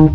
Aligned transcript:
Ну, 0.00 0.06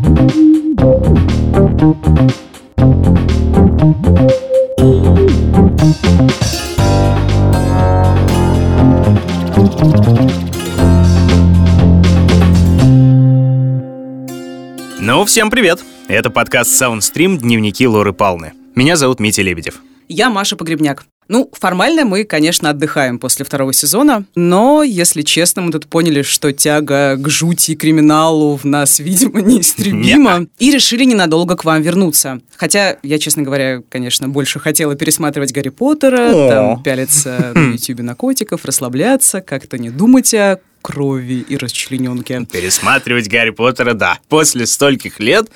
всем 15.26 15.52
привет! 15.52 15.84
Это 16.08 16.32
подкаст 16.32 16.82
Soundstream 16.82 17.38
«Дневники 17.38 17.86
Лоры 17.88 18.12
Палны». 18.12 18.54
Меня 18.74 18.96
зовут 18.96 19.20
Митя 19.20 19.44
Лебедев. 19.44 19.82
Я 20.08 20.32
Маша 20.32 20.56
Погребняк. 20.56 21.06
Ну, 21.28 21.50
формально 21.54 22.06
мы, 22.06 22.24
конечно, 22.24 22.70
отдыхаем 22.70 23.20
после 23.20 23.46
второго 23.46 23.74
сезона, 23.74 24.26
но, 24.36 24.84
если 24.84 25.22
честно, 25.24 25.62
мы 25.64 25.72
тут 25.72 25.88
поняли, 25.88 26.22
что 26.22 26.52
тяга 26.52 27.16
к 27.18 27.30
жути 27.30 27.72
и 27.72 27.76
криминалу 27.76 28.56
в 28.56 28.64
нас, 28.66 29.00
видимо, 29.00 29.42
неистребима, 29.42 30.48
и 30.60 30.72
решили 30.72 31.04
ненадолго 31.04 31.56
к 31.56 31.66
вам 31.66 31.82
вернуться. 31.82 32.40
Хотя, 32.56 32.98
я, 33.02 33.20
честно 33.20 33.44
говоря, 33.44 33.82
конечно, 33.90 34.30
больше 34.30 34.60
хотела 34.60 34.96
пересматривать 34.96 35.52
Гарри 35.52 35.70
Поттера, 35.70 36.30
О. 36.32 36.50
там 36.50 36.84
пялиться 36.84 37.52
на 37.56 37.74
ютубе 37.74 38.04
на 38.04 38.16
котиков, 38.16 38.66
расслабляться, 38.66 39.42
как-то 39.42 39.78
не 39.78 39.90
думать 39.90 40.34
о 40.34 40.60
крови 40.82 41.44
и 41.50 41.58
расчлененке. 41.58 42.46
Пересматривать 42.52 43.28
Гарри 43.28 43.50
Поттера, 43.50 43.94
да, 43.94 44.20
после 44.30 44.68
стольких 44.68 45.20
лет 45.20 45.50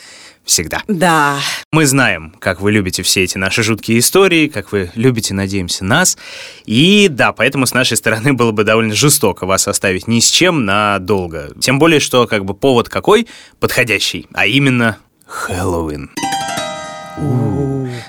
всегда. 0.50 0.82
Да, 0.88 1.38
Мы 1.72 1.86
знаем, 1.86 2.34
как 2.40 2.60
вы 2.60 2.72
любите 2.72 3.04
все 3.04 3.24
эти 3.24 3.38
наши 3.38 3.64
жуткие 3.64 4.00
истории, 4.00 4.48
как 4.48 4.72
вы 4.72 4.92
любите, 4.96 5.34
надеемся, 5.34 5.86
нас. 5.86 6.18
И 6.66 7.08
да, 7.10 7.32
поэтому 7.32 7.66
с 7.66 7.74
нашей 7.74 7.98
стороны 7.98 8.34
было 8.34 8.52
бы 8.52 8.64
довольно 8.64 8.94
жестоко 8.94 9.46
вас 9.46 9.68
оставить 9.68 10.08
ни 10.08 10.20
с 10.20 10.30
чем 10.30 10.66
надолго. 10.66 11.52
Тем 11.60 11.80
более, 11.80 12.00
что 12.00 12.28
как 12.28 12.46
бы 12.46 12.54
повод 12.54 12.90
какой 12.90 13.28
подходящий, 13.60 14.28
а 14.34 14.46
именно 14.46 14.98
Хэллоуин. 15.26 16.10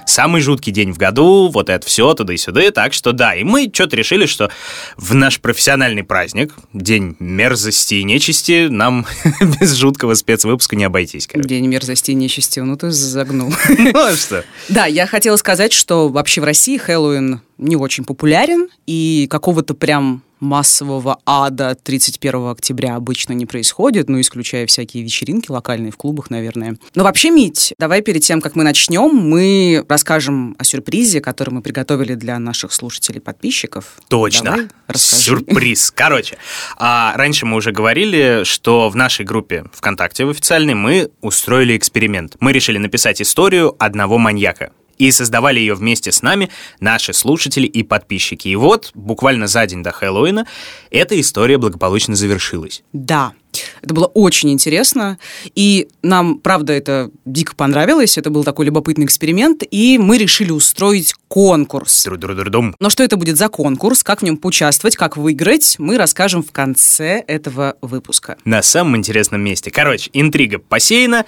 Самый 0.06 0.40
жуткий 0.40 0.72
день 0.72 0.92
в 0.92 0.98
году, 0.98 1.48
вот 1.48 1.68
это 1.68 1.86
все, 1.86 2.14
туда 2.14 2.34
и 2.34 2.36
сюда, 2.36 2.70
так 2.70 2.92
что 2.92 3.12
да, 3.12 3.34
и 3.34 3.44
мы 3.44 3.70
что-то 3.72 3.96
решили, 3.96 4.26
что 4.26 4.50
в 4.96 5.14
наш 5.14 5.40
профессиональный 5.40 6.04
праздник, 6.04 6.54
день 6.72 7.16
мерзости 7.18 7.94
и 7.94 8.04
нечисти, 8.04 8.68
нам 8.68 9.06
без 9.60 9.74
жуткого 9.74 10.14
спецвыпуска 10.14 10.76
не 10.76 10.84
обойтись, 10.84 11.26
короче. 11.26 11.48
день 11.48 11.66
мерзости 11.66 12.10
и 12.10 12.14
нечисти, 12.14 12.60
ну 12.60 12.76
ты 12.76 12.90
загнул. 12.90 13.52
Ну 13.92 13.98
а 13.98 14.14
что? 14.14 14.44
Да, 14.68 14.86
я 14.86 15.06
хотела 15.06 15.36
сказать, 15.36 15.72
что 15.72 16.08
вообще 16.08 16.40
в 16.40 16.44
России 16.44 16.76
Хэллоуин 16.76 17.40
не 17.58 17.76
очень 17.76 18.04
популярен, 18.04 18.68
и 18.86 19.26
какого-то 19.30 19.74
прям 19.74 20.22
массового 20.40 21.20
ада 21.24 21.74
31 21.74 22.48
октября 22.48 22.96
обычно 22.96 23.32
не 23.32 23.46
происходит, 23.46 24.08
ну, 24.08 24.20
исключая 24.20 24.66
всякие 24.66 25.02
вечеринки 25.02 25.50
локальные 25.50 25.92
в 25.92 25.96
клубах, 25.96 26.30
наверное. 26.30 26.76
Но 26.94 27.04
вообще, 27.04 27.30
Мить, 27.30 27.74
давай 27.78 28.02
перед 28.02 28.22
тем, 28.22 28.40
как 28.40 28.56
мы 28.56 28.64
начнем, 28.64 29.10
мы 29.14 29.84
расскажем 29.88 30.56
о 30.58 30.64
сюрпризе, 30.64 31.20
который 31.20 31.50
мы 31.50 31.62
приготовили 31.62 32.14
для 32.14 32.38
наших 32.38 32.72
слушателей-подписчиков. 32.72 34.00
Точно. 34.08 34.50
Давай, 34.50 34.68
расскажи. 34.88 35.22
Сюрприз. 35.22 35.92
Короче, 35.94 36.38
а, 36.76 37.14
раньше 37.16 37.46
мы 37.46 37.56
уже 37.56 37.72
говорили, 37.72 38.42
что 38.44 38.88
в 38.88 38.96
нашей 38.96 39.24
группе 39.24 39.64
ВКонтакте 39.72 40.24
в 40.24 40.30
официальной 40.30 40.74
мы 40.74 41.10
устроили 41.20 41.76
эксперимент. 41.76 42.36
Мы 42.40 42.52
решили 42.52 42.78
написать 42.78 43.20
историю 43.20 43.76
одного 43.78 44.18
маньяка. 44.18 44.72
И 45.00 45.10
создавали 45.12 45.58
ее 45.58 45.74
вместе 45.74 46.12
с 46.12 46.20
нами 46.20 46.50
наши 46.78 47.14
слушатели 47.14 47.66
и 47.66 47.82
подписчики. 47.82 48.48
И 48.48 48.56
вот, 48.56 48.90
буквально 48.92 49.46
за 49.46 49.66
день 49.66 49.82
до 49.82 49.92
Хэллоуина, 49.92 50.46
эта 50.90 51.18
история 51.18 51.56
благополучно 51.56 52.14
завершилась. 52.14 52.82
Да, 52.92 53.32
это 53.80 53.94
было 53.94 54.04
очень 54.06 54.50
интересно, 54.50 55.18
и 55.54 55.88
нам, 56.02 56.38
правда, 56.38 56.74
это 56.74 57.10
дико 57.24 57.56
понравилось, 57.56 58.18
это 58.18 58.28
был 58.28 58.44
такой 58.44 58.66
любопытный 58.66 59.06
эксперимент, 59.06 59.62
и 59.70 59.96
мы 59.96 60.18
решили 60.18 60.50
устроить 60.50 61.14
конкурс. 61.28 62.02
Тру-дру-дру-дум. 62.02 62.74
Но 62.78 62.90
что 62.90 63.02
это 63.02 63.16
будет 63.16 63.38
за 63.38 63.48
конкурс, 63.48 64.02
как 64.02 64.20
в 64.20 64.24
нем 64.24 64.36
поучаствовать, 64.36 64.96
как 64.96 65.16
выиграть, 65.16 65.76
мы 65.78 65.96
расскажем 65.96 66.42
в 66.42 66.52
конце 66.52 67.24
этого 67.26 67.76
выпуска. 67.80 68.36
На 68.44 68.62
самом 68.62 68.98
интересном 68.98 69.40
месте. 69.40 69.70
Короче, 69.70 70.10
интрига 70.12 70.58
посеяна, 70.58 71.24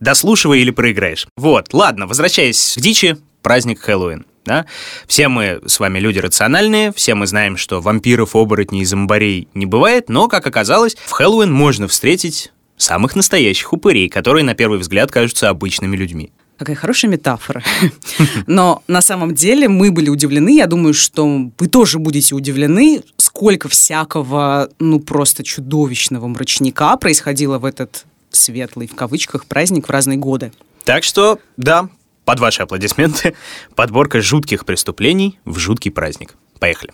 дослушивай 0.00 0.60
или 0.60 0.70
проиграешь. 0.70 1.26
Вот, 1.36 1.72
ладно, 1.72 2.06
возвращаясь 2.06 2.74
к 2.76 2.80
дичи, 2.80 3.16
праздник 3.42 3.80
Хэллоуин. 3.80 4.26
Да? 4.44 4.64
Все 5.08 5.28
мы 5.28 5.60
с 5.66 5.80
вами 5.80 5.98
люди 5.98 6.20
рациональные, 6.20 6.92
все 6.92 7.14
мы 7.14 7.26
знаем, 7.26 7.56
что 7.56 7.80
вампиров, 7.80 8.36
оборотней 8.36 8.82
и 8.82 8.84
зомбарей 8.84 9.48
не 9.54 9.66
бывает, 9.66 10.08
но, 10.08 10.28
как 10.28 10.46
оказалось, 10.46 10.96
в 11.04 11.10
Хэллоуин 11.10 11.52
можно 11.52 11.88
встретить 11.88 12.52
самых 12.76 13.16
настоящих 13.16 13.72
упырей, 13.72 14.08
которые 14.08 14.44
на 14.44 14.54
первый 14.54 14.78
взгляд 14.78 15.10
кажутся 15.10 15.48
обычными 15.48 15.96
людьми. 15.96 16.30
Какая 16.58 16.76
хорошая 16.76 17.10
метафора. 17.10 17.62
Но 18.46 18.82
на 18.88 19.02
самом 19.02 19.34
деле 19.34 19.68
мы 19.68 19.90
были 19.90 20.08
удивлены. 20.08 20.56
Я 20.56 20.66
думаю, 20.66 20.94
что 20.94 21.50
вы 21.58 21.66
тоже 21.68 21.98
будете 21.98 22.34
удивлены, 22.34 23.02
сколько 23.18 23.68
всякого, 23.68 24.70
ну, 24.78 25.00
просто 25.00 25.44
чудовищного 25.44 26.26
мрачника 26.26 26.96
происходило 26.96 27.58
в 27.58 27.66
этот 27.66 28.06
светлый, 28.36 28.86
в 28.86 28.94
кавычках, 28.94 29.46
праздник 29.46 29.88
в 29.88 29.90
разные 29.90 30.18
годы. 30.18 30.52
Так 30.84 31.04
что, 31.04 31.40
да, 31.56 31.88
под 32.24 32.40
ваши 32.40 32.62
аплодисменты, 32.62 33.34
подборка 33.74 34.20
жутких 34.20 34.64
преступлений 34.64 35.38
в 35.44 35.58
жуткий 35.58 35.90
праздник. 35.90 36.34
Поехали. 36.58 36.92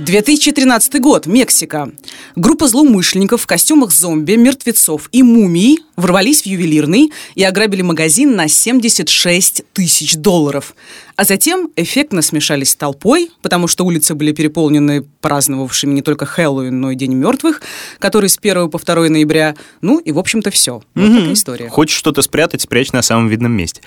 2013 0.00 1.00
год, 1.00 1.26
Мексика. 1.26 1.90
Группа 2.34 2.66
злоумышленников 2.68 3.42
в 3.42 3.46
костюмах 3.46 3.92
зомби, 3.92 4.32
мертвецов 4.32 5.08
и 5.12 5.22
мумий 5.22 5.80
ворвались 6.00 6.42
в 6.42 6.46
ювелирный 6.46 7.12
и 7.34 7.44
ограбили 7.44 7.82
магазин 7.82 8.34
на 8.34 8.48
76 8.48 9.62
тысяч 9.72 10.16
долларов. 10.16 10.74
А 11.20 11.24
затем 11.24 11.68
эффектно 11.76 12.22
смешались 12.22 12.70
с 12.70 12.76
толпой, 12.76 13.30
потому 13.42 13.68
что 13.68 13.84
улицы 13.84 14.14
были 14.14 14.32
переполнены 14.32 15.02
праздновавшими 15.20 15.92
не 15.92 16.00
только 16.00 16.24
Хэллоуин, 16.24 16.80
но 16.80 16.92
и 16.92 16.94
День 16.94 17.12
мертвых, 17.12 17.60
который 17.98 18.30
с 18.30 18.38
1 18.38 18.70
по 18.70 18.78
2 18.78 19.10
ноября. 19.10 19.54
Ну 19.82 19.98
и, 19.98 20.12
в 20.12 20.18
общем-то, 20.18 20.50
все. 20.50 20.82
Вот 20.94 21.14
такая 21.14 21.32
история. 21.34 21.68
Хочешь 21.68 21.98
что-то 21.98 22.22
спрятать, 22.22 22.62
спрячь 22.62 22.92
на 22.92 23.02
самом 23.02 23.28
видном 23.28 23.52
месте. 23.52 23.82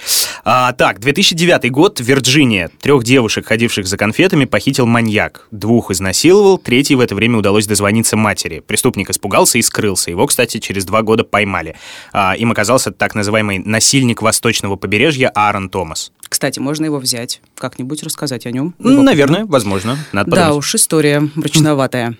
А, 0.45 0.73
так, 0.73 0.99
2009 0.99 1.71
год, 1.71 1.99
Вирджиния. 1.99 2.69
Трех 2.79 3.03
девушек, 3.03 3.47
ходивших 3.47 3.87
за 3.87 3.97
конфетами, 3.97 4.45
похитил 4.45 4.85
маньяк. 4.85 5.47
Двух 5.49 5.89
изнасиловал, 5.89 6.59
третий 6.59 6.93
в 6.93 6.99
это 6.99 7.15
время 7.15 7.39
удалось 7.39 7.65
дозвониться 7.65 8.15
матери. 8.15 8.59
Преступник 8.59 9.09
испугался 9.09 9.57
и 9.57 9.63
скрылся. 9.63 10.11
Его, 10.11 10.27
кстати, 10.27 10.59
через 10.59 10.85
два 10.85 11.01
года 11.01 11.23
поймали. 11.23 11.75
А, 12.11 12.33
им 12.35 12.51
оказался 12.51 12.91
так 12.91 13.15
называемый 13.15 13.59
насильник 13.59 14.21
восточного 14.21 14.75
побережья 14.75 15.29
Аарон 15.29 15.69
Томас. 15.69 16.11
Кстати, 16.29 16.59
можно 16.59 16.85
его 16.85 16.97
взять, 16.97 17.41
как-нибудь 17.55 18.03
рассказать 18.03 18.45
о 18.45 18.51
нем. 18.51 18.73
Ну, 18.79 19.03
Наверное, 19.03 19.45
возможно. 19.45 19.97
Надо 20.11 20.31
Да 20.31 20.37
подумать. 20.45 20.57
уж, 20.57 20.75
история 20.75 21.29
мрачноватая. 21.35 22.17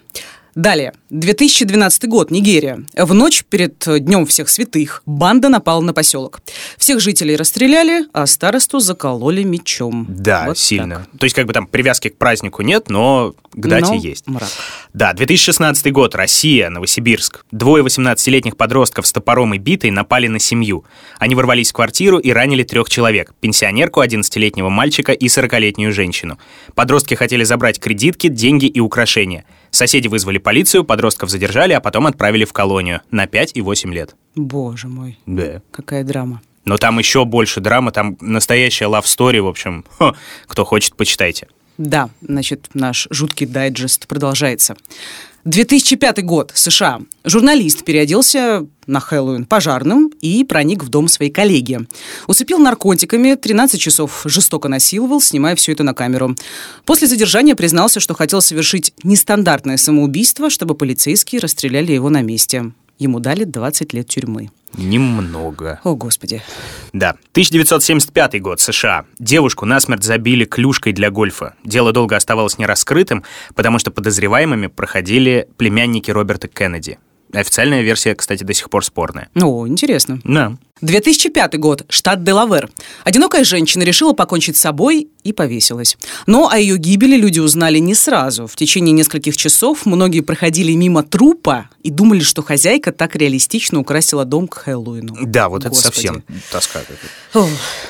Далее. 0.56 0.94
2012 1.10 2.08
год, 2.08 2.30
Нигерия. 2.32 2.84
В 2.96 3.14
ночь 3.14 3.44
перед 3.50 3.88
э, 3.88 4.00
Днем 4.00 4.26
всех 4.26 4.50
святых 4.50 5.02
банда 5.06 5.50
напала 5.50 5.82
на 5.82 5.94
поселок. 5.94 6.42
Всех 6.78 7.00
жителей 7.00 7.36
расстреляли, 7.36 8.06
а 8.14 8.26
старосту 8.28 8.80
закололи 8.80 9.44
мечом. 9.44 10.06
Да, 10.10 10.46
Вот 10.48 10.58
сильно. 10.58 10.96
так. 11.12 11.20
То 11.20 11.24
есть, 11.26 11.36
как 11.36 11.48
бы 11.48 11.54
там 11.54 11.66
привязки 11.68 12.10
к 12.10 12.18
празднику 12.18 12.62
нет, 12.62 12.90
но 12.90 13.34
к 13.52 13.68
дате 13.68 13.94
Но 13.94 13.96
есть. 13.96 14.28
мрак. 14.28 14.50
Да, 14.94 15.14
2016 15.14 15.92
год, 15.92 16.14
Россия, 16.16 16.70
Новосибирск. 16.70 17.46
Двое 17.52 17.84
18-летних 17.84 18.56
подростков 18.58 19.08
с 19.08 19.12
топором 19.12 19.54
и 19.54 19.58
битой 19.58 19.90
напали 19.92 20.28
на 20.28 20.40
семью. 20.40 20.86
Они 21.18 21.34
ворвались 21.36 21.72
в 21.72 21.74
квартиру 21.74 22.20
и 22.20 22.32
ранили 22.32 22.64
трех 22.64 22.90
человек. 22.90 23.34
Пенсионерку, 23.42 24.02
11-летнего 24.04 24.70
мальчика 24.70 25.14
и 25.14 25.28
40-летнюю 25.28 25.92
женщину. 25.94 26.38
Подростки 26.76 27.16
хотели 27.16 27.44
забрать 27.44 27.80
кредитки, 27.80 28.28
деньги 28.28 28.66
и 28.66 28.80
украшения. 28.80 29.46
Соседи 29.74 30.08
вызвали 30.08 30.38
полицию, 30.38 30.84
подростков 30.84 31.32
задержали, 31.32 31.74
а 31.74 31.82
потом 31.82 32.06
отправили 32.06 32.46
в 32.46 32.54
колонию 32.54 33.02
на 33.10 33.26
5 33.26 33.54
и 33.56 33.62
8 33.62 33.92
лет. 33.92 34.16
Боже 34.36 34.88
мой, 34.88 35.18
Да. 35.26 35.64
какая 35.72 36.04
драма. 36.04 36.44
Но 36.64 36.78
там 36.78 37.00
еще 37.00 37.26
больше 37.26 37.60
драмы, 37.60 37.92
там 37.92 38.16
настоящая 38.22 38.86
love 38.86 39.06
story, 39.06 39.42
в 39.42 39.48
общем, 39.48 39.84
хо, 39.98 40.16
кто 40.46 40.64
хочет, 40.64 40.96
почитайте. 40.96 41.48
Да, 41.80 42.12
значит, 42.22 42.70
наш 42.76 43.08
жуткий 43.10 43.48
дайджест 43.48 44.08
продолжается. 44.08 44.76
2005 45.46 46.24
год, 46.24 46.52
США. 46.56 47.02
Журналист 47.26 47.84
переоделся 47.84 48.66
на 48.88 49.02
Хэллоуин 49.02 49.46
пожарным 49.46 50.10
и 50.22 50.46
проник 50.46 50.84
в 50.84 50.90
дом 50.90 51.10
своей 51.10 51.32
коллеги. 51.32 51.80
Усыпил 52.28 52.60
наркотиками, 52.60 53.36
13 53.36 53.80
часов 53.80 54.22
жестоко 54.24 54.70
насиловал, 54.70 55.20
снимая 55.20 55.56
все 55.58 55.74
это 55.74 55.84
на 55.84 55.94
камеру. 55.94 56.38
После 56.86 57.08
задержания 57.08 57.56
признался, 57.56 58.00
что 58.00 58.14
хотел 58.14 58.42
совершить 58.42 58.94
нестандартное 59.04 59.76
самоубийство, 59.76 60.50
чтобы 60.50 60.76
полицейские 60.76 61.42
расстреляли 61.42 61.92
его 61.92 62.10
на 62.10 62.22
месте. 62.22 62.72
Ему 63.00 63.20
дали 63.20 63.44
20 63.44 63.94
лет 63.94 64.08
тюрьмы. 64.08 64.50
Немного. 64.78 65.80
О, 65.84 65.96
Господи. 65.96 66.42
Да. 66.94 67.12
1975 67.32 68.42
год, 68.42 68.60
США. 68.60 69.06
Девушку 69.20 69.66
насмерть 69.66 70.04
забили 70.04 70.46
клюшкой 70.46 70.94
для 70.94 71.12
гольфа. 71.12 71.56
Дело 71.64 71.92
долго 71.92 72.16
оставалось 72.16 72.58
нераскрытым, 72.58 73.24
потому 73.56 73.78
что 73.80 73.92
подозреваемыми 73.92 74.68
проходили 74.68 75.48
племянники 75.58 76.10
Роберта 76.10 76.48
Кеннеди. 76.48 76.98
Официальная 77.34 77.82
версия, 77.82 78.16
кстати, 78.16 78.44
до 78.44 78.54
сих 78.54 78.70
пор 78.70 78.86
спорная. 78.86 79.30
О, 79.36 79.68
интересно. 79.68 80.20
Да. 80.24 80.56
2005 80.82 81.58
год, 81.60 81.86
штат 81.90 82.24
Делавер. 82.24 82.70
Одинокая 83.06 83.44
женщина 83.44 83.84
решила 83.84 84.14
покончить 84.14 84.58
с 84.58 84.62
собой 84.62 85.08
и 85.24 85.32
повесилась. 85.32 85.98
Но 86.28 86.50
о 86.50 86.58
ее 86.58 86.78
гибели 86.78 87.16
люди 87.16 87.40
узнали 87.40 87.80
не 87.80 87.96
сразу. 87.96 88.48
В 88.48 88.56
течение 88.56 88.92
нескольких 88.92 89.38
часов 89.38 89.86
многие 89.86 90.20
проходили 90.20 90.74
мимо 90.74 91.04
трупа 91.04 91.70
и 91.84 91.90
думали, 91.90 92.20
что 92.20 92.44
хозяйка 92.44 92.92
так 92.92 93.16
реалистично 93.16 93.80
украсила 93.80 94.26
дом 94.26 94.48
к 94.48 94.56
Хэллоуину. 94.58 95.16
Да, 95.26 95.48
вот 95.48 95.62
это 95.62 95.70
Господи. 95.70 95.94
совсем 95.94 96.24
тоска. 96.52 96.82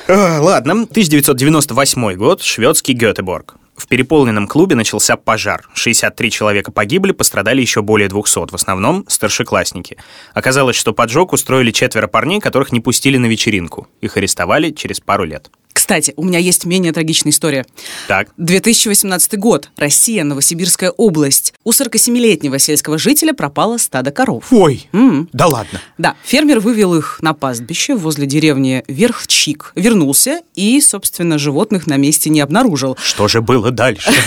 Ладно, 0.06 0.72
1998 0.72 2.14
год, 2.14 2.42
шведский 2.42 2.92
Гетеборг. 2.92 3.56
В 3.76 3.88
переполненном 3.88 4.46
клубе 4.46 4.76
начался 4.76 5.16
пожар. 5.16 5.68
63 5.74 6.30
человека 6.30 6.70
погибли, 6.70 7.12
пострадали 7.12 7.60
еще 7.60 7.82
более 7.82 8.08
200, 8.08 8.52
в 8.52 8.54
основном 8.54 9.04
старшеклассники. 9.08 9.96
Оказалось, 10.32 10.76
что 10.76 10.92
поджог 10.92 11.32
устроили 11.32 11.70
четверо 11.70 12.06
парней, 12.06 12.40
которых 12.40 12.72
не 12.72 12.80
пустили 12.80 13.16
на 13.16 13.26
вечеринку. 13.26 13.88
Их 14.00 14.16
арестовали 14.16 14.70
через 14.70 15.00
пару 15.00 15.24
лет. 15.24 15.50
Кстати, 15.84 16.14
у 16.16 16.24
меня 16.24 16.38
есть 16.38 16.64
менее 16.64 16.94
трагичная 16.94 17.30
история. 17.30 17.66
Так, 18.08 18.28
2018 18.38 19.38
год. 19.38 19.68
Россия, 19.76 20.24
Новосибирская 20.24 20.88
область. 20.90 21.52
У 21.62 21.72
47-летнего 21.72 22.58
сельского 22.58 22.96
жителя 22.96 23.34
пропало 23.34 23.76
стадо 23.76 24.10
коров. 24.10 24.46
Ой, 24.50 24.88
М. 24.94 25.28
да 25.34 25.46
ладно. 25.46 25.82
Да, 25.98 26.16
фермер 26.24 26.60
вывел 26.60 26.94
их 26.94 27.18
на 27.20 27.34
пастбище 27.34 27.96
возле 27.96 28.24
деревни 28.24 28.82
Верхчик, 28.88 29.72
вернулся 29.74 30.40
и, 30.54 30.80
собственно, 30.80 31.36
животных 31.36 31.86
на 31.86 31.98
месте 31.98 32.30
не 32.30 32.40
обнаружил. 32.40 32.96
Что 32.98 33.28
же 33.28 33.42
было 33.42 33.70
дальше? 33.70 34.10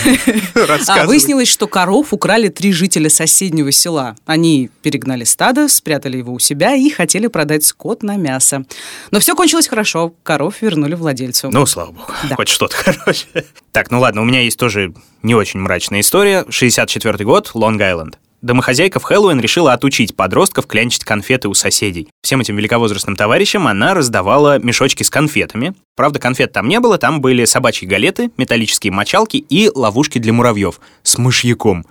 А 0.86 1.06
выяснилось, 1.06 1.48
что 1.48 1.66
коров 1.66 2.12
украли 2.12 2.48
три 2.48 2.72
жителя 2.72 3.10
соседнего 3.10 3.72
села. 3.72 4.16
Они 4.26 4.70
перегнали 4.82 5.24
стадо, 5.24 5.68
спрятали 5.68 6.18
его 6.18 6.32
у 6.34 6.38
себя 6.38 6.74
и 6.76 6.88
хотели 6.88 7.26
продать 7.26 7.64
скот 7.64 8.02
на 8.04 8.16
мясо. 8.16 8.64
Но 9.10 9.18
все 9.18 9.34
кончилось 9.34 9.66
хорошо. 9.66 10.14
Коров 10.22 10.62
вернули 10.62 10.94
владельцу. 10.94 11.47
Ну, 11.52 11.66
слава 11.66 11.92
богу, 11.92 12.12
Да. 12.28 12.36
хоть 12.36 12.48
что-то 12.48 12.76
хорошее. 12.76 13.44
Так, 13.72 13.90
ну 13.90 14.00
ладно, 14.00 14.22
у 14.22 14.24
меня 14.24 14.40
есть 14.40 14.58
тоже 14.58 14.92
не 15.22 15.34
очень 15.34 15.60
мрачная 15.60 16.00
история. 16.00 16.44
64 16.48 17.24
год, 17.24 17.50
Лонг-Айленд. 17.54 18.14
Домохозяйка 18.40 19.00
в 19.00 19.02
Хэллоуин 19.02 19.40
решила 19.40 19.72
отучить 19.72 20.14
подростков 20.14 20.68
клянчить 20.68 21.02
конфеты 21.04 21.48
у 21.48 21.54
соседей. 21.54 22.08
Всем 22.22 22.40
этим 22.40 22.54
великовозрастным 22.56 23.16
товарищам 23.16 23.66
она 23.66 23.94
раздавала 23.94 24.60
мешочки 24.60 25.02
с 25.02 25.10
конфетами. 25.10 25.74
Правда, 25.96 26.20
конфет 26.20 26.52
там 26.52 26.68
не 26.68 26.78
было, 26.78 26.98
там 26.98 27.20
были 27.20 27.44
собачьи 27.46 27.88
галеты, 27.88 28.30
металлические 28.36 28.92
мочалки 28.92 29.38
и 29.38 29.68
ловушки 29.74 30.18
для 30.18 30.32
муравьев 30.32 30.80
с 31.02 31.18
мышьяком. 31.18 31.84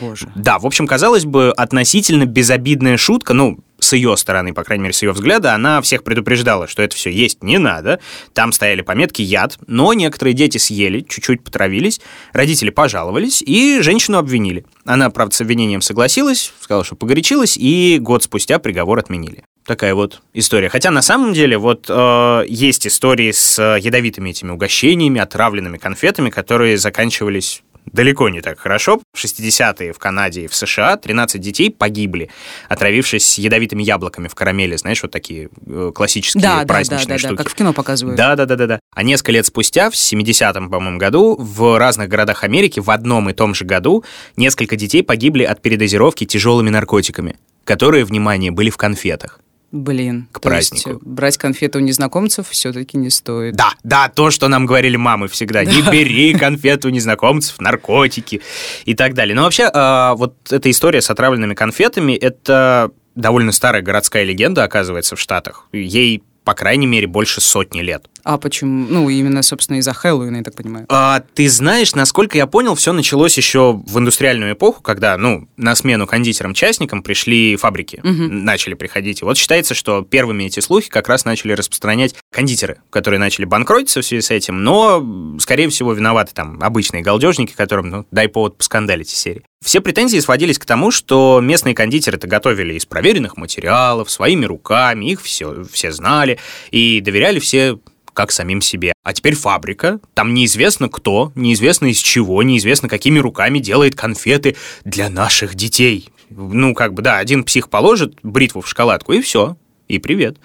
Боже. 0.00 0.30
Да, 0.34 0.58
в 0.58 0.64
общем, 0.64 0.86
казалось 0.86 1.26
бы, 1.26 1.50
относительно 1.52 2.24
безобидная 2.24 2.96
шутка, 2.96 3.34
ну, 3.34 3.58
с 3.80 3.92
ее 3.92 4.16
стороны, 4.16 4.52
по 4.54 4.64
крайней 4.64 4.84
мере, 4.84 4.94
с 4.94 5.02
ее 5.02 5.12
взгляда, 5.12 5.54
она 5.54 5.80
всех 5.82 6.04
предупреждала, 6.04 6.66
что 6.66 6.82
это 6.82 6.96
все 6.96 7.10
есть 7.10 7.42
не 7.42 7.58
надо. 7.58 8.00
Там 8.32 8.52
стояли 8.52 8.82
пометки 8.82 9.22
«яд», 9.22 9.58
но 9.66 9.92
некоторые 9.92 10.34
дети 10.34 10.58
съели, 10.58 11.00
чуть-чуть 11.00 11.42
потравились, 11.42 12.00
родители 12.32 12.70
пожаловались 12.70 13.42
и 13.42 13.80
женщину 13.80 14.18
обвинили. 14.18 14.64
Она, 14.84 15.10
правда, 15.10 15.34
с 15.34 15.40
обвинением 15.40 15.82
согласилась, 15.82 16.52
сказала, 16.60 16.84
что 16.84 16.96
погорячилась, 16.96 17.56
и 17.56 17.98
год 18.00 18.22
спустя 18.22 18.58
приговор 18.58 18.98
отменили. 18.98 19.44
Такая 19.64 19.94
вот 19.94 20.22
история. 20.34 20.68
Хотя 20.68 20.90
на 20.90 21.02
самом 21.02 21.32
деле 21.32 21.58
вот 21.58 21.86
э, 21.88 22.44
есть 22.48 22.86
истории 22.86 23.30
с 23.30 23.76
ядовитыми 23.78 24.30
этими 24.30 24.50
угощениями, 24.50 25.20
отравленными 25.20 25.78
конфетами, 25.78 26.30
которые 26.30 26.76
заканчивались 26.78 27.62
далеко 27.86 28.28
не 28.28 28.40
так 28.40 28.58
хорошо. 28.58 29.00
В 29.12 29.24
60-е 29.24 29.92
в 29.92 29.98
Канаде 29.98 30.44
и 30.44 30.46
в 30.48 30.54
США 30.54 30.96
13 30.96 31.40
детей 31.40 31.70
погибли, 31.70 32.30
отравившись 32.68 33.38
ядовитыми 33.38 33.82
яблоками 33.82 34.28
в 34.28 34.34
карамели. 34.34 34.76
Знаешь, 34.76 35.02
вот 35.02 35.10
такие 35.10 35.48
э, 35.66 35.92
классические 35.94 36.42
Да, 36.42 36.56
да, 36.56 36.60
да, 36.60 36.66
праздничные 36.66 37.18
да, 37.18 37.22
да, 37.22 37.28
штуки. 37.28 37.36
как 37.38 37.48
в 37.50 37.54
кино 37.54 37.72
показывают. 37.72 38.16
Да, 38.16 38.36
да, 38.36 38.46
да, 38.46 38.56
да, 38.56 38.66
да. 38.66 38.80
А 38.94 39.02
несколько 39.02 39.32
лет 39.32 39.46
спустя, 39.46 39.90
в 39.90 39.94
70-м, 39.94 40.70
по-моему, 40.70 40.98
году, 40.98 41.36
в 41.38 41.78
разных 41.78 42.08
городах 42.08 42.44
Америки 42.44 42.80
в 42.80 42.90
одном 42.90 43.30
и 43.30 43.32
том 43.32 43.54
же 43.54 43.64
году 43.64 44.04
несколько 44.36 44.76
детей 44.76 45.02
погибли 45.02 45.44
от 45.44 45.62
передозировки 45.62 46.24
тяжелыми 46.24 46.70
наркотиками, 46.70 47.36
которые, 47.64 48.04
внимание, 48.04 48.50
были 48.50 48.70
в 48.70 48.76
конфетах. 48.76 49.40
Блин. 49.72 50.28
К 50.32 50.36
есть, 50.36 50.70
празднику. 50.72 50.90
э, 50.90 50.98
брать 51.02 51.38
конфеты 51.38 51.78
у 51.78 51.80
незнакомцев 51.80 52.48
все-таки 52.48 52.96
не 52.96 53.08
стоит. 53.08 53.54
Да, 53.54 53.74
да, 53.84 54.08
то, 54.08 54.30
что 54.30 54.48
нам 54.48 54.66
говорили 54.66 54.96
мамы 54.96 55.28
всегда. 55.28 55.64
Не 55.64 55.82
бери 55.92 56.34
конфеты 56.34 56.88
у 56.88 56.90
незнакомцев, 56.90 57.60
наркотики 57.60 58.40
и 58.84 58.94
так 58.94 59.14
далее. 59.14 59.34
Но 59.34 59.44
вообще, 59.44 59.70
а, 59.72 60.14
вот 60.14 60.34
эта 60.50 60.70
история 60.70 61.00
с 61.00 61.10
отравленными 61.10 61.54
конфетами, 61.54 62.12
это 62.12 62.90
довольно 63.14 63.52
старая 63.52 63.82
городская 63.82 64.24
легенда, 64.24 64.64
оказывается, 64.64 65.14
в 65.14 65.20
Штатах. 65.20 65.66
Ей, 65.72 66.22
по 66.44 66.54
крайней 66.54 66.86
мере, 66.86 67.06
больше 67.06 67.40
сотни 67.40 67.80
лет. 67.80 68.06
А 68.24 68.38
почему? 68.38 68.86
Ну, 68.88 69.08
именно, 69.08 69.42
собственно, 69.42 69.78
из-за 69.78 69.92
Хэллоуина, 69.92 70.38
я 70.38 70.42
так 70.42 70.54
понимаю. 70.54 70.86
А, 70.88 71.22
ты 71.34 71.48
знаешь, 71.48 71.94
насколько 71.94 72.36
я 72.36 72.46
понял, 72.46 72.74
все 72.74 72.92
началось 72.92 73.36
еще 73.36 73.72
в 73.72 73.98
индустриальную 73.98 74.52
эпоху, 74.52 74.82
когда, 74.82 75.16
ну, 75.16 75.48
на 75.56 75.74
смену 75.74 76.06
кондитерам-частникам 76.06 77.02
пришли 77.02 77.56
фабрики, 77.56 78.00
начали 78.02 78.74
приходить. 78.74 79.22
И 79.22 79.24
вот 79.24 79.36
считается, 79.36 79.74
что 79.74 80.02
первыми 80.02 80.44
эти 80.44 80.60
слухи 80.60 80.88
как 80.88 81.08
раз 81.08 81.24
начали 81.24 81.52
распространять 81.52 82.14
кондитеры, 82.32 82.78
которые 82.90 83.20
начали 83.20 83.44
банкротиться 83.44 84.02
в 84.02 84.06
связи 84.06 84.22
с 84.22 84.30
этим, 84.30 84.62
но, 84.62 85.36
скорее 85.40 85.68
всего, 85.68 85.92
виноваты 85.92 86.32
там 86.34 86.58
обычные 86.62 87.02
галдежники, 87.02 87.54
которым, 87.54 87.88
ну, 87.88 88.06
дай 88.10 88.28
повод 88.28 88.56
поскандалить 88.58 89.12
из 89.12 89.18
серии. 89.18 89.42
Все 89.62 89.80
претензии 89.82 90.18
сводились 90.18 90.58
к 90.58 90.64
тому, 90.64 90.90
что 90.90 91.40
местные 91.42 91.74
кондитеры-то 91.74 92.26
готовили 92.26 92.74
из 92.74 92.86
проверенных 92.86 93.36
материалов, 93.36 94.10
своими 94.10 94.46
руками, 94.46 95.10
их 95.10 95.20
все, 95.20 95.64
все 95.70 95.92
знали 95.92 96.38
и 96.70 97.00
доверяли 97.00 97.40
все 97.40 97.78
как 98.12 98.32
самим 98.32 98.60
себе. 98.60 98.92
А 99.02 99.12
теперь 99.12 99.34
фабрика, 99.34 100.00
там 100.14 100.34
неизвестно 100.34 100.88
кто, 100.88 101.32
неизвестно 101.34 101.86
из 101.86 101.98
чего, 101.98 102.42
неизвестно 102.42 102.88
какими 102.88 103.18
руками 103.18 103.58
делает 103.58 103.94
конфеты 103.94 104.56
для 104.84 105.08
наших 105.08 105.54
детей. 105.54 106.08
Ну, 106.30 106.74
как 106.74 106.94
бы, 106.94 107.02
да, 107.02 107.18
один 107.18 107.44
псих 107.44 107.68
положит 107.68 108.18
бритву 108.22 108.60
в 108.60 108.68
шоколадку, 108.68 109.12
и 109.12 109.20
все, 109.20 109.56
и 109.88 109.98
привет. 109.98 110.38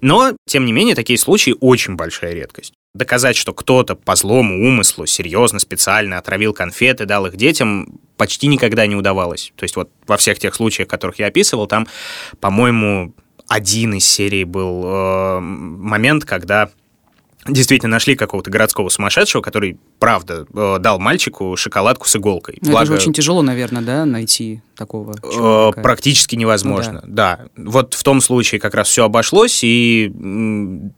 Но, 0.00 0.32
тем 0.46 0.64
не 0.64 0.72
менее, 0.72 0.94
такие 0.94 1.18
случаи 1.18 1.54
очень 1.60 1.94
большая 1.94 2.34
редкость. 2.34 2.72
Доказать, 2.94 3.36
что 3.36 3.54
кто-то 3.54 3.94
по 3.94 4.16
злому 4.16 4.66
умыслу 4.66 5.06
серьезно, 5.06 5.58
специально 5.58 6.18
отравил 6.18 6.52
конфеты, 6.52 7.06
дал 7.06 7.26
их 7.26 7.36
детям, 7.36 8.00
почти 8.16 8.48
никогда 8.48 8.86
не 8.86 8.96
удавалось. 8.96 9.52
То 9.56 9.64
есть 9.64 9.76
вот 9.76 9.90
во 10.06 10.16
всех 10.16 10.38
тех 10.38 10.54
случаях, 10.54 10.88
которых 10.88 11.18
я 11.18 11.26
описывал, 11.26 11.66
там, 11.66 11.86
по-моему, 12.40 13.14
один 13.48 13.94
из 13.94 14.04
серий 14.04 14.44
был 14.44 14.82
э, 14.84 15.40
момент, 15.40 16.24
когда 16.24 16.70
действительно 17.46 17.90
нашли 17.90 18.14
какого-то 18.14 18.50
городского 18.50 18.88
сумасшедшего, 18.88 19.42
который, 19.42 19.78
правда, 19.98 20.46
э, 20.54 20.76
дал 20.78 20.98
мальчику 20.98 21.56
шоколадку 21.56 22.08
с 22.08 22.16
иголкой. 22.16 22.58
Ну, 22.62 22.76
это 22.76 22.86
же 22.86 22.94
очень 22.94 23.12
тяжело, 23.12 23.42
наверное, 23.42 23.82
да, 23.82 24.04
найти 24.04 24.60
такого 24.76 25.14
Э, 25.22 25.32
человека. 25.32 25.80
Практически 25.80 26.36
невозможно, 26.36 27.02
да. 27.06 27.46
Вот 27.56 27.94
в 27.94 28.02
том 28.02 28.20
случае 28.20 28.60
как 28.60 28.74
раз 28.74 28.88
все 28.88 29.04
обошлось, 29.04 29.60
и 29.62 30.12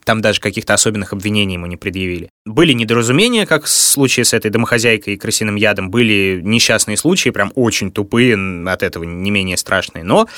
там 0.04 0.20
даже 0.20 0.40
каких-то 0.40 0.74
особенных 0.74 1.12
обвинений 1.12 1.54
ему 1.54 1.66
не 1.66 1.76
предъявили. 1.76 2.28
Были 2.44 2.72
недоразумения, 2.72 3.46
как 3.46 3.64
в 3.64 3.68
случае 3.68 4.24
с 4.24 4.32
этой 4.32 4.50
домохозяйкой 4.50 5.14
и 5.14 5.16
крысиным 5.16 5.56
ядом, 5.56 5.90
были 5.90 6.40
несчастные 6.42 6.96
случаи, 6.96 7.30
прям 7.30 7.52
очень 7.54 7.90
тупые, 7.90 8.34
от 8.66 8.82
этого 8.82 9.04
не 9.04 9.30
менее 9.30 9.56
страшные, 9.56 10.04
но 10.04 10.28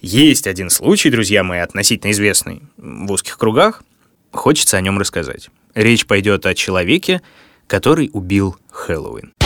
есть 0.00 0.46
один 0.46 0.70
случай, 0.70 1.10
друзья 1.10 1.44
мои, 1.44 1.60
относительно 1.60 2.10
известный 2.10 2.62
в 2.76 3.12
узких 3.12 3.36
кругах, 3.36 3.82
хочется 4.32 4.76
о 4.76 4.80
нем 4.80 4.98
рассказать. 4.98 5.50
Речь 5.74 6.06
пойдет 6.06 6.46
о 6.46 6.54
человеке, 6.54 7.22
который 7.66 8.10
убил 8.12 8.56
Хэллоуин.— 8.70 9.32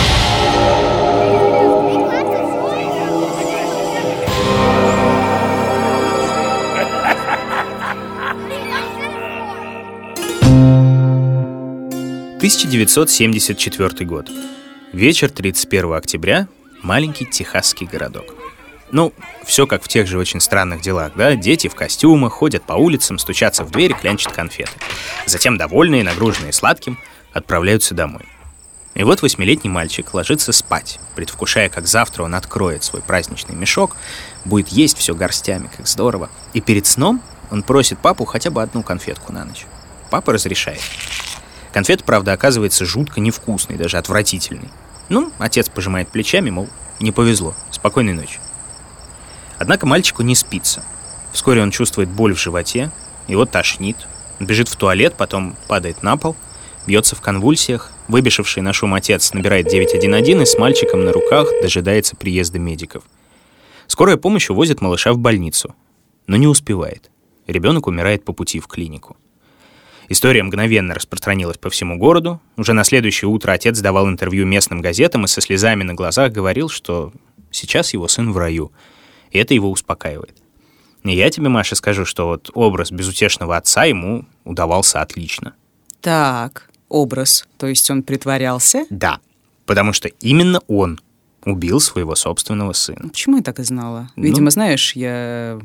1974 12.44 14.04
год. 14.04 14.30
Вечер 14.92 15.30
31 15.30 15.94
октября. 15.94 16.46
Маленький 16.82 17.24
техасский 17.24 17.86
городок. 17.86 18.43
Ну, 18.90 19.12
все 19.44 19.66
как 19.66 19.82
в 19.82 19.88
тех 19.88 20.06
же 20.06 20.18
очень 20.18 20.40
странных 20.40 20.80
делах, 20.80 21.12
да? 21.16 21.34
Дети 21.34 21.68
в 21.68 21.74
костюмах 21.74 22.32
ходят 22.32 22.62
по 22.64 22.74
улицам, 22.74 23.18
стучатся 23.18 23.64
в 23.64 23.70
дверь, 23.70 23.94
клянчат 23.94 24.32
конфеты. 24.32 24.72
Затем, 25.26 25.56
довольные, 25.56 26.04
нагруженные 26.04 26.52
сладким, 26.52 26.98
отправляются 27.32 27.94
домой. 27.94 28.26
И 28.94 29.02
вот 29.02 29.22
восьмилетний 29.22 29.70
мальчик 29.70 30.14
ложится 30.14 30.52
спать, 30.52 31.00
предвкушая, 31.16 31.68
как 31.68 31.88
завтра 31.88 32.22
он 32.22 32.34
откроет 32.34 32.84
свой 32.84 33.02
праздничный 33.02 33.56
мешок, 33.56 33.96
будет 34.44 34.68
есть 34.68 34.96
все 34.98 35.14
горстями, 35.14 35.68
как 35.76 35.88
здорово. 35.88 36.30
И 36.52 36.60
перед 36.60 36.86
сном 36.86 37.20
он 37.50 37.64
просит 37.64 37.98
папу 37.98 38.24
хотя 38.24 38.50
бы 38.50 38.62
одну 38.62 38.84
конфетку 38.84 39.32
на 39.32 39.44
ночь. 39.44 39.66
Папа 40.10 40.32
разрешает. 40.32 40.80
Конфет, 41.72 42.04
правда, 42.04 42.32
оказывается 42.32 42.84
жутко 42.84 43.20
невкусный, 43.20 43.76
даже 43.76 43.98
отвратительный. 43.98 44.70
Ну, 45.08 45.32
отец 45.38 45.68
пожимает 45.68 46.08
плечами, 46.08 46.50
мол, 46.50 46.68
не 47.00 47.10
повезло, 47.10 47.54
спокойной 47.72 48.12
ночи. 48.12 48.38
Однако 49.64 49.86
мальчику 49.86 50.22
не 50.22 50.34
спится. 50.34 50.84
Вскоре 51.32 51.62
он 51.62 51.70
чувствует 51.70 52.10
боль 52.10 52.34
в 52.34 52.38
животе, 52.38 52.90
его 53.28 53.46
тошнит, 53.46 53.96
он 54.38 54.46
бежит 54.46 54.68
в 54.68 54.76
туалет, 54.76 55.14
потом 55.16 55.56
падает 55.68 56.02
на 56.02 56.18
пол, 56.18 56.36
бьется 56.86 57.16
в 57.16 57.22
конвульсиях, 57.22 57.90
выбежавший 58.06 58.62
на 58.62 58.74
шум 58.74 58.92
отец 58.92 59.32
набирает 59.32 59.66
911 59.66 60.42
и 60.42 60.44
с 60.44 60.58
мальчиком 60.58 61.06
на 61.06 61.12
руках 61.12 61.48
дожидается 61.62 62.14
приезда 62.14 62.58
медиков. 62.58 63.04
Скорая 63.86 64.18
помощь 64.18 64.50
увозит 64.50 64.82
малыша 64.82 65.14
в 65.14 65.18
больницу, 65.18 65.74
но 66.26 66.36
не 66.36 66.46
успевает. 66.46 67.10
Ребенок 67.46 67.86
умирает 67.86 68.22
по 68.22 68.34
пути 68.34 68.60
в 68.60 68.66
клинику. 68.66 69.16
История 70.10 70.42
мгновенно 70.42 70.92
распространилась 70.92 71.56
по 71.56 71.70
всему 71.70 71.96
городу. 71.96 72.38
Уже 72.58 72.74
на 72.74 72.84
следующее 72.84 73.30
утро 73.30 73.52
отец 73.52 73.80
давал 73.80 74.10
интервью 74.10 74.44
местным 74.44 74.82
газетам 74.82 75.24
и 75.24 75.26
со 75.26 75.40
слезами 75.40 75.84
на 75.84 75.94
глазах 75.94 76.32
говорил, 76.32 76.68
что 76.68 77.14
сейчас 77.50 77.94
его 77.94 78.08
сын 78.08 78.30
в 78.30 78.36
раю. 78.36 78.70
И 79.34 79.38
это 79.38 79.52
его 79.52 79.70
успокаивает. 79.70 80.36
И 81.02 81.14
я 81.14 81.28
тебе, 81.28 81.48
Маша, 81.50 81.74
скажу, 81.74 82.06
что 82.06 82.28
вот 82.28 82.50
образ 82.54 82.90
безутешного 82.90 83.56
отца 83.58 83.84
ему 83.84 84.24
удавался 84.44 85.02
отлично. 85.02 85.54
Так, 86.00 86.70
образ, 86.88 87.46
то 87.58 87.66
есть 87.66 87.90
он 87.90 88.04
притворялся? 88.04 88.86
Да, 88.88 89.18
потому 89.66 89.92
что 89.92 90.08
именно 90.20 90.60
он 90.68 91.00
убил 91.44 91.80
своего 91.80 92.14
собственного 92.14 92.72
сына. 92.72 93.08
Почему 93.08 93.36
я 93.38 93.42
так 93.42 93.58
и 93.58 93.64
знала? 93.64 94.10
Ну. 94.16 94.22
Видимо, 94.22 94.50
знаешь, 94.50 94.94
я 94.94 95.58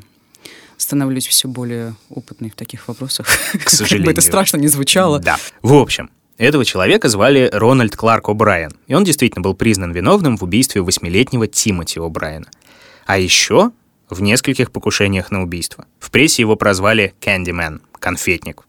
становлюсь 0.76 1.28
все 1.28 1.46
более 1.46 1.94
опытной 2.10 2.50
в 2.50 2.56
таких 2.56 2.88
вопросах. 2.88 3.26
К 3.52 3.52
Как 3.60 3.70
сожалению. 3.70 4.06
бы 4.06 4.12
это 4.12 4.20
страшно 4.20 4.56
не 4.56 4.68
звучало. 4.68 5.20
Да. 5.20 5.38
В 5.62 5.74
общем, 5.74 6.10
этого 6.38 6.64
человека 6.64 7.08
звали 7.08 7.48
Рональд 7.52 7.94
Кларк 7.96 8.28
О'Брайен, 8.30 8.74
и 8.88 8.94
он 8.94 9.04
действительно 9.04 9.42
был 9.42 9.54
признан 9.54 9.92
виновным 9.92 10.36
в 10.36 10.42
убийстве 10.42 10.82
восьмилетнего 10.82 11.46
Тимоти 11.46 12.00
О'Брайена. 12.00 12.46
А 13.10 13.18
еще 13.18 13.72
в 14.08 14.22
нескольких 14.22 14.70
покушениях 14.70 15.32
на 15.32 15.42
убийство. 15.42 15.84
В 15.98 16.12
прессе 16.12 16.42
его 16.42 16.54
прозвали 16.54 17.12
Candyman, 17.20 17.80
конфетник, 17.98 18.62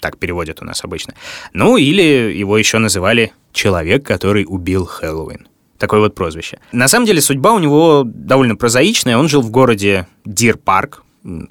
так 0.00 0.16
переводят 0.16 0.62
у 0.62 0.64
нас 0.64 0.82
обычно. 0.84 1.12
Ну, 1.52 1.76
или 1.76 2.32
его 2.34 2.56
еще 2.56 2.78
называли 2.78 3.34
«человек, 3.52 4.02
который 4.02 4.46
убил 4.48 4.86
Хэллоуин». 4.86 5.48
Такое 5.76 6.00
вот 6.00 6.14
прозвище. 6.14 6.60
На 6.72 6.88
самом 6.88 7.04
деле 7.04 7.20
судьба 7.20 7.52
у 7.52 7.58
него 7.58 8.04
довольно 8.06 8.56
прозаичная. 8.56 9.18
Он 9.18 9.28
жил 9.28 9.42
в 9.42 9.50
городе 9.50 10.06
Дир-парк, 10.24 11.02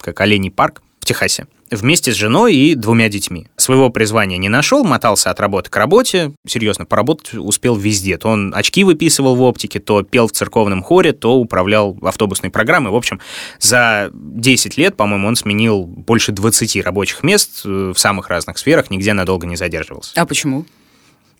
как 0.01 0.19
Оленей 0.19 0.49
парк, 0.49 0.81
в 1.01 1.05
Техасе, 1.05 1.45
вместе 1.75 2.11
с 2.11 2.15
женой 2.15 2.55
и 2.55 2.75
двумя 2.75 3.09
детьми. 3.09 3.47
Своего 3.57 3.89
призвания 3.89 4.37
не 4.37 4.49
нашел, 4.49 4.83
мотался 4.83 5.29
от 5.29 5.39
работы 5.39 5.69
к 5.69 5.75
работе, 5.75 6.33
серьезно, 6.47 6.85
поработать 6.85 7.33
успел 7.35 7.75
везде. 7.75 8.17
То 8.17 8.29
он 8.29 8.53
очки 8.55 8.83
выписывал 8.83 9.35
в 9.35 9.41
оптике, 9.41 9.79
то 9.79 10.03
пел 10.03 10.27
в 10.27 10.31
церковном 10.31 10.83
хоре, 10.83 11.13
то 11.13 11.35
управлял 11.35 11.97
автобусной 12.01 12.49
программой. 12.49 12.91
В 12.91 12.95
общем, 12.95 13.19
за 13.59 14.09
10 14.13 14.77
лет, 14.77 14.95
по-моему, 14.95 15.27
он 15.27 15.35
сменил 15.35 15.83
больше 15.85 16.31
20 16.31 16.83
рабочих 16.83 17.23
мест 17.23 17.61
э, 17.65 17.93
в 17.93 17.99
самых 17.99 18.29
разных 18.29 18.57
сферах, 18.57 18.89
нигде 18.89 19.13
надолго 19.13 19.47
не 19.47 19.55
задерживался. 19.55 20.11
А 20.15 20.25
почему? 20.25 20.65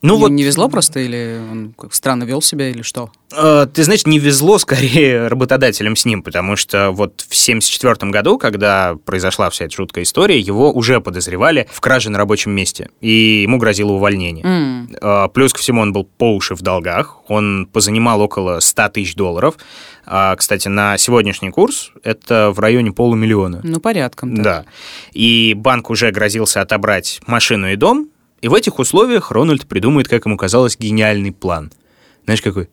Ну 0.04 0.16
Ему 0.16 0.24
вот, 0.24 0.32
не 0.32 0.44
везло 0.44 0.68
просто, 0.68 1.00
или 1.00 1.40
он 1.50 1.74
странно 1.92 2.26
вел 2.26 2.42
себя, 2.42 2.70
или 2.70 2.82
что? 2.82 3.10
Э, 3.32 3.66
Ты 3.74 3.84
знаешь, 3.86 4.06
не 4.06 4.20
везло 4.20 4.58
скорее 4.58 5.28
работодателям 5.30 5.96
с 5.96 6.04
ним, 6.04 6.22
потому 6.24 6.58
что 6.58 6.92
вот 6.92 7.22
в 7.22 7.32
1974 7.32 8.12
году, 8.12 8.38
когда 8.38 8.96
произошла 9.06 9.50
вся 9.50 9.64
эта 9.66 9.74
жуткая 9.76 10.04
история, 10.04 10.38
его 10.38 10.74
уже 10.74 11.00
подозревали 11.00 11.70
в 11.72 11.80
краже 11.80 12.10
на 12.10 12.18
рабочем 12.18 12.52
месте, 12.52 12.90
и 13.00 13.44
ему 13.44 13.58
грозило 13.58 13.94
увольнение. 13.94 14.88
Э, 15.02 15.30
Плюс 15.34 15.54
ко 15.54 15.60
всему 15.60 15.80
он 15.82 15.94
был 15.94 16.04
по 16.04 16.36
уши 16.36 16.54
в 16.56 16.62
долгах, 16.62 17.20
он 17.30 17.66
позанимал 17.72 18.20
около 18.20 18.60
100 18.60 18.90
тысяч 18.90 19.16
долларов. 19.16 19.56
А, 20.06 20.36
Кстати, 20.36 20.68
на 20.68 20.98
сегодняшний 20.98 21.50
курс 21.50 21.92
это 22.04 22.52
в 22.54 22.60
районе 22.60 22.92
полумиллиона. 22.92 23.62
Ну, 23.64 23.80
порядком. 23.80 24.36
так. 24.36 24.44
Да. 24.44 24.66
И 25.14 25.54
банк 25.56 25.90
уже 25.90 26.12
грозился 26.12 26.60
отобрать 26.60 27.22
машину 27.26 27.72
и 27.72 27.78
дом, 27.78 28.10
и 28.44 28.50
в 28.50 28.54
этих 28.54 28.78
условиях 28.78 29.32
Рональд 29.32 29.66
придумает, 29.66 30.10
как 30.10 30.26
ему 30.26 30.36
казалось, 30.36 30.78
гениальный 30.78 31.32
план. 31.32 31.72
Знаешь, 32.26 32.42
какой? 32.42 32.68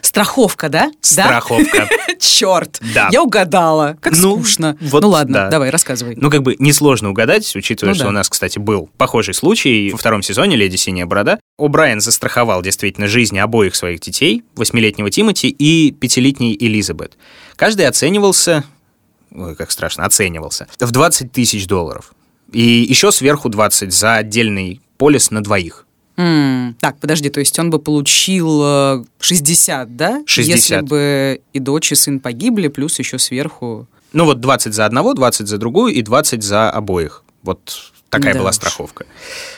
Страховка, 0.00 0.68
да? 0.68 0.90
Страховка. 1.00 1.88
Да? 2.08 2.14
Черт! 2.18 2.80
Да. 2.94 3.08
Я 3.12 3.22
угадала. 3.22 3.96
Как 4.00 4.16
Ну, 4.16 4.36
скучно. 4.36 4.76
вот 4.80 5.02
ну 5.02 5.08
ладно, 5.10 5.34
да. 5.34 5.48
давай, 5.48 5.70
рассказывай. 5.70 6.14
Ну, 6.16 6.28
как 6.28 6.42
бы 6.42 6.56
несложно 6.58 7.10
угадать, 7.10 7.54
учитывая, 7.54 7.92
Ну 7.92 7.94
что 7.94 8.04
да. 8.04 8.08
у 8.10 8.12
нас, 8.12 8.28
кстати, 8.28 8.58
был 8.58 8.90
похожий 8.98 9.32
случай 9.34 9.90
во 9.92 9.98
втором 9.98 10.22
сезоне 10.22 10.56
«Леди 10.56 10.74
Синяя 10.76 11.06
Борода». 11.06 11.38
О'Брайен 11.60 12.00
застраховал 12.00 12.60
действительно 12.62 13.06
жизни 13.06 13.38
обоих 13.38 13.76
своих 13.76 14.00
детей, 14.00 14.42
восьмилетнего 14.56 15.08
Тимоти 15.10 15.48
и 15.50 15.92
пятилетней 15.92 16.56
Элизабет. 16.58 17.16
Каждый 17.54 17.86
оценивался, 17.86 18.64
ой, 19.32 19.54
как 19.54 19.70
страшно, 19.70 20.04
оценивался, 20.04 20.66
в 20.80 20.90
20 20.90 21.30
тысяч 21.30 21.68
долларов. 21.68 22.12
И 22.52 22.60
еще 22.60 23.10
сверху 23.12 23.48
20 23.48 23.92
за 23.92 24.16
отдельный 24.16 24.81
полис 24.98 25.30
на 25.30 25.42
двоих. 25.42 25.86
М, 26.16 26.76
Так, 26.80 26.98
подожди, 26.98 27.30
то 27.30 27.40
есть 27.40 27.58
он 27.58 27.70
бы 27.70 27.78
получил 27.78 28.60
э, 28.64 29.04
60, 29.20 29.96
да? 29.96 30.22
60. 30.26 30.56
Если 30.56 30.80
бы 30.86 31.40
и 31.52 31.58
дочь, 31.58 31.92
и 31.92 31.94
сын 31.94 32.20
погибли, 32.20 32.68
плюс 32.68 32.98
еще 32.98 33.18
сверху... 33.18 33.86
Ну 34.12 34.26
вот 34.26 34.40
20 34.40 34.74
за 34.74 34.84
одного, 34.84 35.14
20 35.14 35.48
за 35.48 35.56
другую 35.58 35.94
и 35.94 36.02
20 36.02 36.42
за 36.42 36.70
обоих. 36.70 37.24
Вот 37.42 37.92
такая 38.10 38.34
Да 38.34 38.40
была 38.40 38.50
уж. 38.50 38.56
страховка. 38.56 39.06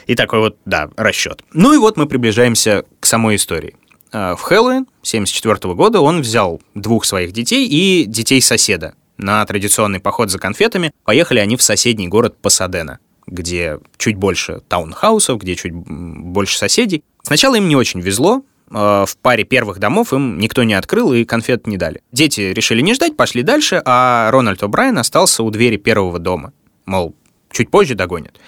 И 0.06 0.14
такой 0.14 0.38
вот, 0.38 0.56
да, 0.64 0.90
расчет. 0.96 1.42
Ну 1.52 1.74
и 1.74 1.78
вот 1.78 1.96
мы 1.96 2.06
приближаемся 2.06 2.84
к 3.00 3.06
самой 3.06 3.34
истории. 3.34 3.74
А, 4.12 4.36
В 4.36 4.40
Хэллоуин 4.42 4.82
1974 5.02 5.74
года 5.74 6.00
он 6.00 6.20
взял 6.20 6.62
двух 6.74 7.04
своих 7.04 7.32
детей 7.32 7.66
и 7.66 8.04
детей 8.04 8.40
соседа 8.40 8.94
на 9.16 9.44
традиционный 9.44 9.98
поход 9.98 10.30
за 10.30 10.38
конфетами. 10.38 10.92
Поехали 11.04 11.40
они 11.40 11.56
в 11.56 11.62
соседний 11.62 12.06
город 12.06 12.36
Пасадена, 12.40 13.00
где 13.26 13.78
чуть 13.96 14.16
больше 14.16 14.60
таунхаусов, 14.68 15.40
где 15.40 15.54
чуть 15.54 15.72
больше 15.72 16.58
соседей. 16.58 17.04
Сначала 17.22 17.54
им 17.56 17.68
не 17.68 17.76
очень 17.76 18.00
везло, 18.00 18.42
Э, 18.70 19.04
в 19.06 19.16
паре 19.18 19.44
первых 19.44 19.78
домов 19.78 20.12
им 20.12 20.38
никто 20.38 20.64
не 20.64 20.74
открыл 20.74 21.12
и 21.12 21.24
конфет 21.24 21.66
не 21.66 21.76
дали. 21.76 22.02
Дети 22.12 22.40
решили 22.40 22.80
не 22.80 22.94
ждать, 22.94 23.16
пошли 23.16 23.42
дальше, 23.42 23.80
а 23.84 24.30
Рональд 24.30 24.62
О'Брайен 24.62 24.98
остался 24.98 25.42
у 25.42 25.50
двери 25.50 25.76
первого 25.76 26.18
дома. 26.18 26.52
Мол, 26.86 27.14
чуть 27.52 27.70
позже 27.70 27.94
догонят. 27.94 28.38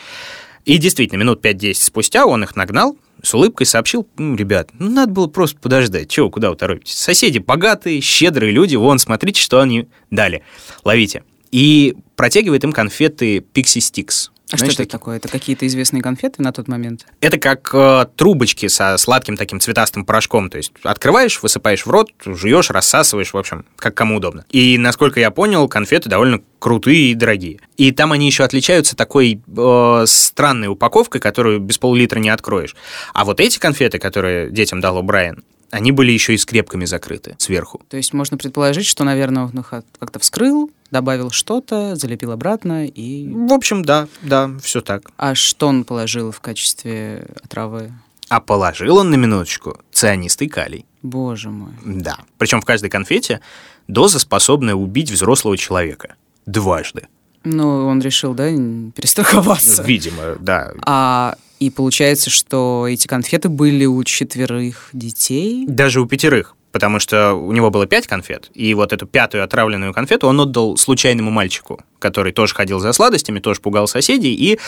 И 0.65 0.79
действительно, 0.79 1.21
минут 1.21 1.45
5-10 1.45 1.75
спустя 1.75 2.27
он 2.27 2.43
их 2.43 2.57
нагнал, 2.57 2.97
с 3.23 3.33
улыбкой 3.35 3.67
сообщил, 3.67 4.07
«Ну, 4.19 4.35
ребят, 4.35 4.71
ну, 4.73 4.91
надо 4.91 5.13
было 5.13 5.27
просто 5.29 5.59
подождать. 5.61 6.09
Чего, 6.09 6.29
куда 6.29 6.51
вы? 6.51 6.81
Соседи 6.85 7.39
богатые, 7.39 8.01
щедрые 8.01 8.53
люди, 8.53 8.75
вон, 8.75 8.99
смотрите, 8.99 9.41
что 9.41 9.61
они 9.61 9.89
дали. 10.11 10.43
Ловите. 10.85 11.23
И 11.53 11.97
протягивает 12.17 12.65
им 12.65 12.73
конфеты 12.73 13.39
Pixie 13.39 13.79
Sticks. 13.79 14.31
А 14.53 14.59
Знаешь, 14.59 14.75
что 14.75 14.83
это 14.83 14.91
такие? 14.91 14.99
такое? 14.99 15.17
Это 15.17 15.29
какие-то 15.29 15.67
известные 15.67 16.03
конфеты 16.03 16.41
на 16.41 16.53
тот 16.53 16.69
момент? 16.69 17.05
Это 17.21 17.39
как 17.39 17.69
э, 17.75 18.07
трубочки 18.15 18.69
со 18.69 18.97
сладким 18.97 19.37
таким 19.37 19.59
цветастым 19.59 20.05
порошком. 20.05 20.51
То 20.51 20.59
есть 20.59 20.73
открываешь, 20.85 21.43
высыпаешь 21.43 21.85
в 21.85 21.91
рот, 21.91 22.13
жуешь, 22.25 22.71
рассасываешь, 22.71 23.33
в 23.33 23.37
общем, 23.37 23.65
как 23.75 23.95
кому 23.95 24.19
удобно. 24.19 24.45
И, 24.51 24.79
насколько 24.79 25.19
я 25.19 25.33
понял, 25.33 25.67
конфеты 25.67 26.09
довольно 26.09 26.41
крутые 26.61 27.11
и 27.11 27.15
дорогие. 27.15 27.59
И 27.77 27.91
там 27.91 28.13
они 28.13 28.27
еще 28.27 28.45
отличаются 28.45 28.95
такой 28.95 29.43
э, 29.45 30.05
странной 30.07 30.69
упаковкой, 30.69 31.21
которую 31.21 31.59
без 31.59 31.79
пол-литра 31.79 32.21
не 32.21 32.29
откроешь. 32.29 32.77
А 33.15 33.25
вот 33.25 33.41
эти 33.41 33.59
конфеты, 33.59 33.99
которые 33.99 34.51
детям 34.53 34.81
дал 34.81 35.03
Брайан, 35.03 35.43
они 35.71 35.91
были 35.91 36.13
еще 36.13 36.35
и 36.35 36.39
скрепками 36.39 36.85
закрыты 36.85 37.35
сверху. 37.39 37.83
То 37.89 37.97
есть 37.97 38.13
можно 38.13 38.39
предположить, 38.39 38.87
что, 38.87 39.03
наверное, 39.03 39.45
он 39.45 39.59
их 39.59 39.71
как-то 39.99 40.21
вскрыл, 40.21 40.71
добавил 40.91 41.31
что-то, 41.31 41.97
залепил 41.97 42.33
обратно 42.33 42.87
и... 42.87 43.29
В 43.29 43.53
общем, 43.53 43.85
да, 43.85 44.09
да, 44.23 44.51
все 44.63 44.81
так. 44.81 45.11
А 45.17 45.35
что 45.35 45.69
он 45.69 45.85
положил 45.85 46.33
в 46.33 46.41
качестве 46.41 47.27
отравы? 47.43 47.93
А 48.29 48.41
положил 48.41 48.97
он 48.99 49.11
на 49.11 49.15
минуточку 49.15 49.79
цианистый 49.93 50.49
калий. 50.49 50.85
Боже 51.03 51.51
мой. 51.51 51.73
Да. 51.85 52.19
Причем 52.39 52.61
в 52.61 52.65
каждой 52.65 52.91
конфете 52.91 53.41
доза, 53.87 54.19
способная 54.19 54.75
убить 54.75 55.11
взрослого 55.11 55.57
человека. 55.57 56.15
Дважды. 56.45 57.07
Ну, 57.45 57.87
он 57.87 58.01
решил, 58.01 58.35
да, 58.35 58.49
перестраховаться. 58.49 59.83
Видимо, 59.85 60.37
да. 60.41 60.73
А 60.85 61.37
и 61.61 61.71
получается, 61.71 62.29
что 62.29 62.87
эти 62.89 63.07
конфеты 63.07 63.49
были 63.49 63.87
у 63.87 64.03
четверых 64.05 64.91
детей. 64.93 65.65
Даже 65.67 66.01
у 66.01 66.07
пятерых. 66.07 66.57
Потому 66.77 66.99
что 66.99 67.33
у 67.33 67.53
него 67.53 67.71
было 67.71 67.87
пять 67.87 68.07
конфет, 68.07 68.51
и 68.53 68.75
вот 68.75 68.93
эту 68.93 69.07
пятую 69.07 69.43
отравленную 69.43 69.95
конфету 69.95 70.27
он 70.27 70.39
отдал 70.39 70.77
случайному 70.77 71.31
мальчику, 71.31 71.81
который 71.99 72.33
тоже 72.33 72.55
ходил 72.55 72.81
за 72.81 72.93
сладостями, 72.93 73.39
тоже 73.39 73.63
пугал 73.63 73.89
соседей, 73.89 74.35
и 74.35 74.59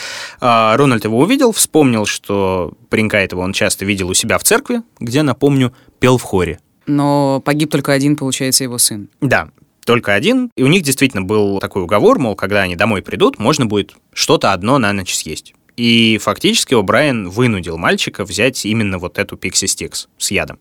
э, 0.41 0.75
Рональд 0.75 1.03
его 1.03 1.19
увидел, 1.19 1.51
вспомнил, 1.51 2.07
что 2.07 2.73
паренька 2.89 3.17
этого 3.17 3.41
он 3.41 3.53
часто 3.53 3.85
видел 3.85 4.09
у 4.09 4.15
себя 4.15 4.39
в 4.39 4.43
церкви, 4.43 4.81
где, 4.99 5.21
напомню, 5.21 5.71
пел 5.99 6.17
в 6.17 6.23
хоре. 6.23 6.59
Но 6.87 7.43
погиб 7.45 7.69
только 7.69 7.93
один, 7.93 8.15
получается, 8.15 8.63
его 8.63 8.79
сын. 8.79 9.07
Да, 9.21 9.49
только 9.85 10.15
один. 10.15 10.49
И 10.55 10.63
у 10.63 10.67
них 10.67 10.81
действительно 10.81 11.21
был 11.21 11.59
такой 11.59 11.83
уговор, 11.83 12.17
мол, 12.17 12.35
когда 12.35 12.63
они 12.63 12.75
домой 12.75 13.03
придут, 13.03 13.37
можно 13.37 13.67
будет 13.67 13.93
что-то 14.13 14.51
одно 14.51 14.79
на 14.79 14.91
ночь 14.93 15.13
съесть. 15.13 15.53
И 15.77 16.17
фактически 16.19 16.73
О'Брайен 16.73 17.29
вынудил 17.29 17.77
мальчика 17.77 18.25
взять 18.25 18.65
именно 18.65 18.97
вот 18.97 19.19
эту 19.19 19.35
Pixie 19.35 19.67
Sticks 19.67 20.07
с 20.17 20.31
ядом. 20.31 20.57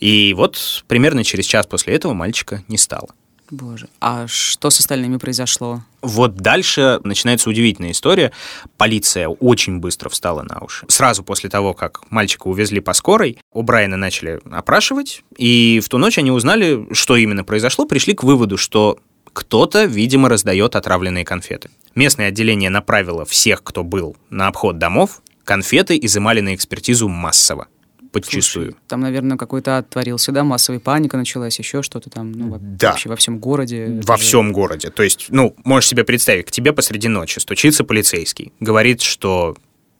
И 0.00 0.34
вот 0.34 0.84
примерно 0.88 1.24
через 1.24 1.46
час 1.46 1.66
после 1.66 1.94
этого 1.94 2.12
мальчика 2.12 2.62
не 2.68 2.78
стало. 2.78 3.08
Боже, 3.50 3.88
а 4.00 4.26
что 4.26 4.70
с 4.70 4.80
остальными 4.80 5.18
произошло? 5.18 5.82
Вот 6.02 6.36
дальше 6.36 7.00
начинается 7.04 7.50
удивительная 7.50 7.92
история. 7.92 8.32
Полиция 8.78 9.28
очень 9.28 9.78
быстро 9.78 10.08
встала 10.08 10.42
на 10.42 10.60
уши. 10.60 10.86
Сразу 10.88 11.22
после 11.22 11.50
того, 11.50 11.74
как 11.74 12.10
мальчика 12.10 12.48
увезли 12.48 12.80
по 12.80 12.94
скорой, 12.94 13.38
у 13.52 13.62
Брайана 13.62 13.96
начали 13.96 14.40
опрашивать, 14.50 15.22
и 15.36 15.80
в 15.84 15.88
ту 15.88 15.98
ночь 15.98 16.18
они 16.18 16.30
узнали, 16.30 16.86
что 16.92 17.16
именно 17.16 17.44
произошло, 17.44 17.86
пришли 17.86 18.14
к 18.14 18.24
выводу, 18.24 18.56
что 18.56 18.98
кто-то, 19.32 19.84
видимо, 19.84 20.28
раздает 20.28 20.74
отравленные 20.74 21.24
конфеты. 21.24 21.70
Местное 21.94 22.28
отделение 22.28 22.70
направило 22.70 23.24
всех, 23.24 23.62
кто 23.62 23.84
был 23.84 24.16
на 24.30 24.48
обход 24.48 24.78
домов, 24.78 25.20
конфеты 25.44 25.98
изымали 26.00 26.40
на 26.40 26.54
экспертизу 26.54 27.08
массово 27.08 27.68
подчистую. 28.14 28.70
Слушай, 28.70 28.78
там, 28.88 29.00
наверное, 29.00 29.36
какой-то 29.36 29.78
отворился, 29.78 30.32
да, 30.32 30.44
массовая 30.44 30.80
паника 30.80 31.16
началась, 31.16 31.58
еще 31.58 31.82
что-то 31.82 32.08
там, 32.08 32.32
ну, 32.32 32.58
да. 32.60 32.90
вообще 32.90 33.08
во 33.08 33.16
всем 33.16 33.38
городе. 33.38 34.00
Во 34.04 34.16
же... 34.16 34.22
всем 34.22 34.52
городе. 34.52 34.90
То 34.90 35.02
есть, 35.02 35.26
ну, 35.28 35.54
можешь 35.64 35.88
себе 35.88 36.04
представить, 36.04 36.46
к 36.46 36.50
тебе 36.50 36.72
посреди 36.72 37.08
ночи 37.08 37.38
стучится 37.38 37.84
полицейский, 37.84 38.52
говорит, 38.60 39.02
что 39.02 39.56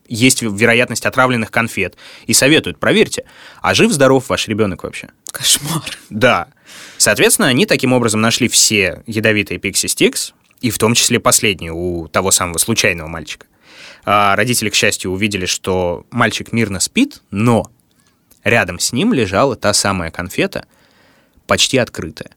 есть 0.08 0.42
вероятность 0.42 1.06
отравленных 1.06 1.50
конфет, 1.50 1.96
и 2.26 2.32
советуют, 2.32 2.78
проверьте, 2.78 3.24
а 3.60 3.74
жив-здоров 3.74 4.28
ваш 4.28 4.48
ребенок 4.48 4.84
вообще? 4.84 5.08
Кошмар. 5.30 5.82
Да. 6.10 6.48
Соответственно, 6.98 7.48
они 7.48 7.66
таким 7.66 7.92
образом 7.92 8.20
нашли 8.20 8.48
все 8.48 9.02
ядовитые 9.06 9.58
Pixie 9.58 9.86
Sticks, 9.86 10.32
и 10.60 10.70
в 10.70 10.78
том 10.78 10.94
числе 10.94 11.20
последнюю 11.20 11.76
у 11.76 12.08
того 12.08 12.30
самого 12.30 12.58
случайного 12.58 13.08
мальчика. 13.08 13.46
А 14.06 14.36
родители, 14.36 14.68
к 14.68 14.74
счастью, 14.74 15.10
увидели, 15.10 15.46
что 15.46 16.06
мальчик 16.10 16.52
мирно 16.52 16.80
спит, 16.80 17.22
но 17.30 17.70
Рядом 18.44 18.78
с 18.78 18.92
ним 18.92 19.12
лежала 19.12 19.56
та 19.56 19.72
самая 19.72 20.10
конфета, 20.10 20.66
почти 21.46 21.78
открытая. 21.78 22.30